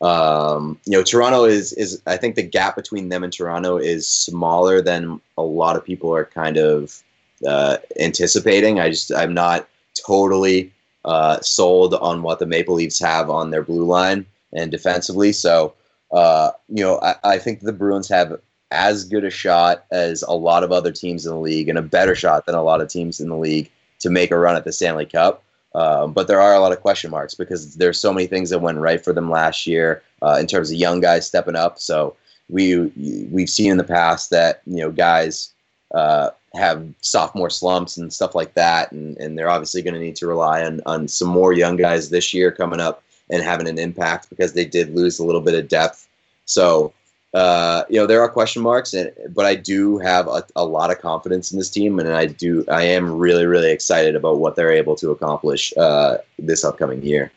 um, 0.02 0.80
you 0.86 0.94
know, 0.94 1.04
Toronto 1.04 1.44
is 1.46 1.74
is 1.74 2.02
I 2.08 2.18
think 2.18 2.36
the 2.36 2.44
gap 2.44 2.76
between 2.76 3.10
them 3.10 3.24
and 3.24 3.32
Toronto 3.32 3.78
is 3.78 4.08
smaller 4.08 4.82
than 4.82 5.22
a 5.38 5.44
lot 5.44 5.76
of 5.76 5.86
people 5.86 6.14
are 6.14 6.26
kind 6.26 6.58
of 6.58 7.04
uh, 7.48 7.78
anticipating. 8.00 8.80
I 8.80 8.90
just 8.90 9.14
I'm 9.14 9.34
not 9.34 9.68
totally 10.06 10.72
uh, 11.06 11.40
sold 11.42 11.94
on 11.96 12.24
what 12.24 12.40
the 12.40 12.48
Maple 12.48 12.76
Leafs 12.76 13.00
have 13.00 13.30
on 13.30 13.52
their 13.52 13.64
blue 13.64 13.86
line 13.86 14.26
and 14.54 14.72
defensively. 14.72 15.34
So 15.34 15.76
uh, 16.12 16.52
you 16.68 16.84
know, 16.84 17.00
I, 17.02 17.16
I 17.24 17.38
think 17.38 17.60
the 17.60 17.74
Bruins 17.74 18.10
have 18.10 18.40
as 18.72 19.04
good 19.04 19.24
a 19.24 19.30
shot 19.30 19.86
as 19.92 20.24
a 20.24 20.34
lot 20.34 20.64
of 20.64 20.72
other 20.72 20.92
teams 20.92 21.28
in 21.28 21.32
the 21.32 21.40
league, 21.40 21.70
and 21.70 21.78
a 21.78 21.84
better 21.84 22.16
shot 22.16 22.48
than 22.48 22.56
a 22.56 22.64
lot 22.64 22.82
of 22.82 22.88
teams 22.88 23.20
in 23.20 23.30
the 23.30 23.38
league 23.38 23.70
to 24.02 24.10
make 24.10 24.32
a 24.32 24.38
run 24.38 24.56
at 24.56 24.66
the 24.66 24.72
Stanley 24.72 25.06
Cup. 25.06 25.44
Um, 25.74 26.12
but 26.12 26.28
there 26.28 26.42
are 26.42 26.54
a 26.54 26.60
lot 26.60 26.74
of 26.74 26.82
question 26.82 27.12
marks 27.12 27.34
because 27.34 27.76
there's 27.76 28.00
so 28.00 28.14
many 28.14 28.28
things 28.28 28.50
that 28.50 28.60
went 28.60 28.78
right 28.78 29.02
for 29.04 29.14
them 29.14 29.30
last 29.30 29.66
year 29.66 30.04
uh, 30.22 30.38
in 30.40 30.48
terms 30.48 30.70
of 30.70 30.78
young 30.78 31.00
guys 31.00 31.26
stepping 31.26 31.56
up. 31.56 31.80
So 31.80 32.16
we 32.50 32.92
we've 33.32 33.50
seen 33.50 33.72
in 33.72 33.78
the 33.78 33.84
past 33.84 34.30
that 34.32 34.62
you 34.66 34.78
know 34.78 34.92
guys 34.92 35.54
uh, 35.96 36.32
have 36.54 36.86
sophomore 37.02 37.50
slumps 37.50 37.96
and 37.98 38.12
stuff 38.12 38.36
like 38.36 38.54
that, 38.56 38.92
and, 38.92 39.18
and 39.18 39.38
they're 39.38 39.50
obviously 39.50 39.82
going 39.82 39.94
to 39.94 40.00
need 40.00 40.18
to 40.18 40.28
rely 40.28 40.66
on 40.66 40.82
on 40.86 41.08
some 41.08 41.30
more 41.30 41.54
young 41.54 41.78
guys 41.78 42.10
this 42.10 42.34
year 42.34 42.52
coming 42.52 42.82
up 42.82 43.02
and 43.30 43.42
having 43.42 43.68
an 43.68 43.80
impact 43.80 44.30
because 44.30 44.52
they 44.54 44.66
did 44.66 44.94
lose 44.94 45.20
a 45.20 45.24
little 45.24 45.42
bit 45.42 45.56
of 45.56 45.70
depth. 45.70 46.10
So 46.46 46.94
uh, 47.34 47.84
you 47.90 47.98
know, 47.98 48.06
there 48.06 48.22
are 48.22 48.30
question 48.30 48.62
marks, 48.62 48.94
and 48.94 49.12
but 49.30 49.46
I 49.46 49.56
do 49.56 49.98
have 50.00 50.28
a, 50.28 50.44
a 50.56 50.66
lot 50.66 50.92
of 50.92 51.00
confidence 51.00 51.52
in 51.52 51.58
this 51.58 51.70
team, 51.70 52.00
and 52.00 52.10
I 52.10 52.26
do 52.26 52.66
I 52.70 52.84
am 52.84 53.10
really 53.12 53.46
really 53.46 53.72
excited 53.72 54.16
about 54.16 54.40
what 54.40 54.56
they're 54.56 54.72
able 54.72 54.96
to 54.98 55.12
accomplish 55.12 55.74
uh, 55.78 56.18
this 56.38 56.66
upcoming 56.66 57.02
year. 57.04 57.32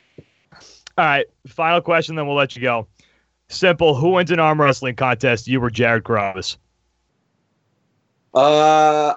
All 0.97 1.05
right, 1.05 1.27
final 1.47 1.81
question, 1.81 2.17
then 2.17 2.27
we'll 2.27 2.37
let 2.37 2.57
you 2.57 2.63
go. 2.63 2.87
Simple. 3.49 3.95
Who 3.95 4.11
wins 4.11 4.31
an 4.31 4.41
arm 4.41 4.61
wrestling 4.61 4.97
contest? 4.97 5.47
You 5.47 5.63
or 5.63 5.71
Jared 5.71 6.05
Carrabis? 6.05 6.57
Uh, 8.33 9.15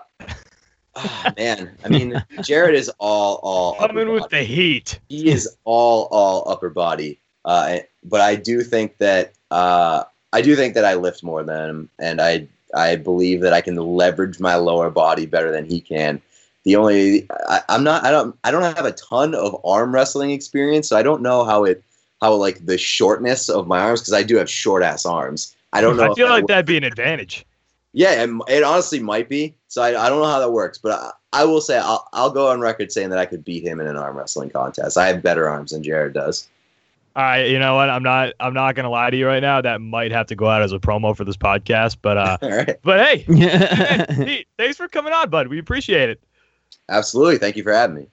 oh, 0.95 1.25
man, 1.37 1.75
I 1.83 1.89
mean, 1.89 2.23
Jared 2.43 2.75
is 2.75 2.91
all 2.99 3.39
all 3.41 3.75
Coming 3.75 4.09
with 4.09 4.29
the 4.29 4.43
heat. 4.43 4.99
he 5.09 5.29
is 5.29 5.57
all 5.63 6.07
all 6.11 6.49
upper 6.51 6.69
body. 6.69 7.19
Uh, 7.45 7.79
but 8.03 8.21
I 8.21 8.35
do 8.35 8.61
think 8.61 8.97
that 8.97 9.33
uh, 9.49 10.03
I 10.37 10.41
do 10.41 10.55
think 10.55 10.75
that 10.75 10.85
I 10.85 10.93
lift 10.93 11.23
more 11.23 11.43
than 11.43 11.69
him, 11.69 11.89
and 11.97 12.21
I 12.21 12.47
I 12.75 12.95
believe 12.95 13.41
that 13.41 13.53
I 13.53 13.61
can 13.61 13.75
leverage 13.75 14.39
my 14.39 14.55
lower 14.55 14.91
body 14.91 15.25
better 15.25 15.51
than 15.51 15.65
he 15.65 15.81
can. 15.81 16.21
The 16.63 16.75
only 16.75 17.27
I, 17.49 17.61
I'm 17.69 17.83
not 17.83 18.03
I 18.05 18.11
don't 18.11 18.37
I 18.43 18.51
don't 18.51 18.61
have 18.61 18.85
a 18.85 18.91
ton 18.91 19.33
of 19.33 19.59
arm 19.65 19.95
wrestling 19.95 20.29
experience, 20.29 20.89
so 20.89 20.95
I 20.95 21.01
don't 21.01 21.23
know 21.23 21.43
how 21.43 21.63
it 21.63 21.83
how 22.21 22.35
like 22.35 22.63
the 22.67 22.77
shortness 22.77 23.49
of 23.49 23.65
my 23.65 23.79
arms 23.79 24.01
because 24.01 24.13
I 24.13 24.21
do 24.21 24.35
have 24.35 24.47
short 24.47 24.83
ass 24.83 25.07
arms. 25.07 25.55
I 25.73 25.81
don't 25.81 25.97
know. 25.97 26.11
I 26.11 26.13
feel 26.13 26.27
that 26.27 26.33
like 26.33 26.43
wo- 26.43 26.47
that'd 26.47 26.67
be 26.67 26.77
an 26.77 26.83
advantage. 26.83 27.43
yeah, 27.93 28.23
it, 28.23 28.29
it 28.47 28.61
honestly 28.63 28.99
might 28.99 29.29
be. 29.29 29.55
So 29.69 29.81
I, 29.81 30.05
I 30.05 30.07
don't 30.07 30.19
know 30.19 30.29
how 30.29 30.39
that 30.39 30.51
works, 30.51 30.77
but 30.77 30.91
I, 30.91 31.41
I 31.41 31.45
will 31.45 31.61
say 31.61 31.79
I'll, 31.79 32.07
I'll 32.13 32.29
go 32.29 32.49
on 32.49 32.61
record 32.61 32.91
saying 32.91 33.09
that 33.09 33.17
I 33.17 33.25
could 33.25 33.43
beat 33.43 33.63
him 33.63 33.79
in 33.79 33.87
an 33.87 33.97
arm 33.97 34.15
wrestling 34.15 34.51
contest. 34.51 34.99
I 34.99 35.07
have 35.07 35.23
better 35.23 35.49
arms 35.49 35.71
than 35.71 35.81
Jared 35.81 36.13
does. 36.13 36.47
All 37.17 37.23
right, 37.23 37.49
you 37.49 37.57
know 37.57 37.73
what? 37.73 37.89
I'm 37.89 38.03
not. 38.03 38.33
I'm 38.39 38.53
not 38.53 38.75
gonna 38.75 38.91
lie 38.91 39.09
to 39.09 39.17
you 39.17 39.25
right 39.25 39.39
now. 39.39 39.59
That 39.59 39.81
might 39.81 40.11
have 40.11 40.27
to 40.27 40.35
go 40.35 40.47
out 40.47 40.61
as 40.61 40.71
a 40.71 40.77
promo 40.77 41.17
for 41.17 41.25
this 41.25 41.35
podcast. 41.35 41.97
But 41.99 42.15
uh, 42.15 42.37
All 42.43 42.49
right, 42.49 42.77
but 42.83 42.99
hey, 42.99 43.25
yeah. 43.27 44.05
Pete, 44.05 44.47
thanks 44.55 44.77
for 44.77 44.87
coming 44.87 45.11
on, 45.11 45.31
bud. 45.31 45.47
We 45.47 45.57
appreciate 45.57 46.11
it. 46.11 46.21
absolutely. 46.89 47.39
Thank 47.39 47.55
you 47.55 47.63
for 47.63 47.73
having 47.73 47.95
me. 47.95 48.07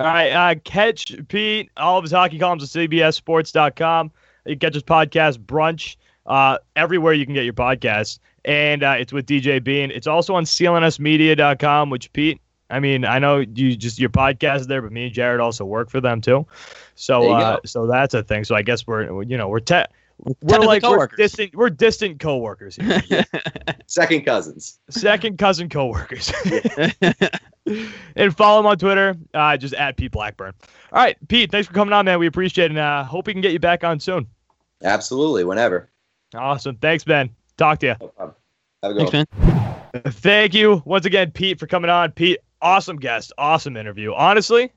All 0.00 0.06
right, 0.06 0.30
uh, 0.30 0.54
catch 0.64 1.14
Pete, 1.28 1.70
all 1.76 1.96
of 1.96 2.02
his 2.02 2.10
hockey 2.10 2.40
columns 2.40 2.64
at 2.64 2.90
CBSSports.com. 2.90 4.10
You 4.46 4.56
can 4.56 4.58
catch 4.58 4.74
his 4.74 4.82
podcast, 4.82 5.38
Brunch, 5.38 5.94
uh, 6.26 6.58
everywhere 6.74 7.12
you 7.12 7.26
can 7.26 7.34
get 7.34 7.44
your 7.44 7.54
podcasts. 7.54 8.18
And 8.44 8.82
uh, 8.82 8.96
it's 8.98 9.12
with 9.12 9.26
DJ 9.26 9.62
Bean. 9.62 9.92
It's 9.92 10.08
also 10.08 10.34
on 10.34 10.44
CLNSmedia.com, 10.44 11.90
which, 11.90 12.12
Pete, 12.14 12.40
I 12.70 12.80
mean, 12.80 13.04
I 13.04 13.18
know 13.18 13.38
you 13.38 13.76
just 13.76 13.98
your 13.98 14.10
podcast 14.10 14.60
is 14.60 14.66
there, 14.66 14.82
but 14.82 14.92
me 14.92 15.06
and 15.06 15.14
Jared 15.14 15.40
also 15.40 15.64
work 15.64 15.90
for 15.90 16.00
them 16.00 16.20
too. 16.20 16.46
So, 16.94 17.30
uh, 17.32 17.58
so 17.64 17.86
that's 17.86 18.14
a 18.14 18.22
thing. 18.22 18.44
So 18.44 18.54
I 18.54 18.62
guess 18.62 18.86
we're, 18.86 19.22
you 19.22 19.36
know, 19.36 19.48
we're 19.48 19.60
te- 19.60 19.86
we're 20.42 20.58
like 20.58 20.82
we're 20.82 21.06
distant, 21.06 21.54
we're 21.54 21.70
distant 21.70 22.20
coworkers 22.20 22.76
here. 22.76 23.24
Second 23.86 24.24
cousins. 24.24 24.78
second 24.90 25.38
cousin 25.38 25.68
coworkers. 25.68 26.32
and 28.16 28.36
follow 28.36 28.60
him 28.60 28.66
on 28.66 28.78
Twitter, 28.78 29.16
uh, 29.34 29.56
just 29.56 29.74
at 29.74 29.96
Pete 29.96 30.12
Blackburn. 30.12 30.52
All 30.92 31.02
right, 31.02 31.16
Pete, 31.28 31.50
thanks 31.50 31.66
for 31.66 31.74
coming 31.74 31.92
on, 31.92 32.04
man. 32.04 32.18
We 32.18 32.26
appreciate 32.26 32.66
it, 32.66 32.70
and 32.72 32.78
uh, 32.78 33.04
hope 33.04 33.26
we 33.26 33.32
can 33.32 33.42
get 33.42 33.52
you 33.52 33.58
back 33.58 33.82
on 33.82 33.98
soon. 33.98 34.26
Absolutely. 34.82 35.44
Whenever. 35.44 35.90
Awesome. 36.34 36.76
Thanks, 36.76 37.04
Ben. 37.04 37.30
Talk 37.56 37.80
to 37.80 37.86
you. 37.86 37.94
No. 38.00 38.34
Have 38.82 38.92
a 38.92 38.94
good 38.94 39.10
Thanks, 39.10 39.30
one. 39.36 39.46
man. 39.46 40.02
Thank 40.06 40.54
you 40.54 40.82
once 40.84 41.04
again, 41.04 41.30
Pete, 41.32 41.58
for 41.58 41.66
coming 41.66 41.90
on. 41.90 42.12
Pete, 42.12 42.38
awesome 42.62 42.96
guest, 42.96 43.32
awesome 43.38 43.76
interview. 43.76 44.12
Honestly, 44.14 44.72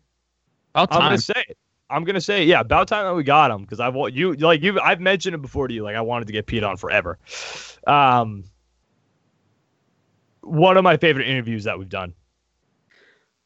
About 0.76 0.94
I'm 0.94 1.02
gonna 1.02 1.18
say 1.18 1.44
it. 1.50 1.58
I'm 1.90 2.04
gonna 2.04 2.22
say, 2.22 2.44
yeah, 2.44 2.62
about 2.62 2.88
time 2.88 3.06
that 3.06 3.14
we 3.14 3.24
got 3.24 3.52
him 3.52 3.62
because 3.62 3.80
I've 3.80 3.96
you 4.14 4.34
like 4.34 4.62
you 4.62 4.80
I've 4.80 5.00
mentioned 5.00 5.36
it 5.36 5.42
before 5.42 5.68
to 5.68 5.74
you. 5.74 5.84
Like 5.84 5.96
I 5.96 6.02
wanted 6.02 6.26
to 6.28 6.34
get 6.34 6.48
Pete 6.48 6.64
on 6.64 6.78
forever. 6.78 7.20
Um, 7.86 8.46
one 10.42 10.78
of 10.78 10.84
my 10.84 10.98
favorite 10.98 11.28
interviews 11.28 11.66
that 11.66 11.78
we've 11.78 11.90
done. 11.90 12.14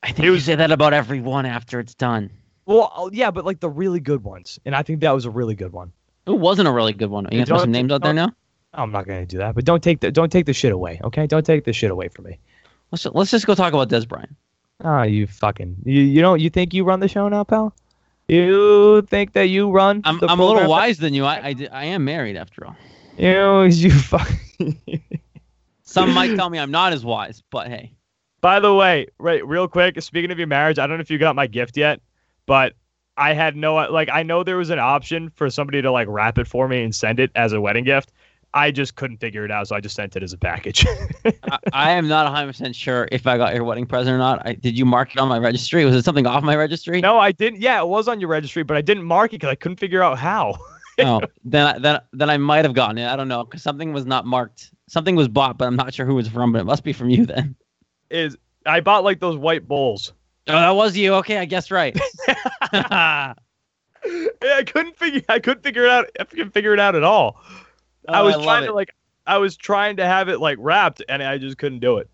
I 0.04 0.12
think 0.12 0.26
you 0.26 0.40
say 0.40 0.56
that 0.56 0.72
about 0.72 0.94
everyone 0.94 1.46
after 1.46 1.80
it's 1.80 1.96
done. 1.96 2.32
Well, 2.66 2.92
oh, 2.96 3.10
yeah, 3.12 3.32
but 3.32 3.46
like 3.46 3.60
the 3.60 3.70
really 3.70 4.00
good 4.00 4.24
ones, 4.24 4.60
and 4.66 4.76
I 4.76 4.84
think 4.84 5.02
that 5.02 5.12
was 5.12 5.26
a 5.26 5.30
really 5.30 5.56
good 5.56 5.72
one. 5.72 5.92
It 6.26 6.38
wasn't 6.38 6.68
a 6.68 6.72
really 6.72 6.94
good 6.94 7.10
one. 7.10 7.26
You 7.26 7.30
You 7.32 7.38
gonna 7.40 7.46
throw 7.46 7.58
some 7.60 7.72
names 7.72 7.92
out 7.92 8.04
there 8.04 8.14
now? 8.14 8.32
I'm 8.74 8.92
not 8.92 9.08
gonna 9.08 9.26
do 9.26 9.38
that, 9.38 9.56
but 9.56 9.66
don't 9.66 9.82
take 9.82 10.02
the 10.02 10.12
don't 10.12 10.32
take 10.32 10.46
the 10.46 10.54
shit 10.54 10.72
away, 10.72 11.00
okay? 11.04 11.28
Don't 11.28 11.46
take 11.46 11.64
the 11.64 11.74
shit 11.74 11.92
away 11.92 12.10
from 12.10 12.26
me. 12.26 12.40
Let's 12.92 13.04
just, 13.04 13.16
let's 13.16 13.32
just 13.32 13.46
go 13.46 13.56
talk 13.56 13.74
about 13.74 13.90
Dez 13.90 14.08
Bryant. 14.08 14.36
Ah, 14.84 15.04
you 15.04 15.28
fucking 15.28 15.76
you 15.86 16.02
you 16.02 16.22
don't 16.22 16.40
you 16.40 16.50
think 16.50 16.74
you 16.74 16.84
run 16.84 17.00
the 17.00 17.08
show 17.08 17.28
now, 17.28 17.44
pal? 17.44 17.74
You 18.28 19.02
think 19.04 19.34
that 19.34 19.50
you 19.50 19.72
run? 19.72 20.02
I'm 20.04 20.20
the 20.20 20.28
I'm 20.28 20.40
a 20.40 20.46
little 20.46 20.70
wise 20.70 20.98
than 20.98 21.14
you. 21.14 21.26
I 21.26 21.50
I, 21.50 21.68
I 21.72 21.86
am 21.86 22.06
married 22.06 22.38
after 22.38 22.66
all. 22.66 22.76
You 23.18 23.34
know, 23.34 23.64
you 23.64 23.92
fucking. 23.92 24.80
Some 25.84 26.14
might 26.14 26.36
tell 26.36 26.50
me 26.50 26.60
I'm 26.60 26.72
not 26.72 26.94
as 26.94 27.04
wise, 27.04 27.42
but 27.50 27.68
hey. 27.68 27.94
By 28.42 28.60
the 28.60 28.74
way, 28.74 29.08
right, 29.18 29.46
real 29.48 29.68
quick, 29.68 30.00
speaking 30.02 30.30
of 30.30 30.38
your 30.38 30.48
marriage, 30.48 30.78
I 30.78 30.86
don't 30.86 30.98
know 30.98 31.02
if 31.02 31.10
you 31.10 31.18
got 31.18 31.36
my 31.36 31.48
gift 31.48 31.76
yet, 31.76 32.02
but 32.46 32.74
I 33.18 33.34
had 33.34 33.56
no 33.56 33.76
like 33.76 34.10
I 34.12 34.22
know 34.22 34.44
there 34.44 34.58
was 34.58 34.70
an 34.70 34.80
option 34.80 35.32
for 35.32 35.50
somebody 35.50 35.82
to 35.82 35.92
like 35.92 36.08
wrap 36.08 36.38
it 36.38 36.48
for 36.48 36.68
me 36.68 36.84
and 36.84 36.94
send 36.94 37.20
it 37.20 37.32
as 37.36 37.52
a 37.54 37.60
wedding 37.60 37.84
gift. 37.84 38.12
I 38.58 38.72
just 38.72 38.96
couldn't 38.96 39.18
figure 39.18 39.46
it 39.46 39.52
out, 39.52 39.68
so 39.68 39.76
I 39.76 39.80
just 39.82 39.96
sent 39.96 40.16
it 40.16 40.24
as 40.24 40.34
a 40.34 40.38
package. 40.38 40.84
I, 41.26 41.60
I 41.74 41.92
am 41.92 42.08
not 42.08 42.26
100% 42.34 42.74
sure 42.74 43.08
if 43.12 43.28
I 43.28 43.38
got 43.38 43.54
your 43.54 43.64
wedding 43.64 43.86
present 43.86 44.16
or 44.16 44.18
not. 44.18 44.46
I, 44.48 44.54
did 44.54 44.76
you 44.76 44.84
mark 44.84 45.12
it 45.12 45.20
on 45.20 45.28
my 45.28 45.38
registry? 45.38 45.86
Was 45.86 45.94
it 45.94 46.04
something 46.04 46.26
off 46.26 46.44
my 46.44 46.56
registry? 46.56 47.00
no, 47.00 47.20
I 47.20 47.32
didn't. 47.32 47.62
Yeah, 47.62 47.80
it 47.80 47.88
was 47.88 48.08
on 48.08 48.20
your 48.20 48.30
registry, 48.30 48.64
but 48.64 48.76
I 48.76 48.82
didn't 48.82 49.04
mark 49.04 49.32
it 49.32 49.36
because 49.42 49.52
I 49.52 49.56
couldn't 49.56 49.80
figure 49.80 50.02
out 50.02 50.18
how. 50.18 50.58
oh, 51.00 51.22
then 51.46 51.68
I, 51.68 51.78
then 51.78 52.00
then 52.14 52.32
I 52.32 52.38
might 52.38 52.66
have 52.66 52.74
gotten 52.74 52.98
it. 52.98 53.08
I 53.08 53.16
don't 53.16 53.28
know 53.28 53.44
because 53.44 53.62
something 53.62 53.94
was 53.94 54.08
not 54.08 54.26
marked. 54.26 54.72
Something 54.88 55.16
was 55.16 55.28
bought, 55.28 55.60
but 55.60 55.66
I'm 55.66 55.76
not 55.76 55.94
sure 55.94 56.08
who 56.08 56.14
it 56.14 56.16
was 56.16 56.28
from. 56.28 56.52
But 56.52 56.62
it 56.62 56.66
must 56.66 56.84
be 56.84 56.94
from 56.94 57.12
you 57.12 57.28
then. 57.28 57.56
Is 58.10 58.36
I 58.66 58.80
bought 58.80 59.04
like 59.04 59.20
those 59.20 59.38
white 59.38 59.68
bowls. 59.68 60.14
Oh, 60.48 60.54
that 60.54 60.72
was 60.72 60.98
you. 60.98 61.14
Okay, 61.16 61.38
I 61.38 61.46
guess 61.46 61.70
right. 61.70 61.96
I 62.72 63.36
couldn't 64.66 64.98
figure. 64.98 65.22
I 65.30 65.38
couldn't 65.38 65.62
figure 65.62 65.84
it 65.84 65.92
out. 65.92 66.10
I 66.20 66.24
couldn't 66.24 66.52
figure 66.52 66.74
it 66.74 66.80
out 66.80 66.96
at 66.96 67.04
all. 67.04 67.40
I 68.08 68.22
Oh, 68.22 68.26
was 68.26 68.36
love 68.36 68.44
trying 68.46 68.64
it. 68.64 68.68
to 68.68 68.74
like. 68.74 68.94
I 69.26 69.38
was 69.40 69.58
trying 69.58 69.98
to 69.98 70.06
have 70.06 70.30
it 70.30 70.40
like 70.40 70.58
wrapped, 70.60 71.04
and 71.10 71.22
I 71.22 71.38
just 71.38 71.58
couldn't 71.58 71.80
do 71.80 71.98
it. 71.98 72.10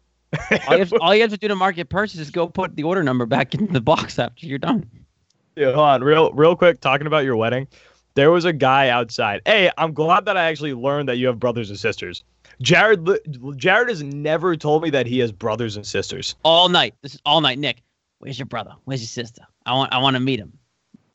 all, 0.68 0.74
you 0.74 0.80
have, 0.80 0.94
all 1.02 1.14
you 1.16 1.22
have 1.22 1.30
to 1.32 1.38
do 1.38 1.48
to 1.48 1.56
mark 1.56 1.76
your 1.78 1.86
purchase 1.86 2.20
is 2.20 2.32
go 2.32 2.48
put 2.48 2.76
the 2.76 2.84
order 2.84 3.04
number 3.04 3.26
back 3.28 3.54
in 3.54 3.68
the 3.68 3.82
box 3.82 4.18
after 4.18 4.46
you're 4.48 4.58
done. 4.58 4.90
Yeah, 5.56 5.68
hold 5.68 5.78
on, 5.88 6.04
real, 6.04 6.32
real 6.34 6.56
quick. 6.56 6.82
Talking 6.82 7.06
about 7.06 7.24
your 7.24 7.36
wedding, 7.36 7.68
there 8.16 8.32
was 8.32 8.46
a 8.46 8.54
guy 8.54 8.90
outside. 8.90 9.42
Hey, 9.46 9.70
I'm 9.78 9.94
glad 9.94 10.26
that 10.26 10.36
I 10.38 10.46
actually 10.46 10.74
learned 10.74 11.08
that 11.10 11.18
you 11.18 11.28
have 11.28 11.40
brothers 11.40 11.70
and 11.70 11.78
sisters. 11.80 12.24
Jared, 12.62 13.08
Jared 13.58 13.90
has 13.90 14.02
never 14.02 14.56
told 14.56 14.82
me 14.82 14.90
that 14.92 15.06
he 15.06 15.20
has 15.20 15.32
brothers 15.32 15.76
and 15.76 15.86
sisters. 15.86 16.36
All 16.44 16.70
night. 16.70 16.96
This 17.04 17.14
is 17.16 17.22
all 17.26 17.42
night. 17.42 17.60
Nick, 17.60 17.84
where's 18.20 18.40
your 18.40 18.46
brother? 18.48 18.72
Where's 18.86 19.02
your 19.02 19.08
sister? 19.08 19.44
I 19.68 19.74
want 19.74 19.94
I 19.94 20.00
want 20.00 20.16
to 20.16 20.20
meet 20.20 20.40
him. 20.40 20.54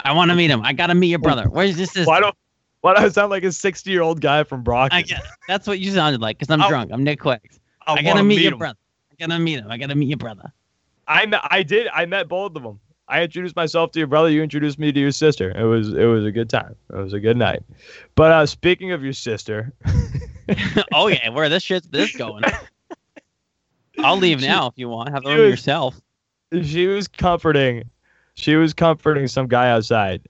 I 0.04 0.12
want 0.12 0.30
to 0.30 0.36
meet 0.36 0.50
him. 0.50 0.62
I 0.62 0.72
gotta 0.72 0.94
meet 0.94 1.08
your 1.08 1.18
brother. 1.18 1.48
Where's 1.48 1.76
your 1.76 1.86
sister? 1.86 2.04
Why 2.04 2.20
don't, 2.20 2.34
why 2.80 2.94
do 2.94 3.04
I 3.04 3.08
sound 3.08 3.30
like 3.30 3.44
a 3.44 3.52
60 3.52 3.90
year 3.90 4.02
old 4.02 4.20
guy 4.20 4.44
from 4.44 4.62
Brockton? 4.62 4.96
I 4.98 5.02
guess 5.02 5.22
that's 5.46 5.66
what 5.66 5.78
you 5.80 5.90
sounded 5.92 6.20
like 6.20 6.38
because 6.38 6.52
I'm 6.52 6.62
Oh. 6.62 6.68
drunk. 6.68 6.90
I'm 6.92 7.02
Nick 7.04 7.20
Quicks. 7.20 7.58
I, 7.86 7.92
I, 7.92 7.96
gotta 7.96 8.08
wanna 8.08 8.24
meet, 8.24 8.40
your 8.42 8.52
him. 8.52 8.58
brother. 8.58 8.78
I 9.12 9.26
gotta 9.26 9.38
meet 9.40 9.58
him. 9.58 9.70
I 9.70 9.78
gotta 9.78 9.94
meet 9.94 10.08
your 10.08 10.18
brother. 10.18 10.52
I 11.06 11.26
met, 11.26 11.40
I 11.50 11.62
did. 11.62 11.88
I 11.88 12.04
met 12.06 12.28
both 12.28 12.54
of 12.54 12.62
them. 12.62 12.78
I 13.10 13.22
introduced 13.22 13.56
myself 13.56 13.90
to 13.92 13.98
your 13.98 14.06
brother. 14.06 14.28
You 14.28 14.42
introduced 14.42 14.78
me 14.78 14.92
to 14.92 15.00
your 15.00 15.10
sister. 15.12 15.50
It 15.58 15.64
was 15.64 15.94
it 15.94 16.04
was 16.04 16.26
a 16.26 16.30
good 16.30 16.50
time. 16.50 16.76
It 16.92 16.96
was 16.96 17.14
a 17.14 17.20
good 17.20 17.38
night. 17.38 17.62
But 18.14 18.30
uh, 18.30 18.44
speaking 18.46 18.92
of 18.92 19.02
your 19.02 19.14
sister, 19.14 19.72
oh 20.92 21.06
yeah, 21.08 21.30
where 21.30 21.48
this 21.48 21.62
shit's 21.62 21.86
this 21.88 22.14
going? 22.14 22.44
I'll 24.00 24.16
leave 24.18 24.42
now 24.42 24.66
if 24.66 24.74
you 24.76 24.88
want. 24.90 25.08
Have 25.08 25.24
room 25.24 25.36
Dude. 25.36 25.50
yourself. 25.50 25.98
she 26.62 26.86
was 26.86 27.08
comforting. 27.08 27.88
She 28.34 28.56
was 28.56 28.74
comforting 28.74 29.26
some 29.26 29.46
guy 29.48 29.70
outside. 29.70 30.22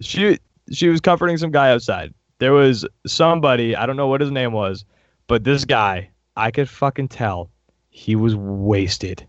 She 0.00 0.38
she 0.70 0.88
was 0.88 1.00
comforting 1.00 1.36
some 1.36 1.50
guy 1.50 1.70
outside. 1.70 2.14
There 2.38 2.52
was 2.52 2.86
somebody 3.06 3.76
I 3.76 3.86
don't 3.86 3.96
know 3.96 4.08
what 4.08 4.20
his 4.20 4.30
name 4.30 4.52
was, 4.52 4.84
but 5.26 5.44
this 5.44 5.64
guy 5.64 6.10
I 6.36 6.50
could 6.50 6.68
fucking 6.68 7.08
tell 7.08 7.50
he 7.90 8.16
was 8.16 8.34
wasted. 8.36 9.26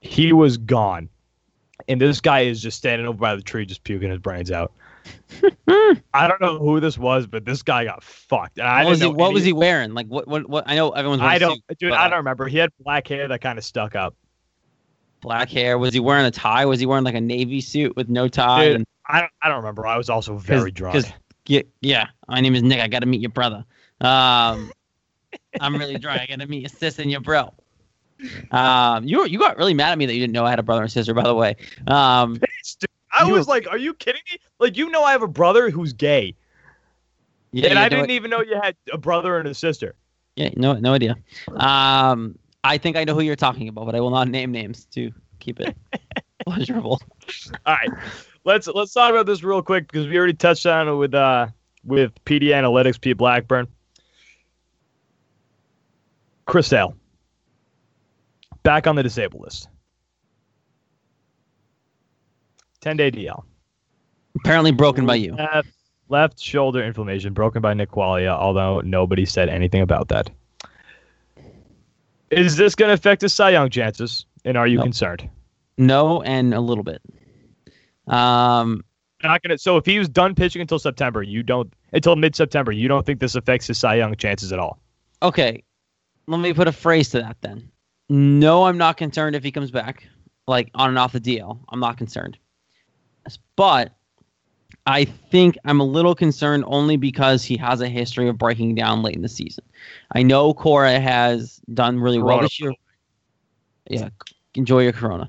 He 0.00 0.32
was 0.32 0.56
gone. 0.56 1.08
And 1.86 2.00
this 2.00 2.20
guy 2.20 2.40
is 2.40 2.60
just 2.60 2.76
standing 2.76 3.06
over 3.06 3.18
by 3.18 3.34
the 3.34 3.42
tree, 3.42 3.64
just 3.64 3.84
puking 3.84 4.10
his 4.10 4.18
brains 4.18 4.50
out. 4.50 4.72
I 6.12 6.28
don't 6.28 6.40
know 6.40 6.58
who 6.58 6.80
this 6.80 6.98
was, 6.98 7.26
but 7.26 7.44
this 7.44 7.62
guy 7.62 7.84
got 7.84 8.02
fucked. 8.02 8.58
And 8.58 8.66
I 8.66 8.84
What 8.84 8.90
was 8.90 9.00
he? 9.00 9.06
What 9.06 9.32
was 9.32 9.44
he 9.44 9.52
wearing? 9.52 9.94
Like 9.94 10.06
what? 10.08 10.26
What? 10.26 10.48
What? 10.48 10.64
I 10.66 10.74
know 10.74 10.90
everyone's. 10.90 11.22
I 11.22 11.38
don't, 11.38 11.62
suit, 11.68 11.78
dude. 11.78 11.90
but, 11.90 11.98
I 11.98 12.08
don't 12.08 12.18
remember. 12.18 12.46
He 12.46 12.58
had 12.58 12.70
black 12.80 13.06
hair 13.06 13.28
that 13.28 13.40
kind 13.40 13.58
of 13.58 13.64
stuck 13.64 13.94
up. 13.94 14.14
Black 15.20 15.48
hair. 15.48 15.78
Was 15.78 15.94
he 15.94 16.00
wearing 16.00 16.26
a 16.26 16.30
tie? 16.30 16.66
Was 16.66 16.80
he 16.80 16.86
wearing 16.86 17.04
like 17.04 17.14
a 17.14 17.20
navy 17.20 17.60
suit 17.60 17.96
with 17.96 18.08
no 18.08 18.28
tie? 18.28 18.66
Dude, 18.66 18.76
and, 18.76 18.86
I 19.08 19.20
don't. 19.20 19.32
I 19.42 19.48
don't 19.48 19.58
remember. 19.58 19.86
I 19.86 19.96
was 19.96 20.10
also 20.10 20.36
very 20.36 20.70
drunk. 20.70 21.04
Yeah, 21.46 21.62
yeah. 21.80 22.08
My 22.28 22.40
name 22.40 22.54
is 22.54 22.62
Nick. 22.62 22.80
I 22.80 22.88
got 22.88 23.00
to 23.00 23.06
meet 23.06 23.20
your 23.20 23.30
brother. 23.30 23.64
Um, 24.00 24.70
I'm 25.60 25.76
really 25.76 25.98
drunk. 25.98 26.20
I 26.20 26.26
got 26.26 26.40
to 26.40 26.46
meet 26.46 26.60
your 26.60 26.68
sister 26.68 27.02
and 27.02 27.10
your 27.10 27.20
bro. 27.20 27.52
Um, 28.50 29.04
you 29.04 29.24
you 29.26 29.38
got 29.38 29.56
really 29.56 29.74
mad 29.74 29.92
at 29.92 29.98
me 29.98 30.06
that 30.06 30.12
you 30.12 30.20
didn't 30.20 30.32
know 30.32 30.44
I 30.44 30.50
had 30.50 30.58
a 30.58 30.62
brother 30.62 30.82
and 30.82 30.90
sister. 30.90 31.14
By 31.14 31.22
the 31.22 31.34
way, 31.34 31.56
um, 31.86 32.34
Dude, 32.80 32.90
I 33.12 33.24
was 33.24 33.46
were- 33.46 33.54
like, 33.54 33.66
"Are 33.68 33.78
you 33.78 33.94
kidding 33.94 34.22
me? 34.30 34.38
Like, 34.58 34.76
you 34.76 34.90
know, 34.90 35.02
I 35.04 35.12
have 35.12 35.22
a 35.22 35.28
brother 35.28 35.70
who's 35.70 35.92
gay." 35.92 36.34
Yeah, 37.52 37.70
and 37.70 37.78
I 37.78 37.88
didn't 37.88 38.10
even 38.10 38.30
know 38.30 38.42
you 38.42 38.60
had 38.60 38.76
a 38.92 38.98
brother 38.98 39.38
and 39.38 39.48
a 39.48 39.54
sister. 39.54 39.94
Yeah, 40.36 40.50
no, 40.56 40.74
no 40.74 40.92
idea. 40.92 41.16
Um, 41.56 42.38
I 42.62 42.76
think 42.76 42.96
I 42.96 43.04
know 43.04 43.14
who 43.14 43.20
you're 43.20 43.36
talking 43.36 43.68
about, 43.68 43.86
but 43.86 43.94
I 43.94 44.00
will 44.00 44.10
not 44.10 44.28
name 44.28 44.52
names 44.52 44.84
to 44.92 45.10
keep 45.38 45.58
it 45.60 45.74
pleasurable. 46.44 47.00
All 47.64 47.74
right, 47.74 47.90
let's 48.44 48.66
let's 48.68 48.92
talk 48.92 49.10
about 49.10 49.26
this 49.26 49.42
real 49.42 49.62
quick 49.62 49.90
because 49.90 50.06
we 50.06 50.16
already 50.16 50.34
touched 50.34 50.66
on 50.66 50.88
it 50.88 50.94
with 50.94 51.14
uh 51.14 51.48
with 51.84 52.12
PD 52.24 52.44
Analytics, 52.48 53.00
Pete 53.00 53.16
Blackburn, 53.16 53.66
Chris 56.46 56.66
Sale, 56.66 56.94
back 58.62 58.86
on 58.86 58.96
the 58.96 59.02
disabled 59.02 59.42
list. 59.44 59.68
10 62.80 62.96
day 62.96 63.10
DL. 63.10 63.42
Apparently 64.36 64.70
broken 64.70 65.04
by 65.04 65.16
you. 65.16 65.34
Left, 65.34 65.68
left 66.08 66.38
shoulder 66.38 66.82
inflammation 66.82 67.32
broken 67.32 67.60
by 67.60 67.74
Nick 67.74 67.90
Qualia, 67.90 68.28
although 68.30 68.80
nobody 68.82 69.24
said 69.24 69.48
anything 69.48 69.80
about 69.82 70.08
that. 70.08 70.30
Is 72.30 72.56
this 72.56 72.74
going 72.74 72.88
to 72.90 72.94
affect 72.94 73.22
his 73.22 73.32
Cy 73.32 73.50
Young 73.50 73.70
chances? 73.70 74.26
And 74.44 74.56
are 74.56 74.66
you 74.66 74.76
Nope. 74.76 74.84
concerned? 74.84 75.28
No, 75.78 76.22
and 76.22 76.54
a 76.54 76.60
little 76.60 76.84
bit. 76.84 77.00
Um, 78.08 78.84
Not 79.22 79.42
gonna. 79.42 79.58
So 79.58 79.76
if 79.76 79.86
he 79.86 79.98
was 79.98 80.08
done 80.08 80.34
pitching 80.34 80.62
until 80.62 80.78
September, 80.78 81.22
you 81.22 81.42
don't 81.42 81.72
until 81.92 82.16
mid 82.16 82.36
September, 82.36 82.72
you 82.72 82.88
don't 82.88 83.04
think 83.04 83.20
this 83.20 83.34
affects 83.34 83.66
his 83.66 83.78
Cy 83.78 83.96
Young 83.96 84.14
chances 84.16 84.52
at 84.52 84.58
all? 84.58 84.78
okay, 85.22 85.64
let 86.26 86.40
me 86.40 86.52
put 86.52 86.68
a 86.68 86.72
phrase 86.72 87.10
to 87.10 87.20
that 87.20 87.36
then. 87.40 87.70
No, 88.08 88.64
I'm 88.64 88.78
not 88.78 88.96
concerned 88.96 89.36
if 89.36 89.42
he 89.42 89.50
comes 89.50 89.70
back, 89.70 90.06
like 90.46 90.70
on 90.74 90.90
and 90.90 90.98
off 90.98 91.12
the 91.12 91.20
DL. 91.20 91.58
I'm 91.68 91.80
not 91.80 91.98
concerned. 91.98 92.38
But 93.56 93.94
I 94.86 95.04
think 95.04 95.58
I'm 95.64 95.80
a 95.80 95.84
little 95.84 96.14
concerned 96.14 96.64
only 96.66 96.96
because 96.96 97.44
he 97.44 97.56
has 97.58 97.82
a 97.82 97.88
history 97.88 98.28
of 98.28 98.38
breaking 98.38 98.74
down 98.74 99.02
late 99.02 99.16
in 99.16 99.22
the 99.22 99.28
season. 99.28 99.64
I 100.14 100.22
know 100.22 100.54
Cora 100.54 100.98
has 100.98 101.60
done 101.74 102.00
really 102.00 102.18
well 102.18 102.40
this 102.40 102.58
year. 102.58 102.72
Yeah, 103.90 104.08
enjoy 104.54 104.84
your 104.84 104.92
Corona. 104.92 105.28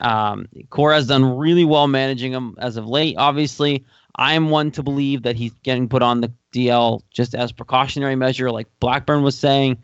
Um, 0.00 0.46
has 0.74 1.06
done 1.08 1.36
really 1.36 1.64
well 1.64 1.88
managing 1.88 2.32
him 2.32 2.56
as 2.58 2.76
of 2.76 2.86
late. 2.86 3.16
Obviously, 3.18 3.84
I'm 4.16 4.50
one 4.50 4.70
to 4.72 4.82
believe 4.82 5.22
that 5.22 5.36
he's 5.36 5.52
getting 5.62 5.88
put 5.88 6.02
on 6.02 6.20
the 6.20 6.32
DL 6.52 7.02
just 7.10 7.34
as 7.34 7.52
precautionary 7.52 8.16
measure, 8.16 8.50
like 8.50 8.68
Blackburn 8.80 9.22
was 9.22 9.38
saying. 9.38 9.78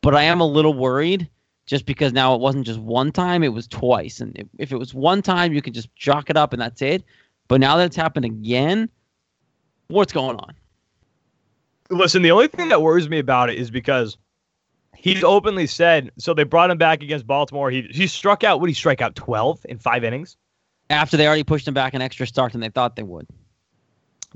But 0.00 0.14
I 0.14 0.24
am 0.24 0.40
a 0.40 0.46
little 0.46 0.74
worried 0.74 1.28
just 1.66 1.84
because 1.84 2.14
now 2.14 2.34
it 2.34 2.40
wasn't 2.40 2.66
just 2.66 2.80
one 2.80 3.12
time, 3.12 3.42
it 3.42 3.52
was 3.52 3.68
twice. 3.68 4.20
And 4.20 4.34
if, 4.36 4.46
if 4.58 4.72
it 4.72 4.78
was 4.78 4.94
one 4.94 5.20
time, 5.20 5.52
you 5.52 5.60
could 5.60 5.74
just 5.74 5.94
chalk 5.96 6.30
it 6.30 6.36
up 6.36 6.54
and 6.54 6.62
that's 6.62 6.80
it. 6.80 7.04
But 7.46 7.60
now 7.60 7.76
that 7.76 7.86
it's 7.86 7.96
happened 7.96 8.24
again, 8.24 8.88
what's 9.88 10.12
going 10.12 10.36
on? 10.36 10.54
Listen, 11.90 12.22
the 12.22 12.30
only 12.30 12.48
thing 12.48 12.68
that 12.68 12.80
worries 12.80 13.08
me 13.08 13.18
about 13.18 13.50
it 13.50 13.58
is 13.58 13.70
because 13.70 14.16
he's 15.00 15.24
openly 15.24 15.66
said. 15.66 16.10
So 16.18 16.34
they 16.34 16.44
brought 16.44 16.70
him 16.70 16.78
back 16.78 17.02
against 17.02 17.26
Baltimore. 17.26 17.70
He 17.70 17.88
he 17.90 18.06
struck 18.06 18.44
out. 18.44 18.60
What 18.60 18.68
he 18.68 18.74
strike 18.74 19.00
out? 19.00 19.14
Twelve 19.14 19.64
in 19.68 19.78
five 19.78 20.04
innings. 20.04 20.36
After 20.90 21.16
they 21.16 21.26
already 21.26 21.44
pushed 21.44 21.68
him 21.68 21.74
back 21.74 21.94
an 21.94 22.02
extra 22.02 22.26
start 22.26 22.52
than 22.52 22.60
they 22.60 22.70
thought 22.70 22.96
they 22.96 23.02
would. 23.02 23.26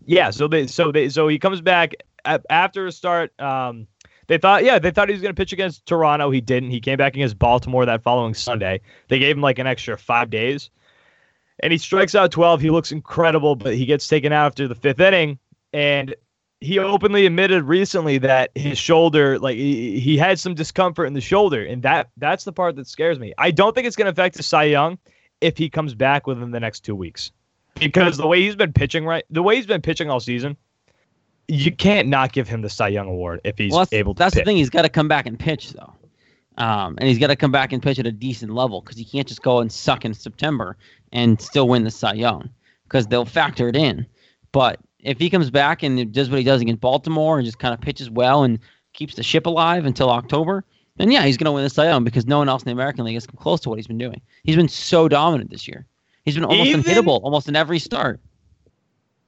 Yeah. 0.05 0.31
So 0.31 0.49
they 0.49 0.67
so 0.67 0.93
they 0.93 1.09
so 1.09 1.29
he 1.29 1.39
comes 1.39 1.61
back 1.61 1.95
after 2.25 2.87
a 2.87 2.93
start. 2.93 3.39
Um, 3.41 3.87
they 4.29 4.39
thought 4.39 4.65
yeah 4.65 4.79
they 4.79 4.91
thought 4.91 5.09
he 5.09 5.15
was 5.15 5.23
going 5.23 5.35
to 5.35 5.41
pitch 5.41 5.53
against 5.53 5.87
Toronto. 5.87 6.31
He 6.31 6.41
didn't. 6.41 6.71
He 6.71 6.81
came 6.81 6.97
back 6.97 7.15
against 7.15 7.39
Baltimore 7.39 7.85
that 7.87 8.03
following 8.03 8.35
Sunday. 8.35 8.81
They 9.09 9.19
gave 9.19 9.37
him 9.37 9.43
like 9.43 9.59
an 9.59 9.67
extra 9.67 9.99
five 9.99 10.31
days, 10.31 10.71
and 11.61 11.73
he 11.73 11.79
strikes 11.79 12.15
out 12.15 12.31
twelve. 12.31 12.61
He 12.61 12.71
looks 12.71 12.93
incredible, 12.93 13.57
but 13.57 13.75
he 13.75 13.85
gets 13.85 14.07
taken 14.07 14.33
out 14.33 14.47
after 14.47 14.69
the 14.69 14.75
fifth 14.75 15.01
inning, 15.01 15.39
and 15.73 16.15
he 16.63 16.79
openly 16.79 17.27
admitted 17.27 17.65
recently 17.65 18.19
that 18.19 18.51
his 18.55 18.79
shoulder 18.79 19.39
like 19.39 19.57
he, 19.57 19.99
he 19.99 20.17
had 20.17 20.39
some 20.39 20.55
discomfort 20.55 21.07
in 21.07 21.15
the 21.15 21.21
shoulder 21.21 21.65
and 21.65 21.83
that 21.83 22.11
that's 22.17 22.45
the 22.45 22.53
part 22.53 22.77
that 22.77 22.87
scares 22.87 23.19
me 23.19 23.33
i 23.39 23.51
don't 23.51 23.75
think 23.75 23.87
it's 23.87 23.97
going 23.97 24.07
to 24.07 24.13
affect 24.13 24.37
the 24.37 24.43
cy 24.43 24.65
young 24.65 24.99
if 25.41 25.59
he 25.59 25.69
comes 25.69 25.95
back 25.95 26.27
within 26.27 26.51
the 26.51 26.61
next 26.61 26.81
two 26.81 26.95
weeks 26.95 27.33
because 27.75 28.17
the 28.17 28.27
way 28.27 28.41
he's 28.41 28.57
been 28.57 28.73
pitching 28.73 29.05
right 29.05 29.25
the 29.31 29.43
way 29.43 29.57
he's 29.57 29.67
been 29.67 29.83
pitching 29.83 30.09
all 30.09 30.21
season 30.21 30.57
you 31.49 31.71
can't 31.73 32.09
not 32.09 32.33
give 32.33 32.49
him 32.49 32.63
the 32.63 32.71
cy 32.71 32.89
young 32.89 33.09
award 33.09 33.41
if 33.45 33.59
he's 33.59 33.73
well, 33.73 33.81
that's, 33.81 33.93
able 33.93 34.15
to 34.15 34.19
that's 34.19 34.35
pitch. 34.35 34.45
the 34.45 34.49
thing. 34.49 34.57
He's 34.57 34.71
got 34.71 34.83
to 34.83 34.89
come 34.89 35.09
back 35.09 35.27
and 35.27 35.39
pitch, 35.39 35.71
though. 35.73 35.93
Um, 36.59 36.97
and 36.99 37.09
he's 37.09 37.19
got 37.19 37.29
to 37.29 37.37
come 37.37 37.51
back 37.51 37.73
and 37.73 37.83
pitch 37.83 37.99
at 37.99 38.07
a 38.07 38.13
decent 38.13 38.53
level 38.53 38.81
because 38.81 38.97
he 38.97 39.05
can't 39.05 39.27
just 39.27 39.43
go 39.43 39.61
and 39.61 39.73
suck 39.73 40.05
in 40.05 40.15
September 40.15 40.77
and 41.13 41.41
still 41.41 41.69
win 41.69 41.85
the 41.85 41.91
Cy 41.91 42.15
Young 42.15 42.51
because 42.85 43.07
they'll 43.07 43.25
factor 43.25 43.69
it 43.69 43.77
in. 43.77 44.07
But 44.53 44.79
if 45.03 45.19
he 45.19 45.29
comes 45.31 45.51
back 45.51 45.83
and 45.83 46.13
does 46.13 46.31
what 46.31 46.39
he 46.39 46.45
does 46.45 46.61
against 46.61 46.81
Baltimore 46.81 47.39
and 47.39 47.45
just 47.45 47.59
kind 47.59 47.75
of 47.75 47.81
pitches 47.81 48.09
well 48.11 48.45
and 48.45 48.59
keeps 48.93 49.15
the 49.15 49.23
ship 49.23 49.47
alive 49.47 49.85
until 49.85 50.11
October, 50.11 50.65
then 50.97 51.11
yeah, 51.11 51.23
he's 51.25 51.37
going 51.37 51.47
to 51.47 51.53
win 51.53 51.65
the 51.65 51.71
Cy 51.71 51.87
Young 51.87 52.05
because 52.05 52.27
no 52.27 52.39
one 52.39 52.49
else 52.49 52.63
in 52.63 52.67
the 52.67 52.73
American 52.73 53.05
League 53.05 53.15
has 53.15 53.27
come 53.27 53.37
close 53.37 53.61
to 53.61 53.69
what 53.69 53.79
he's 53.79 53.87
been 53.87 53.99
doing. 53.99 54.21
He's 54.45 54.57
been 54.57 54.69
so 54.69 55.09
dominant 55.09 55.51
this 55.51 55.67
year. 55.67 55.87
He's 56.25 56.35
been 56.35 56.45
almost 56.45 56.69
Even- 56.69 56.83
unhittable 56.83 57.21
almost 57.23 57.49
in 57.49 57.57
every 57.57 57.79
start. 57.79 58.21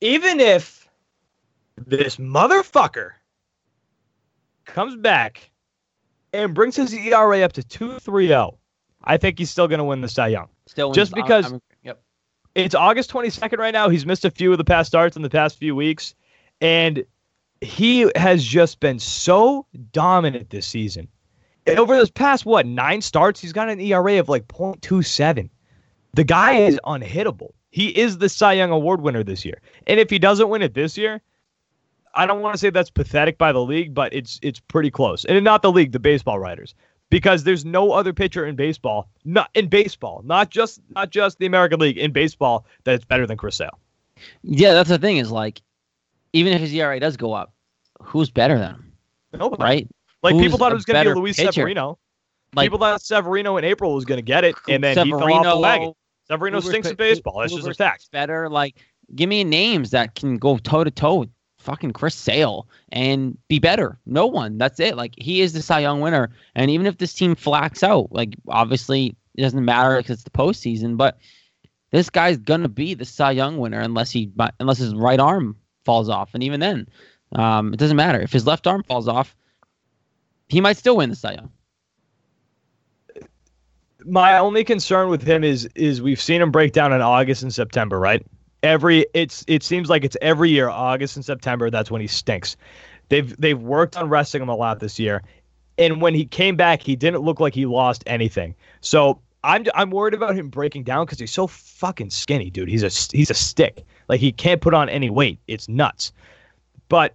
even 0.00 0.38
if 0.40 0.88
this 1.86 2.16
motherfucker 2.16 3.10
comes 4.66 4.96
back 4.96 5.50
and 6.32 6.54
brings 6.54 6.76
his 6.76 6.92
ERA 6.92 7.42
up 7.42 7.52
to 7.54 7.62
2.30, 7.62 8.56
I 9.04 9.16
think 9.16 9.38
he's 9.38 9.50
still 9.50 9.68
going 9.68 9.78
to 9.78 9.84
win 9.84 10.00
the 10.00 10.08
Cy 10.08 10.28
Young. 10.28 10.48
Still, 10.66 10.92
Just 10.92 11.14
because- 11.14 11.46
I'm- 11.46 11.54
yep. 11.54 11.62
It's 12.54 12.74
August 12.74 13.10
22nd 13.10 13.58
right 13.58 13.72
now. 13.72 13.88
He's 13.88 14.06
missed 14.06 14.24
a 14.24 14.30
few 14.30 14.52
of 14.52 14.58
the 14.58 14.64
past 14.64 14.86
starts 14.86 15.16
in 15.16 15.22
the 15.22 15.30
past 15.30 15.58
few 15.58 15.74
weeks, 15.74 16.14
and 16.60 17.04
he 17.60 18.10
has 18.14 18.44
just 18.44 18.78
been 18.78 19.00
so 19.00 19.66
dominant 19.92 20.50
this 20.50 20.66
season. 20.66 21.08
Over 21.66 21.96
this 21.96 22.10
past 22.10 22.46
what 22.46 22.66
nine 22.66 23.00
starts, 23.00 23.40
he's 23.40 23.52
got 23.52 23.70
an 23.70 23.80
ERA 23.80 24.20
of 24.20 24.28
like 24.28 24.46
.27. 24.46 25.48
The 26.12 26.24
guy 26.24 26.58
is 26.58 26.78
unhittable. 26.84 27.54
He 27.70 27.88
is 27.88 28.18
the 28.18 28.28
Cy 28.28 28.52
Young 28.52 28.70
Award 28.70 29.00
winner 29.00 29.24
this 29.24 29.44
year, 29.44 29.60
and 29.88 29.98
if 29.98 30.08
he 30.08 30.20
doesn't 30.20 30.48
win 30.48 30.62
it 30.62 30.74
this 30.74 30.96
year, 30.96 31.22
I 32.14 32.26
don't 32.26 32.40
want 32.40 32.54
to 32.54 32.58
say 32.58 32.70
that's 32.70 32.90
pathetic 32.90 33.36
by 33.36 33.50
the 33.50 33.62
league, 33.62 33.94
but 33.94 34.14
it's 34.14 34.38
it's 34.42 34.60
pretty 34.60 34.92
close, 34.92 35.24
and 35.24 35.42
not 35.42 35.62
the 35.62 35.72
league, 35.72 35.90
the 35.90 35.98
baseball 35.98 36.38
writers, 36.38 36.76
because 37.14 37.44
there's 37.44 37.64
no 37.64 37.92
other 37.92 38.12
pitcher 38.12 38.44
in 38.44 38.56
baseball, 38.56 39.08
not 39.24 39.48
in 39.54 39.68
baseball, 39.68 40.20
not 40.24 40.50
just 40.50 40.80
not 40.96 41.10
just 41.10 41.38
the 41.38 41.46
American 41.46 41.78
League 41.78 41.96
in 41.96 42.10
baseball 42.10 42.66
that's 42.82 43.04
better 43.04 43.24
than 43.24 43.36
Chris 43.36 43.54
Sale. 43.54 43.78
Yeah, 44.42 44.74
that's 44.74 44.88
the 44.88 44.98
thing 44.98 45.18
is 45.18 45.30
like, 45.30 45.62
even 46.32 46.52
if 46.52 46.60
his 46.60 46.74
ERA 46.74 46.98
does 46.98 47.16
go 47.16 47.32
up, 47.32 47.54
who's 48.02 48.30
better 48.30 48.58
than 48.58 48.70
him, 48.74 48.92
Nobody. 49.32 49.62
right? 49.62 49.88
Like 50.24 50.34
Who's 50.34 50.42
people 50.42 50.58
thought 50.58 50.72
it 50.72 50.74
was 50.74 50.84
going 50.84 51.04
to 51.04 51.14
be 51.14 51.20
Luis 51.20 51.36
pitcher? 51.36 51.52
Severino. 51.52 52.00
Like 52.52 52.64
people 52.64 52.80
thought 52.80 53.00
Severino 53.00 53.58
in 53.58 53.64
April 53.64 53.94
was 53.94 54.04
going 54.04 54.18
to 54.18 54.22
get 54.22 54.42
it, 54.42 54.56
and 54.68 54.82
then 54.82 54.96
he 55.06 55.12
fell 55.12 55.32
off 55.32 55.44
the 55.44 55.60
wagon. 55.60 55.92
Severino 56.26 56.58
Kluber 56.58 56.68
stinks 56.68 56.88
at 56.88 56.96
baseball. 56.96 57.38
That's 57.38 57.54
just 57.54 57.68
a 57.68 57.74
fact. 57.74 58.10
Better, 58.10 58.48
like, 58.48 58.74
give 59.14 59.28
me 59.28 59.44
names 59.44 59.90
that 59.90 60.16
can 60.16 60.36
go 60.36 60.58
toe 60.58 60.82
to 60.82 60.90
toe 60.90 61.26
fucking 61.64 61.92
Chris 61.92 62.14
Sale 62.14 62.68
and 62.92 63.36
be 63.48 63.58
better. 63.58 63.98
No 64.06 64.26
one. 64.26 64.58
That's 64.58 64.78
it. 64.78 64.96
Like, 64.96 65.14
he 65.16 65.40
is 65.40 65.52
the 65.52 65.62
Cy 65.62 65.80
Young 65.80 66.00
winner, 66.00 66.30
and 66.54 66.70
even 66.70 66.86
if 66.86 66.98
this 66.98 67.14
team 67.14 67.34
flacks 67.34 67.82
out, 67.82 68.12
like, 68.12 68.34
obviously 68.48 69.16
it 69.34 69.42
doesn't 69.42 69.64
matter 69.64 69.96
because 69.96 70.14
it's 70.14 70.24
the 70.24 70.30
postseason, 70.30 70.96
but 70.96 71.18
this 71.90 72.10
guy's 72.10 72.36
gonna 72.36 72.68
be 72.68 72.94
the 72.94 73.04
Cy 73.04 73.32
Young 73.32 73.58
winner 73.58 73.80
unless 73.80 74.10
he 74.10 74.30
unless 74.60 74.78
his 74.78 74.94
right 74.94 75.20
arm 75.20 75.56
falls 75.84 76.08
off, 76.08 76.34
and 76.34 76.42
even 76.42 76.60
then, 76.60 76.88
um, 77.32 77.72
it 77.72 77.78
doesn't 77.78 77.96
matter 77.96 78.20
if 78.20 78.32
his 78.32 78.46
left 78.46 78.66
arm 78.66 78.82
falls 78.82 79.08
off. 79.08 79.34
He 80.48 80.60
might 80.60 80.76
still 80.76 80.96
win 80.96 81.10
the 81.10 81.16
Cy 81.16 81.34
Young. 81.34 81.50
my 84.04 84.38
only 84.38 84.64
concern 84.64 85.08
with 85.08 85.22
him 85.22 85.42
is 85.44 85.68
is 85.74 86.02
we've 86.02 86.20
seen 86.20 86.40
him 86.40 86.50
break 86.50 86.72
down 86.72 86.92
in 86.92 87.00
August 87.00 87.42
and 87.42 87.52
September, 87.52 87.98
right? 87.98 88.24
Every 88.64 89.06
it's 89.12 89.44
it 89.46 89.62
seems 89.62 89.90
like 89.90 90.04
it's 90.04 90.16
every 90.22 90.50
year 90.50 90.70
August 90.70 91.16
and 91.16 91.24
September 91.24 91.70
that's 91.70 91.90
when 91.90 92.00
he 92.00 92.06
stinks. 92.06 92.56
They've 93.10 93.36
they've 93.36 93.60
worked 93.60 93.96
on 93.96 94.08
resting 94.08 94.40
him 94.40 94.48
a 94.48 94.56
lot 94.56 94.80
this 94.80 94.98
year. 94.98 95.22
And 95.76 96.00
when 96.00 96.14
he 96.14 96.24
came 96.24 96.56
back, 96.56 96.82
he 96.82 96.96
didn't 96.96 97.20
look 97.20 97.40
like 97.40 97.54
he 97.54 97.66
lost 97.66 98.02
anything. 98.06 98.54
So 98.80 99.20
I'm 99.42 99.66
I'm 99.74 99.90
worried 99.90 100.14
about 100.14 100.34
him 100.34 100.48
breaking 100.48 100.84
down 100.84 101.04
because 101.04 101.18
he's 101.18 101.30
so 101.30 101.46
fucking 101.46 102.08
skinny, 102.08 102.48
dude. 102.48 102.68
He's 102.68 102.82
a 102.82 103.16
he's 103.16 103.30
a 103.30 103.34
stick. 103.34 103.84
Like 104.08 104.20
he 104.20 104.32
can't 104.32 104.62
put 104.62 104.72
on 104.72 104.88
any 104.88 105.10
weight. 105.10 105.38
It's 105.46 105.68
nuts. 105.68 106.12
But 106.88 107.14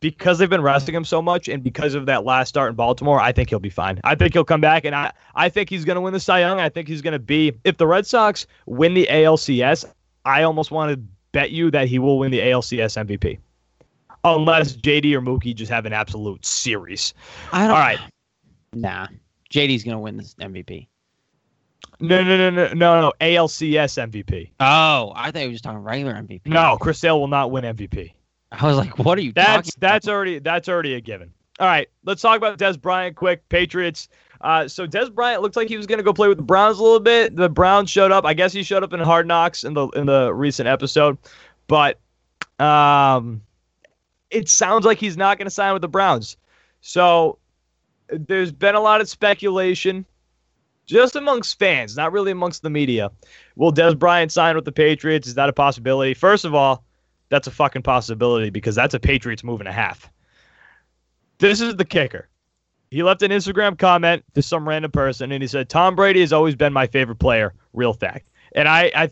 because 0.00 0.38
they've 0.38 0.48
been 0.48 0.62
resting 0.62 0.94
him 0.94 1.04
so 1.04 1.20
much 1.20 1.48
and 1.48 1.62
because 1.62 1.94
of 1.94 2.06
that 2.06 2.24
last 2.24 2.48
start 2.48 2.70
in 2.70 2.76
Baltimore, 2.76 3.20
I 3.20 3.32
think 3.32 3.50
he'll 3.50 3.58
be 3.58 3.70
fine. 3.70 4.00
I 4.04 4.14
think 4.14 4.32
he'll 4.32 4.44
come 4.44 4.60
back 4.60 4.84
and 4.84 4.94
I, 4.94 5.12
I 5.34 5.50
think 5.50 5.68
he's 5.68 5.84
going 5.84 5.96
to 5.96 6.00
win 6.00 6.14
the 6.14 6.20
Cy 6.20 6.40
Young. 6.40 6.58
I 6.58 6.70
think 6.70 6.88
he's 6.88 7.02
going 7.02 7.12
to 7.12 7.18
be, 7.18 7.52
if 7.64 7.76
the 7.76 7.86
Red 7.86 8.06
Sox 8.06 8.46
win 8.64 8.94
the 8.94 9.06
ALCS, 9.10 9.84
I 10.24 10.42
almost 10.42 10.70
want 10.70 10.92
to 10.92 11.02
bet 11.32 11.50
you 11.50 11.70
that 11.70 11.88
he 11.88 11.98
will 11.98 12.18
win 12.18 12.30
the 12.30 12.40
ALCS 12.40 12.96
MVP. 13.06 13.38
Unless 14.24 14.76
JD 14.76 15.14
or 15.14 15.22
Mookie 15.22 15.54
just 15.54 15.70
have 15.70 15.86
an 15.86 15.92
absolute 15.92 16.44
series. 16.44 17.14
I 17.52 17.64
All 17.64 17.70
right. 17.70 17.98
Nah, 18.74 19.06
JD's 19.50 19.82
gonna 19.82 19.98
win 19.98 20.16
this 20.16 20.34
MVP. 20.34 20.86
No, 22.00 22.22
no, 22.22 22.36
no, 22.36 22.50
no, 22.50 22.72
no, 22.72 23.00
no. 23.00 23.12
ALCS 23.20 24.10
MVP. 24.10 24.50
Oh, 24.60 25.12
I 25.14 25.30
thought 25.30 25.40
he 25.42 25.46
was 25.48 25.54
just 25.54 25.64
talking 25.64 25.80
regular 25.80 26.14
MVP. 26.14 26.46
No, 26.46 26.76
Chris 26.80 26.98
Sale 26.98 27.18
will 27.20 27.28
not 27.28 27.50
win 27.50 27.64
MVP. 27.64 28.12
I 28.52 28.66
was 28.66 28.76
like, 28.76 28.98
what 28.98 29.16
are 29.18 29.22
you 29.22 29.32
That's 29.32 29.68
talking 29.68 29.80
that's 29.80 30.06
about? 30.06 30.14
already 30.14 30.38
that's 30.38 30.68
already 30.68 30.94
a 30.94 31.00
given. 31.00 31.32
All 31.58 31.66
right, 31.66 31.88
let's 32.04 32.22
talk 32.22 32.36
about 32.36 32.58
Dez 32.58 32.80
Bryant 32.80 33.16
quick. 33.16 33.48
Patriots. 33.48 34.08
Uh, 34.40 34.66
so 34.66 34.86
Dez 34.86 35.12
Bryant 35.12 35.42
looked 35.42 35.56
like 35.56 35.68
he 35.68 35.76
was 35.76 35.86
going 35.86 35.98
to 35.98 36.02
go 36.02 36.12
play 36.12 36.28
with 36.28 36.38
the 36.38 36.42
Browns 36.42 36.78
a 36.78 36.82
little 36.82 37.00
bit. 37.00 37.36
The 37.36 37.48
Browns 37.48 37.90
showed 37.90 38.10
up. 38.10 38.24
I 38.24 38.32
guess 38.32 38.52
he 38.52 38.62
showed 38.62 38.82
up 38.82 38.92
in 38.92 39.00
Hard 39.00 39.26
Knocks 39.26 39.64
in 39.64 39.74
the 39.74 39.88
in 39.88 40.06
the 40.06 40.32
recent 40.32 40.66
episode, 40.66 41.18
but 41.66 41.98
um, 42.58 43.42
it 44.30 44.48
sounds 44.48 44.86
like 44.86 44.98
he's 44.98 45.16
not 45.16 45.36
going 45.36 45.46
to 45.46 45.50
sign 45.50 45.74
with 45.74 45.82
the 45.82 45.88
Browns. 45.88 46.36
So 46.80 47.38
there's 48.08 48.50
been 48.50 48.74
a 48.74 48.80
lot 48.80 49.02
of 49.02 49.08
speculation, 49.10 50.06
just 50.86 51.16
amongst 51.16 51.58
fans, 51.58 51.94
not 51.94 52.10
really 52.12 52.32
amongst 52.32 52.62
the 52.62 52.70
media. 52.70 53.10
Will 53.56 53.72
Dez 53.72 53.98
Bryant 53.98 54.32
sign 54.32 54.56
with 54.56 54.64
the 54.64 54.72
Patriots? 54.72 55.28
Is 55.28 55.34
that 55.34 55.50
a 55.50 55.52
possibility? 55.52 56.14
First 56.14 56.46
of 56.46 56.54
all, 56.54 56.82
that's 57.28 57.46
a 57.46 57.50
fucking 57.50 57.82
possibility 57.82 58.48
because 58.48 58.74
that's 58.74 58.94
a 58.94 59.00
Patriots 59.00 59.44
move 59.44 59.60
and 59.60 59.68
a 59.68 59.72
half. 59.72 60.10
This 61.38 61.60
is 61.60 61.76
the 61.76 61.84
kicker. 61.84 62.29
He 62.90 63.04
left 63.04 63.22
an 63.22 63.30
Instagram 63.30 63.78
comment 63.78 64.24
to 64.34 64.42
some 64.42 64.68
random 64.68 64.90
person 64.90 65.30
and 65.30 65.42
he 65.42 65.46
said, 65.46 65.68
Tom 65.68 65.94
Brady 65.94 66.20
has 66.20 66.32
always 66.32 66.56
been 66.56 66.72
my 66.72 66.88
favorite 66.88 67.20
player. 67.20 67.54
Real 67.72 67.92
fact. 67.92 68.28
And 68.52 68.68
I, 68.68 68.90
I 68.94 69.10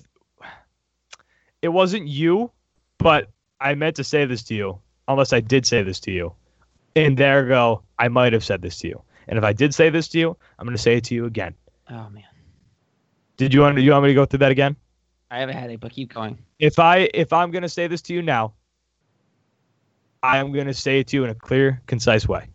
it 1.62 1.68
wasn't 1.68 2.08
you, 2.08 2.50
but 2.98 3.30
I 3.60 3.74
meant 3.74 3.96
to 3.96 4.04
say 4.04 4.24
this 4.24 4.42
to 4.44 4.54
you, 4.54 4.80
unless 5.06 5.32
I 5.32 5.40
did 5.40 5.64
say 5.64 5.82
this 5.82 6.00
to 6.00 6.10
you. 6.10 6.32
And 6.96 7.16
there 7.16 7.46
go, 7.46 7.82
I 7.98 8.08
might 8.08 8.32
have 8.32 8.44
said 8.44 8.62
this 8.62 8.78
to 8.78 8.88
you. 8.88 9.02
And 9.28 9.38
if 9.38 9.44
I 9.44 9.52
did 9.52 9.74
say 9.74 9.90
this 9.90 10.08
to 10.08 10.18
you, 10.18 10.36
I'm 10.58 10.66
going 10.66 10.76
to 10.76 10.82
say 10.82 10.96
it 10.96 11.04
to 11.04 11.14
you 11.14 11.26
again. 11.26 11.54
Oh 11.90 12.08
man, 12.10 12.24
Did 13.36 13.54
you 13.54 13.60
want 13.60 13.76
to, 13.76 13.82
you 13.82 13.92
want 13.92 14.02
me 14.04 14.08
to 14.08 14.14
go 14.14 14.24
through 14.24 14.40
that 14.40 14.50
again? 14.50 14.76
I 15.30 15.40
haven't 15.40 15.56
a 15.56 15.60
headache, 15.60 15.80
but 15.80 15.92
keep 15.92 16.12
going. 16.12 16.38
If 16.58 16.78
I 16.78 17.08
if 17.14 17.32
I'm 17.32 17.50
going 17.50 17.62
to 17.62 17.68
say 17.68 17.86
this 17.86 18.02
to 18.02 18.14
you 18.14 18.22
now, 18.22 18.54
I 20.22 20.38
am 20.38 20.52
going 20.52 20.66
to 20.66 20.74
say 20.74 21.00
it 21.00 21.08
to 21.08 21.16
you 21.16 21.24
in 21.24 21.30
a 21.30 21.34
clear, 21.34 21.80
concise 21.86 22.26
way. 22.26 22.48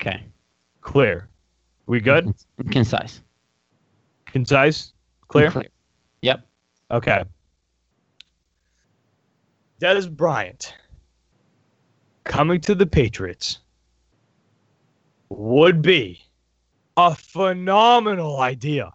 Okay, 0.00 0.22
Clear. 0.80 1.28
We 1.86 2.00
good? 2.00 2.32
concise, 2.70 3.20
Concise? 4.24 4.92
Clear? 5.28 5.50
clear. 5.50 5.68
Yep. 6.22 6.46
Okay. 6.90 7.24
Dez 9.80 10.10
Bryant 10.10 10.74
coming 12.24 12.60
to 12.62 12.74
the 12.74 12.86
Patriots 12.86 13.58
would 15.28 15.82
be 15.82 16.22
a 16.96 17.14
phenomenal 17.14 18.40
idea. 18.40 18.90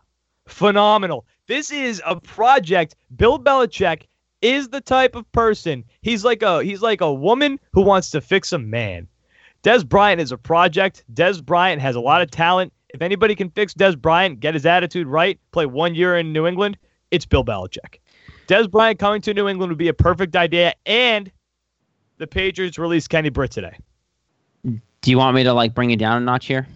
Phenomenal. 0.47 1.25
This 1.47 1.71
is 1.71 2.01
a 2.05 2.19
project. 2.19 2.95
Bill 3.15 3.39
Belichick 3.39 4.03
is 4.41 4.69
the 4.69 4.81
type 4.81 5.15
of 5.15 5.31
person. 5.31 5.83
He's 6.01 6.25
like 6.25 6.41
a 6.41 6.63
he's 6.63 6.81
like 6.81 7.01
a 7.01 7.13
woman 7.13 7.59
who 7.73 7.81
wants 7.81 8.09
to 8.11 8.21
fix 8.21 8.53
a 8.53 8.59
man. 8.59 9.07
Dez 9.65 9.83
Bryant 9.83 10.21
is 10.21 10.31
a 10.31 10.37
project. 10.37 11.03
Dez 11.11 11.43
Bryant 11.43 11.81
has 11.81 11.95
a 11.95 11.99
lot 11.99 12.21
of 12.21 12.29
talent. 12.29 12.71
If 12.89 13.01
anybody 13.01 13.33
can 13.33 13.49
fix 13.49 13.73
Dez 13.73 13.99
Bryant, 13.99 14.39
get 14.39 14.53
his 14.53 14.63
attitude 14.63 15.07
right, 15.07 15.39
play 15.51 15.65
one 15.65 15.95
year 15.95 16.15
in 16.15 16.31
New 16.31 16.45
England, 16.45 16.77
it's 17.09 17.25
Bill 17.25 17.43
Belichick. 17.43 17.97
Dez 18.47 18.69
Bryant 18.69 18.99
coming 18.99 19.21
to 19.21 19.33
New 19.33 19.47
England 19.47 19.71
would 19.71 19.79
be 19.79 19.87
a 19.87 19.93
perfect 19.93 20.35
idea, 20.35 20.75
and 20.85 21.31
the 22.19 22.27
Patriots 22.27 22.77
released 22.77 23.09
Kenny 23.09 23.29
Britt 23.29 23.49
today. 23.49 23.75
Do 24.63 25.11
you 25.11 25.17
want 25.17 25.35
me 25.35 25.43
to 25.43 25.53
like 25.53 25.73
bring 25.73 25.89
it 25.89 25.97
down 25.97 26.21
a 26.21 26.25
notch 26.25 26.45
here? 26.45 26.67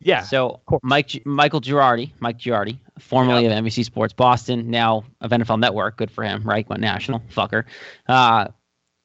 Yeah. 0.00 0.22
So 0.22 0.60
Mike 0.82 1.20
Michael 1.26 1.60
Giardi, 1.60 2.10
Mike 2.20 2.38
Giardi, 2.38 2.78
formerly 2.98 3.44
of 3.44 3.52
NBC 3.52 3.84
Sports 3.84 4.14
Boston, 4.14 4.70
now 4.70 5.04
of 5.20 5.30
NFL 5.30 5.60
Network. 5.60 5.98
Good 5.98 6.10
for 6.10 6.24
him, 6.24 6.42
right? 6.42 6.66
Went 6.70 6.80
national, 6.80 7.20
fucker. 7.34 7.64
Uh, 8.08 8.48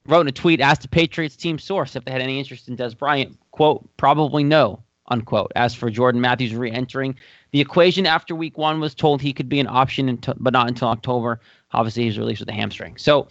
wrote 0.08 0.22
in 0.22 0.28
a 0.28 0.32
tweet, 0.32 0.62
asked 0.62 0.82
the 0.82 0.88
Patriots 0.88 1.36
team 1.36 1.60
source 1.60 1.95
if 1.95 2.06
they 2.06 2.12
had 2.12 2.22
any 2.22 2.39
interest 2.39 2.68
in 2.68 2.78
Dez 2.78 2.97
Bryant. 2.97 3.38
Quote, 3.51 3.88
probably 3.97 4.43
no. 4.43 4.82
Unquote. 5.08 5.51
As 5.56 5.76
for 5.76 5.89
Jordan 5.91 6.20
Matthews 6.20 6.56
re-entering 6.56 7.16
the 7.51 7.62
equation 7.62 8.06
after 8.06 8.36
Week 8.36 8.58
One, 8.58 8.80
was 8.80 8.95
told 8.95 9.22
he 9.22 9.34
could 9.34 9.47
be 9.47 9.60
an 9.60 9.68
option, 9.68 10.10
until, 10.10 10.34
but 10.39 10.51
not 10.51 10.68
until 10.68 10.88
October. 10.88 11.39
Obviously, 11.74 12.03
he's 12.03 12.18
released 12.18 12.39
with 12.39 12.49
a 12.49 12.53
hamstring. 12.53 12.97
So, 12.97 13.28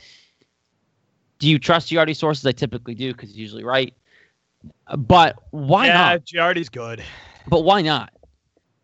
do 1.41 1.49
you 1.49 1.59
trust 1.59 1.91
Giardi 1.91 2.14
sources? 2.14 2.47
I 2.47 2.53
typically 2.53 2.95
do 2.95 3.12
because 3.12 3.31
he's 3.31 3.39
usually 3.39 3.64
right. 3.64 3.93
But 4.97 5.37
why 5.51 5.87
yeah, 5.87 5.95
not? 5.95 6.25
Giardi's 6.25 6.68
good. 6.68 7.03
But 7.49 7.64
why 7.64 7.83
not? 7.83 8.12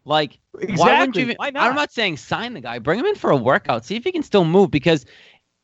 Like, 0.05 0.39
why 0.53 0.99
wouldn't 0.99 1.17
you? 1.17 1.23
Even, 1.23 1.37
Why 1.37 1.51
not? 1.51 1.69
I'm 1.69 1.77
not 1.77 1.93
saying 1.93 2.17
sign 2.17 2.55
the 2.55 2.61
guy. 2.61 2.79
Bring 2.79 2.99
him 2.99 3.07
in 3.07 3.15
for 3.15 3.31
a 3.31 3.37
workout. 3.37 3.85
See 3.85 3.97
if 3.97 4.05
he 4.05 4.13
can 4.13 4.23
still 4.23 4.45
move. 4.45 4.71
Because 4.71 5.07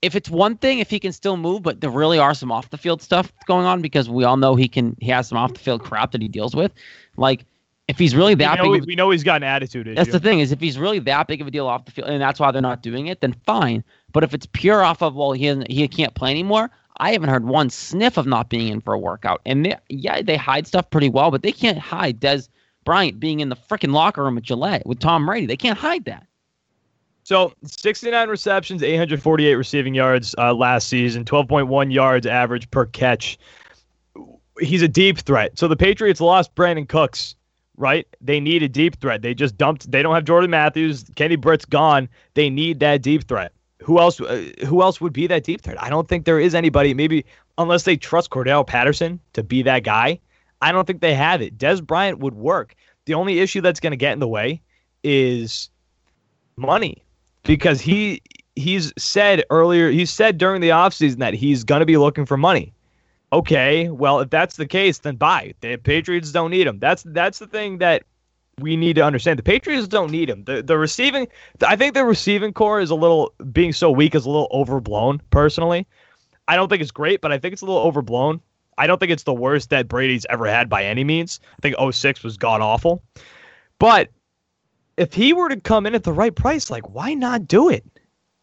if 0.03 0.15
it's 0.15 0.29
one 0.31 0.57
thing, 0.57 0.79
if 0.79 0.91
he 0.91 0.99
can 1.01 1.13
still 1.13 1.37
move, 1.37 1.63
but 1.63 1.81
there 1.81 1.91
really 1.91 2.19
are 2.19 2.35
some 2.35 2.53
off 2.53 2.71
the 2.71 2.79
field 2.79 3.03
stuff 3.03 3.33
going 3.47 3.67
on, 3.67 3.81
because 3.83 4.09
we 4.09 4.25
all 4.25 4.37
know 4.37 4.55
he 4.55 4.69
can. 4.69 4.97
He 5.01 5.11
has 5.11 5.29
some 5.29 5.39
off 5.39 5.55
the 5.55 5.59
field 5.59 5.83
crap 5.83 6.13
that 6.13 6.23
he 6.23 6.29
deals 6.29 6.55
with. 6.55 6.73
Like, 7.17 7.45
if 7.89 7.99
he's 7.99 8.15
really 8.15 8.35
We 8.35 8.45
that 8.45 8.59
know, 8.59 8.73
big, 8.73 8.83
of- 8.83 8.87
we 8.87 8.95
know 8.95 9.11
he's 9.11 9.23
got 9.25 9.37
an 9.37 9.45
attitude 9.45 9.87
issue. 9.87 9.95
that's 9.95 10.11
the 10.11 10.21
thing 10.21 10.41
is 10.41 10.53
if 10.53 10.61
he's 10.61 10.79
really 10.79 10.99
that 11.01 11.27
big 11.29 11.41
of 11.41 11.47
a 11.47 11.51
deal 11.51 11.67
off 11.67 11.85
the 11.85 11.93
field, 11.93 12.09
and 12.09 12.21
that's 12.21 12.39
why 12.39 12.51
they're 12.51 12.61
not 12.63 12.83
doing 12.83 13.07
it, 13.07 13.21
then 13.21 13.35
fine. 13.47 13.83
But 14.13 14.25
if 14.25 14.35
it's 14.35 14.47
pure 14.53 14.83
off 14.83 15.03
of 15.03 15.15
well, 15.15 15.33
he 15.33 15.63
he 15.69 15.87
can't 15.89 16.15
play 16.15 16.31
anymore. 16.31 16.71
I 16.99 17.13
haven't 17.13 17.29
heard 17.29 17.45
one 17.45 17.69
sniff 17.71 18.17
of 18.17 18.27
not 18.27 18.49
being 18.49 18.69
in 18.69 18.81
for 18.81 18.95
a 18.95 18.99
workout. 18.99 19.43
And 19.45 19.67
they, 19.67 19.77
yeah, 19.91 20.23
they 20.23 20.37
hide 20.37 20.67
stuff 20.67 20.89
pretty 20.89 21.11
well, 21.11 21.31
but 21.31 21.43
they 21.43 21.53
can't 21.53 21.77
hide 21.79 22.21
Dez 22.21 22.49
Bryant 22.85 23.21
being 23.21 23.41
in 23.41 23.51
the 23.51 23.57
freaking 23.57 23.93
locker 23.93 24.23
room 24.25 24.37
with 24.37 24.45
Gillette 24.45 24.87
with 24.87 24.99
Tom 24.99 25.27
Brady. 25.27 25.47
They 25.47 25.57
can't 25.59 25.79
hide 25.79 26.07
that. 26.07 26.27
So 27.27 27.53
69 27.65 28.29
receptions, 28.29 28.85
848 28.85 29.57
receiving 29.57 29.95
yards 29.97 30.33
uh, 30.39 30.55
last 30.55 30.87
season, 30.87 31.25
12.1 31.25 31.93
yards 31.93 32.25
average 32.25 32.71
per 32.71 32.87
catch. 32.87 33.37
He's 34.61 34.81
a 34.81 34.87
deep 34.87 35.19
threat. 35.19 35.59
So 35.59 35.67
the 35.67 35.75
Patriots 35.75 36.21
lost 36.21 36.55
Brandin 36.55 36.89
Cooks, 36.89 37.35
right? 37.77 38.07
They 38.21 38.39
need 38.39 38.63
a 38.63 38.69
deep 38.69 39.01
threat. 39.01 39.23
They 39.23 39.35
just 39.35 39.59
dumped. 39.59 39.91
They 39.91 40.05
don't 40.05 40.15
have 40.15 40.25
Jordan 40.25 40.51
Matthews. 40.51 41.05
Kenny 41.17 41.35
Britt's 41.35 41.65
gone. 41.65 42.09
They 42.35 42.49
need 42.49 42.79
that 42.79 43.03
deep 43.03 43.27
threat. 43.27 43.51
Who 43.83 43.99
else? 43.99 44.21
Uh, 44.21 44.49
who 44.65 44.81
else 44.83 45.01
would 45.01 45.13
be 45.13 45.27
that 45.27 45.43
deep 45.43 45.63
threat? 45.63 45.83
I 45.83 45.91
don't 45.91 46.07
think 46.07 46.27
there 46.27 46.39
is 46.39 46.55
anybody. 46.55 46.95
Maybe 46.95 47.25
unless 47.59 47.83
they 47.83 47.97
trust 47.97 48.31
Cordarrelle 48.31 48.65
Patterson 48.65 49.19
to 49.33 49.43
be 49.43 49.63
that 49.63 49.83
guy. 49.83 50.21
I 50.63 50.71
don't 50.71 50.87
think 50.87 51.01
they 51.01 51.15
have 51.15 51.43
it. 51.43 51.59
Dez 51.59 51.85
Bryant 51.85 52.21
would 52.21 52.35
work. 52.35 52.77
The 53.07 53.15
only 53.15 53.41
issue 53.41 53.63
that's 53.63 53.81
going 53.81 53.91
to 53.91 53.97
get 53.97 54.13
in 54.13 54.21
the 54.21 54.29
way 54.29 54.63
is 55.03 55.71
money 56.57 57.03
because 57.47 57.81
he 57.81 58.23
he's 58.55 58.93
said 58.97 59.45
earlier 59.51 59.91
he 59.91 60.07
said 60.07 60.39
during 60.39 60.61
the 60.61 60.71
offseason 60.71 61.19
that 61.19 61.35
he's 61.35 61.65
going 61.65 61.81
to 61.81 61.87
be 61.87 61.97
looking 61.97 62.27
for 62.27 62.37
money. 62.37 62.73
Okay 63.33 63.89
well 63.89 64.21
if 64.21 64.31
that's 64.31 64.57
the 64.57 64.67
case 64.67 64.99
then 64.99 65.17
buy 65.17 65.55
the 65.61 65.77
patriots 65.77 66.33
don't 66.33 66.51
need 66.51 66.67
him. 66.67 66.79
That's 66.79 67.03
that's 67.07 67.39
the 67.39 67.47
thing 67.47 67.79
that 67.79 68.03
we 68.61 68.77
need 68.77 68.97
to 68.97 69.03
understand. 69.03 69.39
The 69.39 69.43
patriots 69.43 69.87
don't 69.87 70.11
need 70.11 70.29
him. 70.31 70.45
The 70.45 70.63
the 70.63 70.79
receiving 70.79 71.29
i 71.67 71.77
think 71.77 71.95
the 71.95 72.05
receiving 72.05 72.53
corps 72.53 72.81
is 72.81 72.91
a 72.91 72.95
little 72.95 73.33
being 73.53 73.73
so 73.73 73.91
weak 73.91 74.15
is 74.15 74.27
a 74.27 74.31
little 74.31 74.49
overblown 74.53 75.21
personally. 75.31 75.87
I 76.49 76.57
don't 76.57 76.69
think 76.69 76.83
it's 76.83 76.91
great 76.91 77.21
but 77.21 77.33
i 77.33 77.39
think 77.39 77.53
it's 77.53 77.63
a 77.63 77.67
little 77.67 77.83
overblown. 77.83 78.41
I 78.79 78.87
don't 78.87 78.99
think 78.99 79.11
it's 79.11 79.23
the 79.23 79.35
worst 79.35 79.71
that 79.71 79.89
brady's 79.89 80.27
ever 80.29 80.47
had 80.47 80.69
by 80.69 80.85
any 80.85 81.03
means. 81.03 81.41
I 81.59 81.61
think 81.63 81.95
06 81.95 82.23
was 82.23 82.37
god 82.37 82.61
awful. 82.61 83.03
But 83.79 84.11
if 84.97 85.13
he 85.13 85.33
were 85.33 85.49
to 85.49 85.61
come 85.61 85.87
in 85.87 85.95
at 85.95 86.05
the 86.05 86.13
right 86.13 86.35
price, 86.35 86.71
like 86.71 86.89
why 86.89 87.15
not 87.15 87.47
do 87.47 87.69
it? 87.69 87.85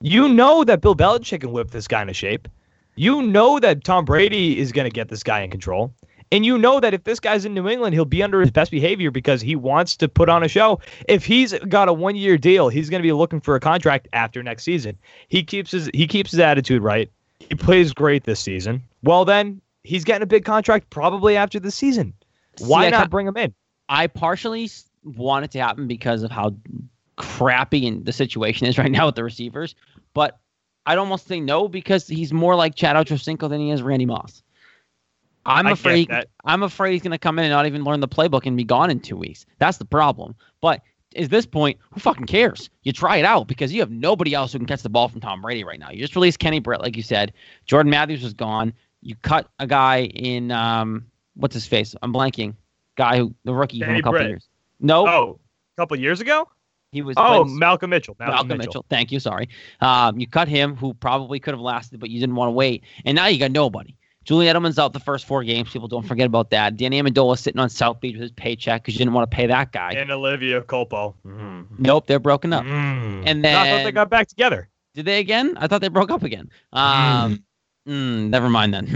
You 0.01 0.27
know 0.27 0.63
that 0.63 0.81
Bill 0.81 0.95
Belichick 0.95 1.41
can 1.41 1.51
whip 1.51 1.71
this 1.71 1.87
guy 1.87 2.01
into 2.01 2.13
shape. 2.13 2.47
You 2.95 3.21
know 3.21 3.59
that 3.59 3.83
Tom 3.83 4.05
Brady 4.05 4.59
is 4.59 4.71
going 4.71 4.85
to 4.85 4.93
get 4.93 5.09
this 5.09 5.23
guy 5.23 5.41
in 5.41 5.49
control. 5.49 5.93
And 6.31 6.45
you 6.45 6.57
know 6.57 6.79
that 6.79 6.95
if 6.95 7.03
this 7.03 7.19
guy's 7.19 7.45
in 7.45 7.53
New 7.53 7.69
England, 7.69 7.93
he'll 7.93 8.05
be 8.05 8.23
under 8.23 8.41
his 8.41 8.49
best 8.49 8.71
behavior 8.71 9.11
because 9.11 9.39
he 9.39 9.55
wants 9.55 9.95
to 9.97 10.09
put 10.09 10.29
on 10.29 10.43
a 10.43 10.47
show. 10.47 10.79
If 11.07 11.23
he's 11.23 11.53
got 11.69 11.89
a 11.89 11.93
one-year 11.93 12.37
deal, 12.39 12.69
he's 12.69 12.89
going 12.89 13.01
to 13.01 13.07
be 13.07 13.11
looking 13.11 13.39
for 13.39 13.55
a 13.55 13.59
contract 13.59 14.07
after 14.13 14.41
next 14.41 14.63
season. 14.63 14.97
He 15.27 15.43
keeps 15.43 15.71
his 15.71 15.91
he 15.93 16.07
keeps 16.07 16.31
his 16.31 16.39
attitude 16.39 16.81
right. 16.81 17.11
He 17.39 17.53
plays 17.55 17.93
great 17.93 18.23
this 18.23 18.39
season. 18.39 18.81
Well, 19.03 19.25
then 19.25 19.61
he's 19.83 20.03
getting 20.03 20.23
a 20.23 20.27
big 20.27 20.43
contract 20.43 20.89
probably 20.89 21.37
after 21.37 21.59
the 21.59 21.71
season. 21.71 22.13
Why 22.59 22.85
See, 22.85 22.91
not 22.91 23.09
bring 23.11 23.27
him 23.27 23.37
in? 23.37 23.53
I 23.87 24.07
partially 24.07 24.69
want 25.03 25.45
it 25.45 25.51
to 25.51 25.59
happen 25.59 25.87
because 25.87 26.23
of 26.23 26.31
how 26.31 26.55
crappy 27.15 27.87
and 27.87 28.05
the 28.05 28.13
situation 28.13 28.67
is 28.67 28.77
right 28.79 28.91
now 28.91 29.07
with 29.07 29.15
the 29.15 29.23
receivers, 29.23 29.75
but 30.13 30.39
I'd 30.85 30.97
almost 30.97 31.27
say 31.27 31.39
no 31.39 31.67
because 31.67 32.07
he's 32.07 32.33
more 32.33 32.55
like 32.55 32.75
Chad 32.75 32.95
Ochocinco 32.95 33.49
than 33.49 33.59
he 33.59 33.71
is 33.71 33.81
Randy 33.81 34.05
Moss. 34.05 34.43
I'm 35.45 35.67
I 35.67 35.71
afraid. 35.71 36.09
I'm 36.45 36.63
afraid 36.63 36.93
he's 36.93 37.01
going 37.01 37.11
to 37.11 37.17
come 37.17 37.37
in 37.37 37.45
and 37.45 37.51
not 37.51 37.65
even 37.65 37.83
learn 37.83 37.99
the 37.99 38.07
playbook 38.07 38.45
and 38.45 38.55
be 38.55 38.63
gone 38.63 38.89
in 38.89 38.99
two 38.99 39.17
weeks. 39.17 39.45
That's 39.59 39.77
the 39.77 39.85
problem. 39.85 40.35
But 40.61 40.81
at 41.15 41.29
this 41.29 41.45
point, 41.45 41.77
who 41.91 41.99
fucking 41.99 42.25
cares? 42.25 42.69
You 42.83 42.93
try 42.93 43.17
it 43.17 43.25
out 43.25 43.47
because 43.47 43.73
you 43.73 43.81
have 43.81 43.91
nobody 43.91 44.33
else 44.33 44.53
who 44.53 44.59
can 44.59 44.67
catch 44.67 44.83
the 44.83 44.89
ball 44.89 45.09
from 45.09 45.21
Tom 45.21 45.41
Brady 45.41 45.63
right 45.63 45.79
now. 45.79 45.91
You 45.91 45.99
just 45.99 46.15
released 46.15 46.39
Kenny 46.39 46.59
Britt, 46.59 46.81
like 46.81 46.95
you 46.95 47.03
said. 47.03 47.33
Jordan 47.65 47.89
Matthews 47.89 48.23
was 48.23 48.33
gone. 48.33 48.73
You 49.01 49.15
cut 49.21 49.49
a 49.59 49.67
guy 49.67 50.03
in 50.03 50.51
um, 50.51 51.05
what's 51.35 51.53
his 51.53 51.67
face? 51.67 51.93
I'm 52.01 52.13
blanking. 52.13 52.55
Guy 52.95 53.17
who 53.17 53.33
the 53.43 53.53
rookie 53.53 53.81
from 53.81 53.95
a 53.95 54.01
couple 54.01 54.11
Britt. 54.13 54.27
years. 54.27 54.47
No, 54.79 55.07
Oh, 55.07 55.39
a 55.77 55.81
couple 55.81 55.97
years 55.97 56.21
ago? 56.21 56.47
He 56.91 57.01
was 57.01 57.15
Oh, 57.17 57.43
playing- 57.43 57.57
Malcolm 57.59 57.89
Mitchell. 57.89 58.15
Malcolm, 58.19 58.33
Malcolm 58.35 58.47
Mitchell. 58.49 58.67
Mitchell. 58.69 58.85
Thank 58.89 59.11
you. 59.11 59.19
Sorry. 59.19 59.49
Um, 59.81 60.19
you 60.19 60.27
cut 60.27 60.47
him, 60.47 60.75
who 60.75 60.93
probably 60.93 61.39
could 61.39 61.53
have 61.53 61.61
lasted, 61.61 61.99
but 61.99 62.09
you 62.11 62.19
didn't 62.19 62.35
want 62.35 62.49
to 62.49 62.51
wait. 62.53 62.83
And 63.05 63.15
now 63.15 63.25
you 63.27 63.39
got 63.39 63.51
nobody. 63.51 63.95
Julian 64.25 64.55
Edelman's 64.55 64.79
out 64.79 64.93
the 64.93 64.99
first 65.01 65.25
four 65.25 65.43
games. 65.43 65.69
People 65.71 65.87
don't 65.89 66.05
forget 66.07 66.27
about 66.27 66.49
that. 66.51 66.77
Danny 66.77 67.01
Amendola 67.01 67.37
sitting 67.37 67.59
on 67.59 67.69
South 67.69 67.99
Beach 67.99 68.13
with 68.13 68.21
his 68.21 68.31
paycheck 68.31 68.81
because 68.83 68.93
you 68.93 68.99
didn't 68.99 69.13
want 69.13 69.29
to 69.29 69.35
pay 69.35 69.47
that 69.47 69.71
guy. 69.73 69.91
And 69.93 70.09
Olivia 70.11 70.61
Culpo. 70.61 71.15
Mm. 71.25 71.65
Nope, 71.79 72.07
they're 72.07 72.19
broken 72.19 72.53
up. 72.53 72.63
Mm. 72.63 73.23
And 73.25 73.41
No, 73.41 73.49
I 73.59 73.69
thought 73.71 73.83
they 73.83 73.91
got 73.91 74.09
back 74.09 74.27
together. 74.27 74.69
Did 74.95 75.05
they 75.05 75.19
again? 75.19 75.57
I 75.57 75.67
thought 75.67 75.81
they 75.81 75.87
broke 75.89 76.11
up 76.11 76.23
again. 76.23 76.49
Um, 76.71 77.43
mm, 77.87 78.29
never 78.29 78.49
mind 78.49 78.73
then. 78.73 78.87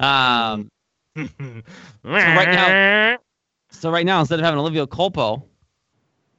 Hmm. 0.00 0.04
Um, 0.06 0.70
right 2.04 2.48
now- 2.48 3.18
so 3.70 3.90
right 3.90 4.06
now, 4.06 4.20
instead 4.20 4.38
of 4.38 4.44
having 4.44 4.58
Olivia 4.60 4.86
Culpo 4.86 5.42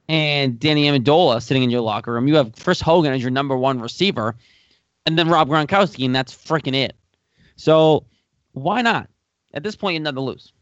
and 0.07 0.59
Danny 0.59 0.86
Amendola 0.86 1.41
sitting 1.41 1.63
in 1.63 1.69
your 1.69 1.82
locker 1.82 2.13
room, 2.13 2.27
you 2.27 2.36
have 2.36 2.53
Chris 2.55 2.82
Hogan 2.82 3.13
as 3.13 3.21
your 3.21 3.32
number 3.32 3.55
one 3.57 3.80
receiver, 3.80 4.36
and 5.05 5.17
then 5.17 5.30
Rob 5.30 5.49
Gronkowski, 5.49 6.05
and 6.05 6.15
that's 6.15 6.34
freaking 6.34 6.75
it. 6.75 6.95
So 7.55 8.05
why 8.53 8.82
not? 8.82 9.09
At 9.53 9.63
this 9.63 9.75
point, 9.75 9.95
you're 9.95 10.03
never 10.03 10.19
lose. 10.19 10.53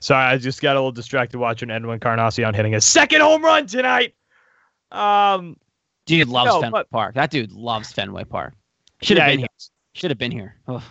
Sorry, 0.00 0.24
I 0.24 0.38
just 0.38 0.62
got 0.62 0.76
a 0.76 0.78
little 0.78 0.92
distracted 0.92 1.38
watching 1.38 1.70
Edwin 1.70 1.94
Encarnacion 1.94 2.54
hitting 2.54 2.72
his 2.72 2.84
second 2.84 3.20
home 3.20 3.44
run 3.44 3.66
tonight. 3.66 4.14
Um, 4.92 5.56
Dude 6.06 6.28
loves 6.28 6.46
No, 6.46 6.60
Fenway 6.60 6.80
but- 6.80 6.90
Park. 6.90 7.14
That 7.16 7.30
dude 7.30 7.52
loves 7.52 7.92
Fenway 7.92 8.24
Park. 8.24 8.54
Should 9.02 9.18
have 9.18 9.26
yeah, 9.28 9.32
been 9.32 9.38
he 9.40 9.42
here. 9.42 9.48
Should 9.94 10.10
have 10.10 10.18
been 10.18 10.30
here. 10.30 10.56
Ugh, 10.68 10.82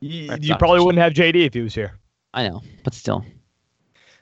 You, 0.00 0.36
you 0.40 0.56
probably 0.56 0.80
wouldn't 0.84 1.02
have 1.02 1.12
JD 1.14 1.46
if 1.46 1.54
he 1.54 1.60
was 1.62 1.74
here. 1.74 1.98
I 2.34 2.46
know, 2.48 2.62
but 2.82 2.92
still. 2.92 3.24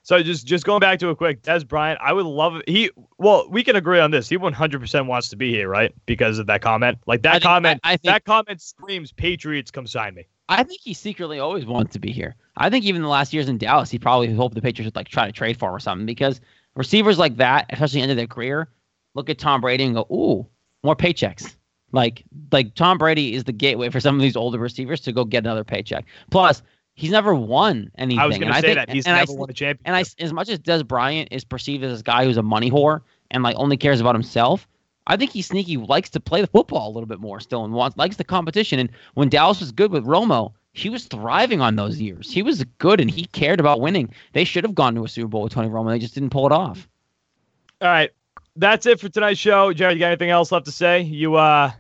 So 0.04 0.22
just 0.22 0.46
just 0.46 0.64
going 0.64 0.80
back 0.80 0.98
to 0.98 1.08
a 1.08 1.16
quick, 1.16 1.42
Dez 1.42 1.66
Bryant, 1.66 1.98
I 2.02 2.12
would 2.12 2.26
love 2.26 2.60
he. 2.66 2.90
Well, 3.18 3.48
we 3.48 3.62
can 3.64 3.76
agree 3.76 4.00
on 4.00 4.10
this. 4.10 4.28
He 4.28 4.36
100% 4.36 5.06
wants 5.06 5.28
to 5.28 5.36
be 5.36 5.50
here, 5.50 5.68
right? 5.68 5.94
Because 6.06 6.38
of 6.38 6.46
that 6.48 6.60
comment. 6.60 6.98
Like 7.06 7.22
that 7.22 7.30
I 7.30 7.32
think- 7.34 7.42
comment. 7.44 7.80
I, 7.84 7.92
I 7.92 7.96
think 7.96 8.12
that 8.12 8.24
comment 8.24 8.60
screams 8.60 9.12
Patriots 9.12 9.70
come 9.70 9.86
sign 9.86 10.14
me. 10.14 10.26
I 10.48 10.64
think 10.64 10.80
he 10.82 10.92
secretly 10.92 11.38
always 11.38 11.64
wanted 11.64 11.92
to 11.92 11.98
be 12.00 12.10
here. 12.12 12.34
I 12.56 12.68
think 12.68 12.84
even 12.84 13.00
the 13.00 13.08
last 13.08 13.32
years 13.32 13.48
in 13.48 13.58
Dallas, 13.58 13.90
he 13.90 13.98
probably 13.98 14.34
hoped 14.34 14.54
the 14.54 14.60
Patriots 14.60 14.88
would 14.88 14.96
like 14.96 15.08
try 15.08 15.24
to 15.24 15.32
trade 15.32 15.56
for 15.56 15.70
him 15.70 15.76
or 15.76 15.80
something 15.80 16.04
because 16.04 16.40
receivers 16.74 17.18
like 17.18 17.36
that, 17.36 17.66
especially 17.70 18.02
end 18.02 18.10
of 18.10 18.16
their 18.16 18.26
career, 18.26 18.68
look 19.14 19.30
at 19.30 19.38
Tom 19.38 19.60
Brady 19.60 19.84
and 19.84 19.94
go, 19.94 20.06
"Ooh, 20.12 20.46
more 20.82 20.96
paychecks." 20.96 21.54
Like, 21.92 22.24
like 22.50 22.74
Tom 22.74 22.98
Brady 22.98 23.34
is 23.34 23.44
the 23.44 23.52
gateway 23.52 23.88
for 23.90 24.00
some 24.00 24.16
of 24.16 24.20
these 24.22 24.36
older 24.36 24.58
receivers 24.58 25.00
to 25.02 25.12
go 25.12 25.24
get 25.24 25.44
another 25.44 25.62
paycheck. 25.62 26.06
Plus, 26.30 26.62
he's 26.94 27.10
never 27.10 27.34
won 27.34 27.90
anything. 27.96 28.18
I 28.20 28.26
was 28.26 28.38
going 28.38 28.48
to 28.52 28.54
say 28.54 28.60
think- 28.60 28.74
that 28.76 28.90
he's 28.90 29.06
and 29.06 29.14
I 29.14 29.20
never 29.20 29.32
s- 29.32 29.38
won 29.38 29.50
a 29.50 29.52
championship. 29.52 29.82
and 29.86 29.96
I, 29.96 30.04
as 30.24 30.32
much 30.32 30.48
as 30.48 30.58
Dez 30.58 30.86
Bryant 30.86 31.28
is 31.30 31.44
perceived 31.44 31.84
as 31.84 31.92
this 31.92 32.02
guy 32.02 32.24
who's 32.24 32.36
a 32.36 32.42
money 32.42 32.70
whore 32.70 33.00
and 33.30 33.42
like 33.42 33.56
only 33.56 33.76
cares 33.76 34.00
about 34.00 34.14
himself, 34.14 34.68
I 35.06 35.16
think 35.16 35.32
he's 35.32 35.46
sneaky 35.46 35.76
likes 35.78 36.10
to 36.10 36.20
play 36.20 36.40
the 36.40 36.46
football 36.46 36.88
a 36.88 36.92
little 36.92 37.08
bit 37.08 37.18
more 37.20 37.40
still 37.40 37.64
and 37.64 37.72
wants 37.74 37.96
likes 37.96 38.16
the 38.16 38.24
competition. 38.24 38.78
And 38.78 38.90
when 39.14 39.28
Dallas 39.28 39.60
was 39.60 39.72
good 39.72 39.90
with 39.90 40.04
Romo, 40.04 40.52
he 40.74 40.88
was 40.90 41.06
thriving 41.06 41.60
on 41.60 41.76
those 41.76 42.00
years. 42.00 42.30
He 42.30 42.42
was 42.42 42.64
good 42.78 43.00
and 43.00 43.10
he 43.10 43.24
cared 43.26 43.58
about 43.60 43.80
winning. 43.80 44.14
They 44.32 44.44
should 44.44 44.64
have 44.64 44.74
gone 44.74 44.94
to 44.94 45.04
a 45.04 45.08
Super 45.08 45.28
Bowl 45.28 45.42
with 45.42 45.52
Tony 45.52 45.68
Romo. 45.68 45.90
They 45.90 45.98
just 45.98 46.14
didn't 46.14 46.30
pull 46.30 46.46
it 46.46 46.52
off. 46.52 46.88
All 47.80 47.88
right, 47.88 48.10
that's 48.54 48.86
it 48.86 49.00
for 49.00 49.08
tonight's 49.08 49.40
show. 49.40 49.72
Jared, 49.72 49.96
you 49.96 50.00
got 50.00 50.06
anything 50.08 50.30
else 50.30 50.52
left 50.52 50.66
to 50.66 50.72
say? 50.72 51.00
You 51.00 51.34
uh, 51.34 51.72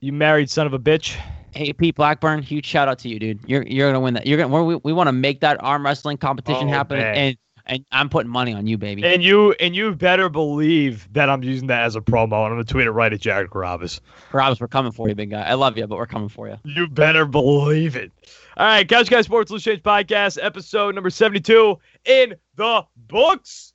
you 0.00 0.12
married 0.12 0.50
son 0.50 0.66
of 0.66 0.74
a 0.74 0.78
bitch. 0.78 1.16
Hey 1.56 1.72
Pete 1.72 1.94
Blackburn, 1.94 2.42
huge 2.42 2.66
shout 2.66 2.86
out 2.86 2.98
to 3.00 3.08
you, 3.08 3.18
dude. 3.18 3.40
You're 3.46 3.62
you're 3.62 3.88
gonna 3.88 4.00
win 4.00 4.14
that. 4.14 4.26
You're 4.26 4.36
gonna 4.38 4.62
we, 4.64 4.76
we 4.76 4.92
want 4.92 5.08
to 5.08 5.12
make 5.12 5.40
that 5.40 5.56
arm 5.62 5.84
wrestling 5.84 6.18
competition 6.18 6.68
Oh, 6.68 6.70
happen, 6.72 6.98
man. 6.98 7.14
and 7.16 7.36
and 7.68 7.84
I'm 7.90 8.08
putting 8.08 8.30
money 8.30 8.52
on 8.52 8.66
you, 8.66 8.76
baby. 8.78 9.04
And 9.04 9.22
you 9.24 9.52
and 9.58 9.74
you 9.74 9.94
better 9.94 10.28
believe 10.28 11.08
that 11.14 11.30
I'm 11.30 11.42
using 11.42 11.66
that 11.68 11.82
as 11.84 11.96
a 11.96 12.00
promo, 12.02 12.24
and 12.24 12.34
I'm 12.34 12.50
gonna 12.52 12.64
tweet 12.64 12.86
it 12.86 12.90
right 12.90 13.12
at 13.12 13.20
Jared 13.20 13.48
Carabas. 13.50 14.00
Carabas, 14.30 14.60
we're 14.60 14.68
coming 14.68 14.92
for 14.92 15.08
you, 15.08 15.14
big 15.14 15.30
guy. 15.30 15.42
I 15.42 15.54
love 15.54 15.78
you, 15.78 15.86
but 15.86 15.96
we're 15.96 16.06
coming 16.06 16.28
for 16.28 16.46
you. 16.46 16.58
You 16.64 16.86
better 16.88 17.24
believe 17.24 17.96
it. 17.96 18.12
All 18.58 18.66
right, 18.66 18.86
Couch 18.88 19.08
Guys 19.08 19.24
Sports 19.24 19.50
Loose 19.50 19.62
Change 19.64 19.82
Podcast, 19.82 20.38
episode 20.42 20.94
number 20.94 21.10
72 21.10 21.78
in 22.04 22.34
the 22.56 22.84
books. 23.08 23.72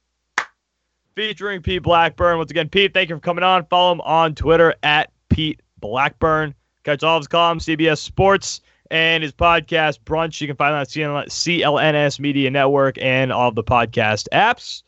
Featuring 1.16 1.62
Pete 1.62 1.84
Blackburn. 1.84 2.38
Once 2.38 2.52
again, 2.52 2.70
Pete, 2.70 2.94
thank 2.94 3.10
you 3.10 3.16
for 3.16 3.20
coming 3.22 3.44
on. 3.44 3.66
Follow 3.66 3.92
him 3.92 4.02
on 4.02 4.34
Twitter 4.34 4.74
at 4.82 5.12
Pete 5.30 5.62
Blackburn. 5.80 6.56
Catch 6.84 7.04
all 7.04 7.18
of 7.18 7.22
his 7.22 7.28
columns, 7.28 7.66
CBS 7.66 8.00
Sports, 8.00 8.62
and 8.90 9.24
his 9.24 9.32
podcast, 9.32 10.00
Brunch. 10.02 10.42
You 10.42 10.48
can 10.48 10.56
find 10.56 10.74
that 10.74 11.06
on 11.06 11.26
CLNS 11.26 12.20
Media 12.20 12.50
Network 12.50 12.98
and 13.02 13.32
all 13.32 13.50
of 13.50 13.56
the 13.56 13.64
podcast 13.64 14.28
apps. 14.34 14.84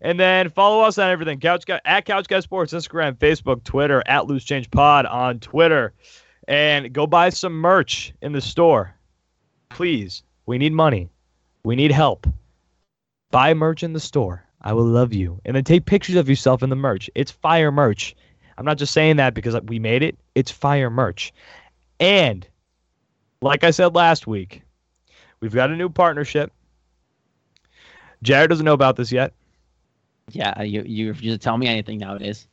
And 0.00 0.20
then 0.20 0.50
follow 0.50 0.82
us 0.82 0.98
on 0.98 1.10
everything. 1.10 1.40
Couch 1.40 1.64
at 1.68 2.04
Couch 2.04 2.26
Sports, 2.42 2.72
Instagram, 2.72 3.16
Facebook, 3.16 3.64
Twitter, 3.64 4.02
at 4.06 4.26
Loose 4.26 4.44
Change 4.44 4.70
Pod 4.70 5.06
on 5.06 5.40
Twitter. 5.40 5.94
And 6.48 6.92
go 6.92 7.06
buy 7.06 7.30
some 7.30 7.54
merch 7.54 8.12
in 8.20 8.32
the 8.32 8.40
store. 8.40 8.94
Please. 9.70 10.22
We 10.44 10.58
need 10.58 10.72
money. 10.72 11.08
We 11.64 11.76
need 11.76 11.92
help. 11.92 12.26
Buy 13.30 13.54
merch 13.54 13.82
in 13.82 13.94
the 13.94 14.00
store. 14.00 14.44
I 14.60 14.72
will 14.72 14.84
love 14.84 15.12
you. 15.12 15.40
And 15.44 15.56
then 15.56 15.64
take 15.64 15.86
pictures 15.86 16.16
of 16.16 16.28
yourself 16.28 16.62
in 16.62 16.70
the 16.70 16.76
merch. 16.76 17.10
It's 17.14 17.30
fire 17.30 17.72
merch. 17.72 18.14
I'm 18.58 18.64
not 18.64 18.78
just 18.78 18.92
saying 18.92 19.16
that 19.16 19.34
because 19.34 19.60
we 19.62 19.78
made 19.78 20.02
it. 20.02 20.16
It's 20.34 20.50
fire 20.50 20.90
merch. 20.90 21.32
And 22.00 22.46
like 23.42 23.64
I 23.64 23.70
said 23.70 23.94
last 23.94 24.26
week, 24.26 24.62
we've 25.40 25.54
got 25.54 25.70
a 25.70 25.76
new 25.76 25.88
partnership. 25.88 26.52
Jared 28.22 28.50
doesn't 28.50 28.64
know 28.64 28.72
about 28.72 28.96
this 28.96 29.12
yet. 29.12 29.32
Yeah, 30.30 30.62
you 30.62 30.82
you 30.82 31.08
refuse 31.08 31.34
to 31.34 31.38
tell 31.38 31.56
me 31.56 31.68
anything 31.68 31.98
nowadays. 31.98 32.48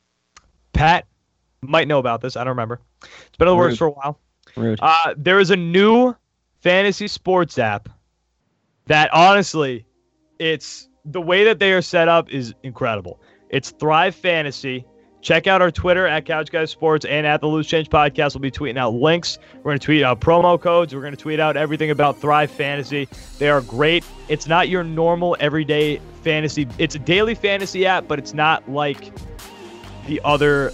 Pat 0.72 1.06
might 1.62 1.88
know 1.88 1.98
about 1.98 2.20
this. 2.20 2.36
I 2.36 2.40
don't 2.44 2.50
remember. 2.50 2.80
It's 3.02 3.36
been 3.38 3.48
in 3.48 3.54
the 3.54 3.58
works 3.58 3.78
for 3.78 3.86
a 3.86 3.90
while. 3.90 4.20
Rude. 4.56 4.78
Uh, 4.80 5.14
there 5.16 5.40
is 5.40 5.50
a 5.50 5.56
new 5.56 6.14
fantasy 6.60 7.08
sports 7.08 7.58
app 7.58 7.88
that 8.86 9.12
honestly, 9.12 9.84
it's 10.38 10.88
the 11.04 11.20
way 11.20 11.44
that 11.44 11.58
they 11.58 11.72
are 11.72 11.82
set 11.82 12.08
up 12.08 12.30
is 12.30 12.54
incredible. 12.62 13.20
It's 13.50 13.70
Thrive 13.70 14.14
Fantasy. 14.14 14.86
Check 15.24 15.46
out 15.46 15.62
our 15.62 15.70
Twitter 15.70 16.06
at 16.06 16.26
Couch 16.26 16.50
Guys 16.52 16.70
Sports 16.70 17.06
and 17.06 17.26
at 17.26 17.40
the 17.40 17.46
Loose 17.46 17.66
Change 17.66 17.88
Podcast. 17.88 18.34
We'll 18.34 18.42
be 18.42 18.50
tweeting 18.50 18.76
out 18.76 18.92
links. 18.92 19.38
We're 19.56 19.70
going 19.70 19.78
to 19.78 19.84
tweet 19.84 20.02
out 20.02 20.20
promo 20.20 20.60
codes. 20.60 20.94
We're 20.94 21.00
going 21.00 21.16
to 21.16 21.20
tweet 21.20 21.40
out 21.40 21.56
everything 21.56 21.90
about 21.90 22.20
Thrive 22.20 22.50
Fantasy. 22.50 23.08
They 23.38 23.48
are 23.48 23.62
great. 23.62 24.04
It's 24.28 24.46
not 24.46 24.68
your 24.68 24.84
normal 24.84 25.34
everyday 25.40 26.02
fantasy. 26.22 26.68
It's 26.76 26.94
a 26.94 26.98
daily 26.98 27.34
fantasy 27.34 27.86
app, 27.86 28.06
but 28.06 28.18
it's 28.18 28.34
not 28.34 28.70
like 28.70 29.12
the 30.06 30.20
other 30.24 30.68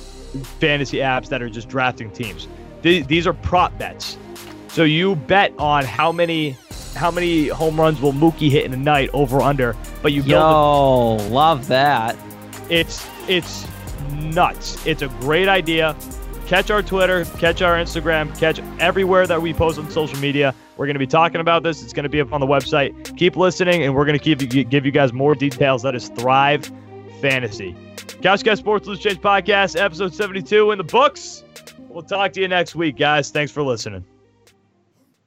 fantasy 0.59 0.97
apps 0.97 1.29
that 1.29 1.43
are 1.43 1.49
just 1.49 1.69
drafting 1.69 2.11
teams. 2.11 2.49
These 2.83 3.29
are 3.29 3.35
prop 3.35 3.79
bets. 3.79 4.19
So 4.67 4.83
you 4.83 5.15
bet 5.15 5.53
on 5.59 5.85
how 5.85 6.11
many 6.11 6.57
how 6.97 7.13
many 7.13 7.47
home 7.47 7.81
runs 7.81 8.01
will 8.01 8.13
Mookie 8.13 8.51
hit 8.51 8.65
in 8.65 8.73
a 8.73 8.77
night 8.77 9.11
over 9.13 9.41
under, 9.41 9.77
but 10.03 10.13
you 10.13 10.25
build 10.25 10.33
Yo, 10.33 11.29
love 11.29 11.69
that. 11.69 12.17
It's 12.69 13.07
it's 13.29 13.65
nuts. 14.13 14.85
It's 14.87 15.03
a 15.03 15.09
great 15.21 15.49
idea. 15.49 15.97
Catch 16.47 16.71
our 16.71 16.83
Twitter, 16.83 17.25
catch 17.39 17.63
our 17.63 17.77
Instagram, 17.77 18.37
catch 18.39 18.59
everywhere 18.81 19.27
that 19.27 19.41
we 19.41 19.55
post 19.55 19.79
on 19.79 19.89
social 19.91 20.19
media. 20.19 20.55
We're 20.77 20.87
going 20.87 20.95
to 20.95 20.99
be 21.01 21.07
talking 21.07 21.41
about 21.41 21.63
this. 21.63 21.83
It's 21.83 21.93
going 21.93 22.05
to 22.05 22.09
be 22.09 22.21
up 22.21 22.33
on 22.33 22.41
the 22.41 22.47
website. 22.47 23.17
Keep 23.17 23.37
listening, 23.37 23.85
and 23.85 23.95
we're 23.95 24.05
going 24.05 24.19
to 24.19 24.25
keep 24.37 24.69
give 24.69 24.85
you 24.85 24.91
guys 24.91 25.13
more 25.13 25.35
details. 25.35 25.83
That 25.83 25.95
is 25.95 26.09
Thrive 26.09 26.69
Fantasy. 27.21 27.77
Couch 28.21 28.43
Guys 28.43 28.59
Sports 28.59 28.87
Loose 28.87 28.99
Change 28.99 29.21
Podcast, 29.21 29.81
episode 29.81 30.13
72 30.15 30.73
in 30.73 30.79
the 30.79 30.85
books. 30.85 31.45
We'll 31.89 32.03
talk 32.03 32.33
to 32.33 32.41
you 32.41 32.49
next 32.49 32.75
week, 32.75 32.97
guys. 32.97 33.31
Thanks 33.31 33.53
for 33.53 33.63
listening. 33.63 34.05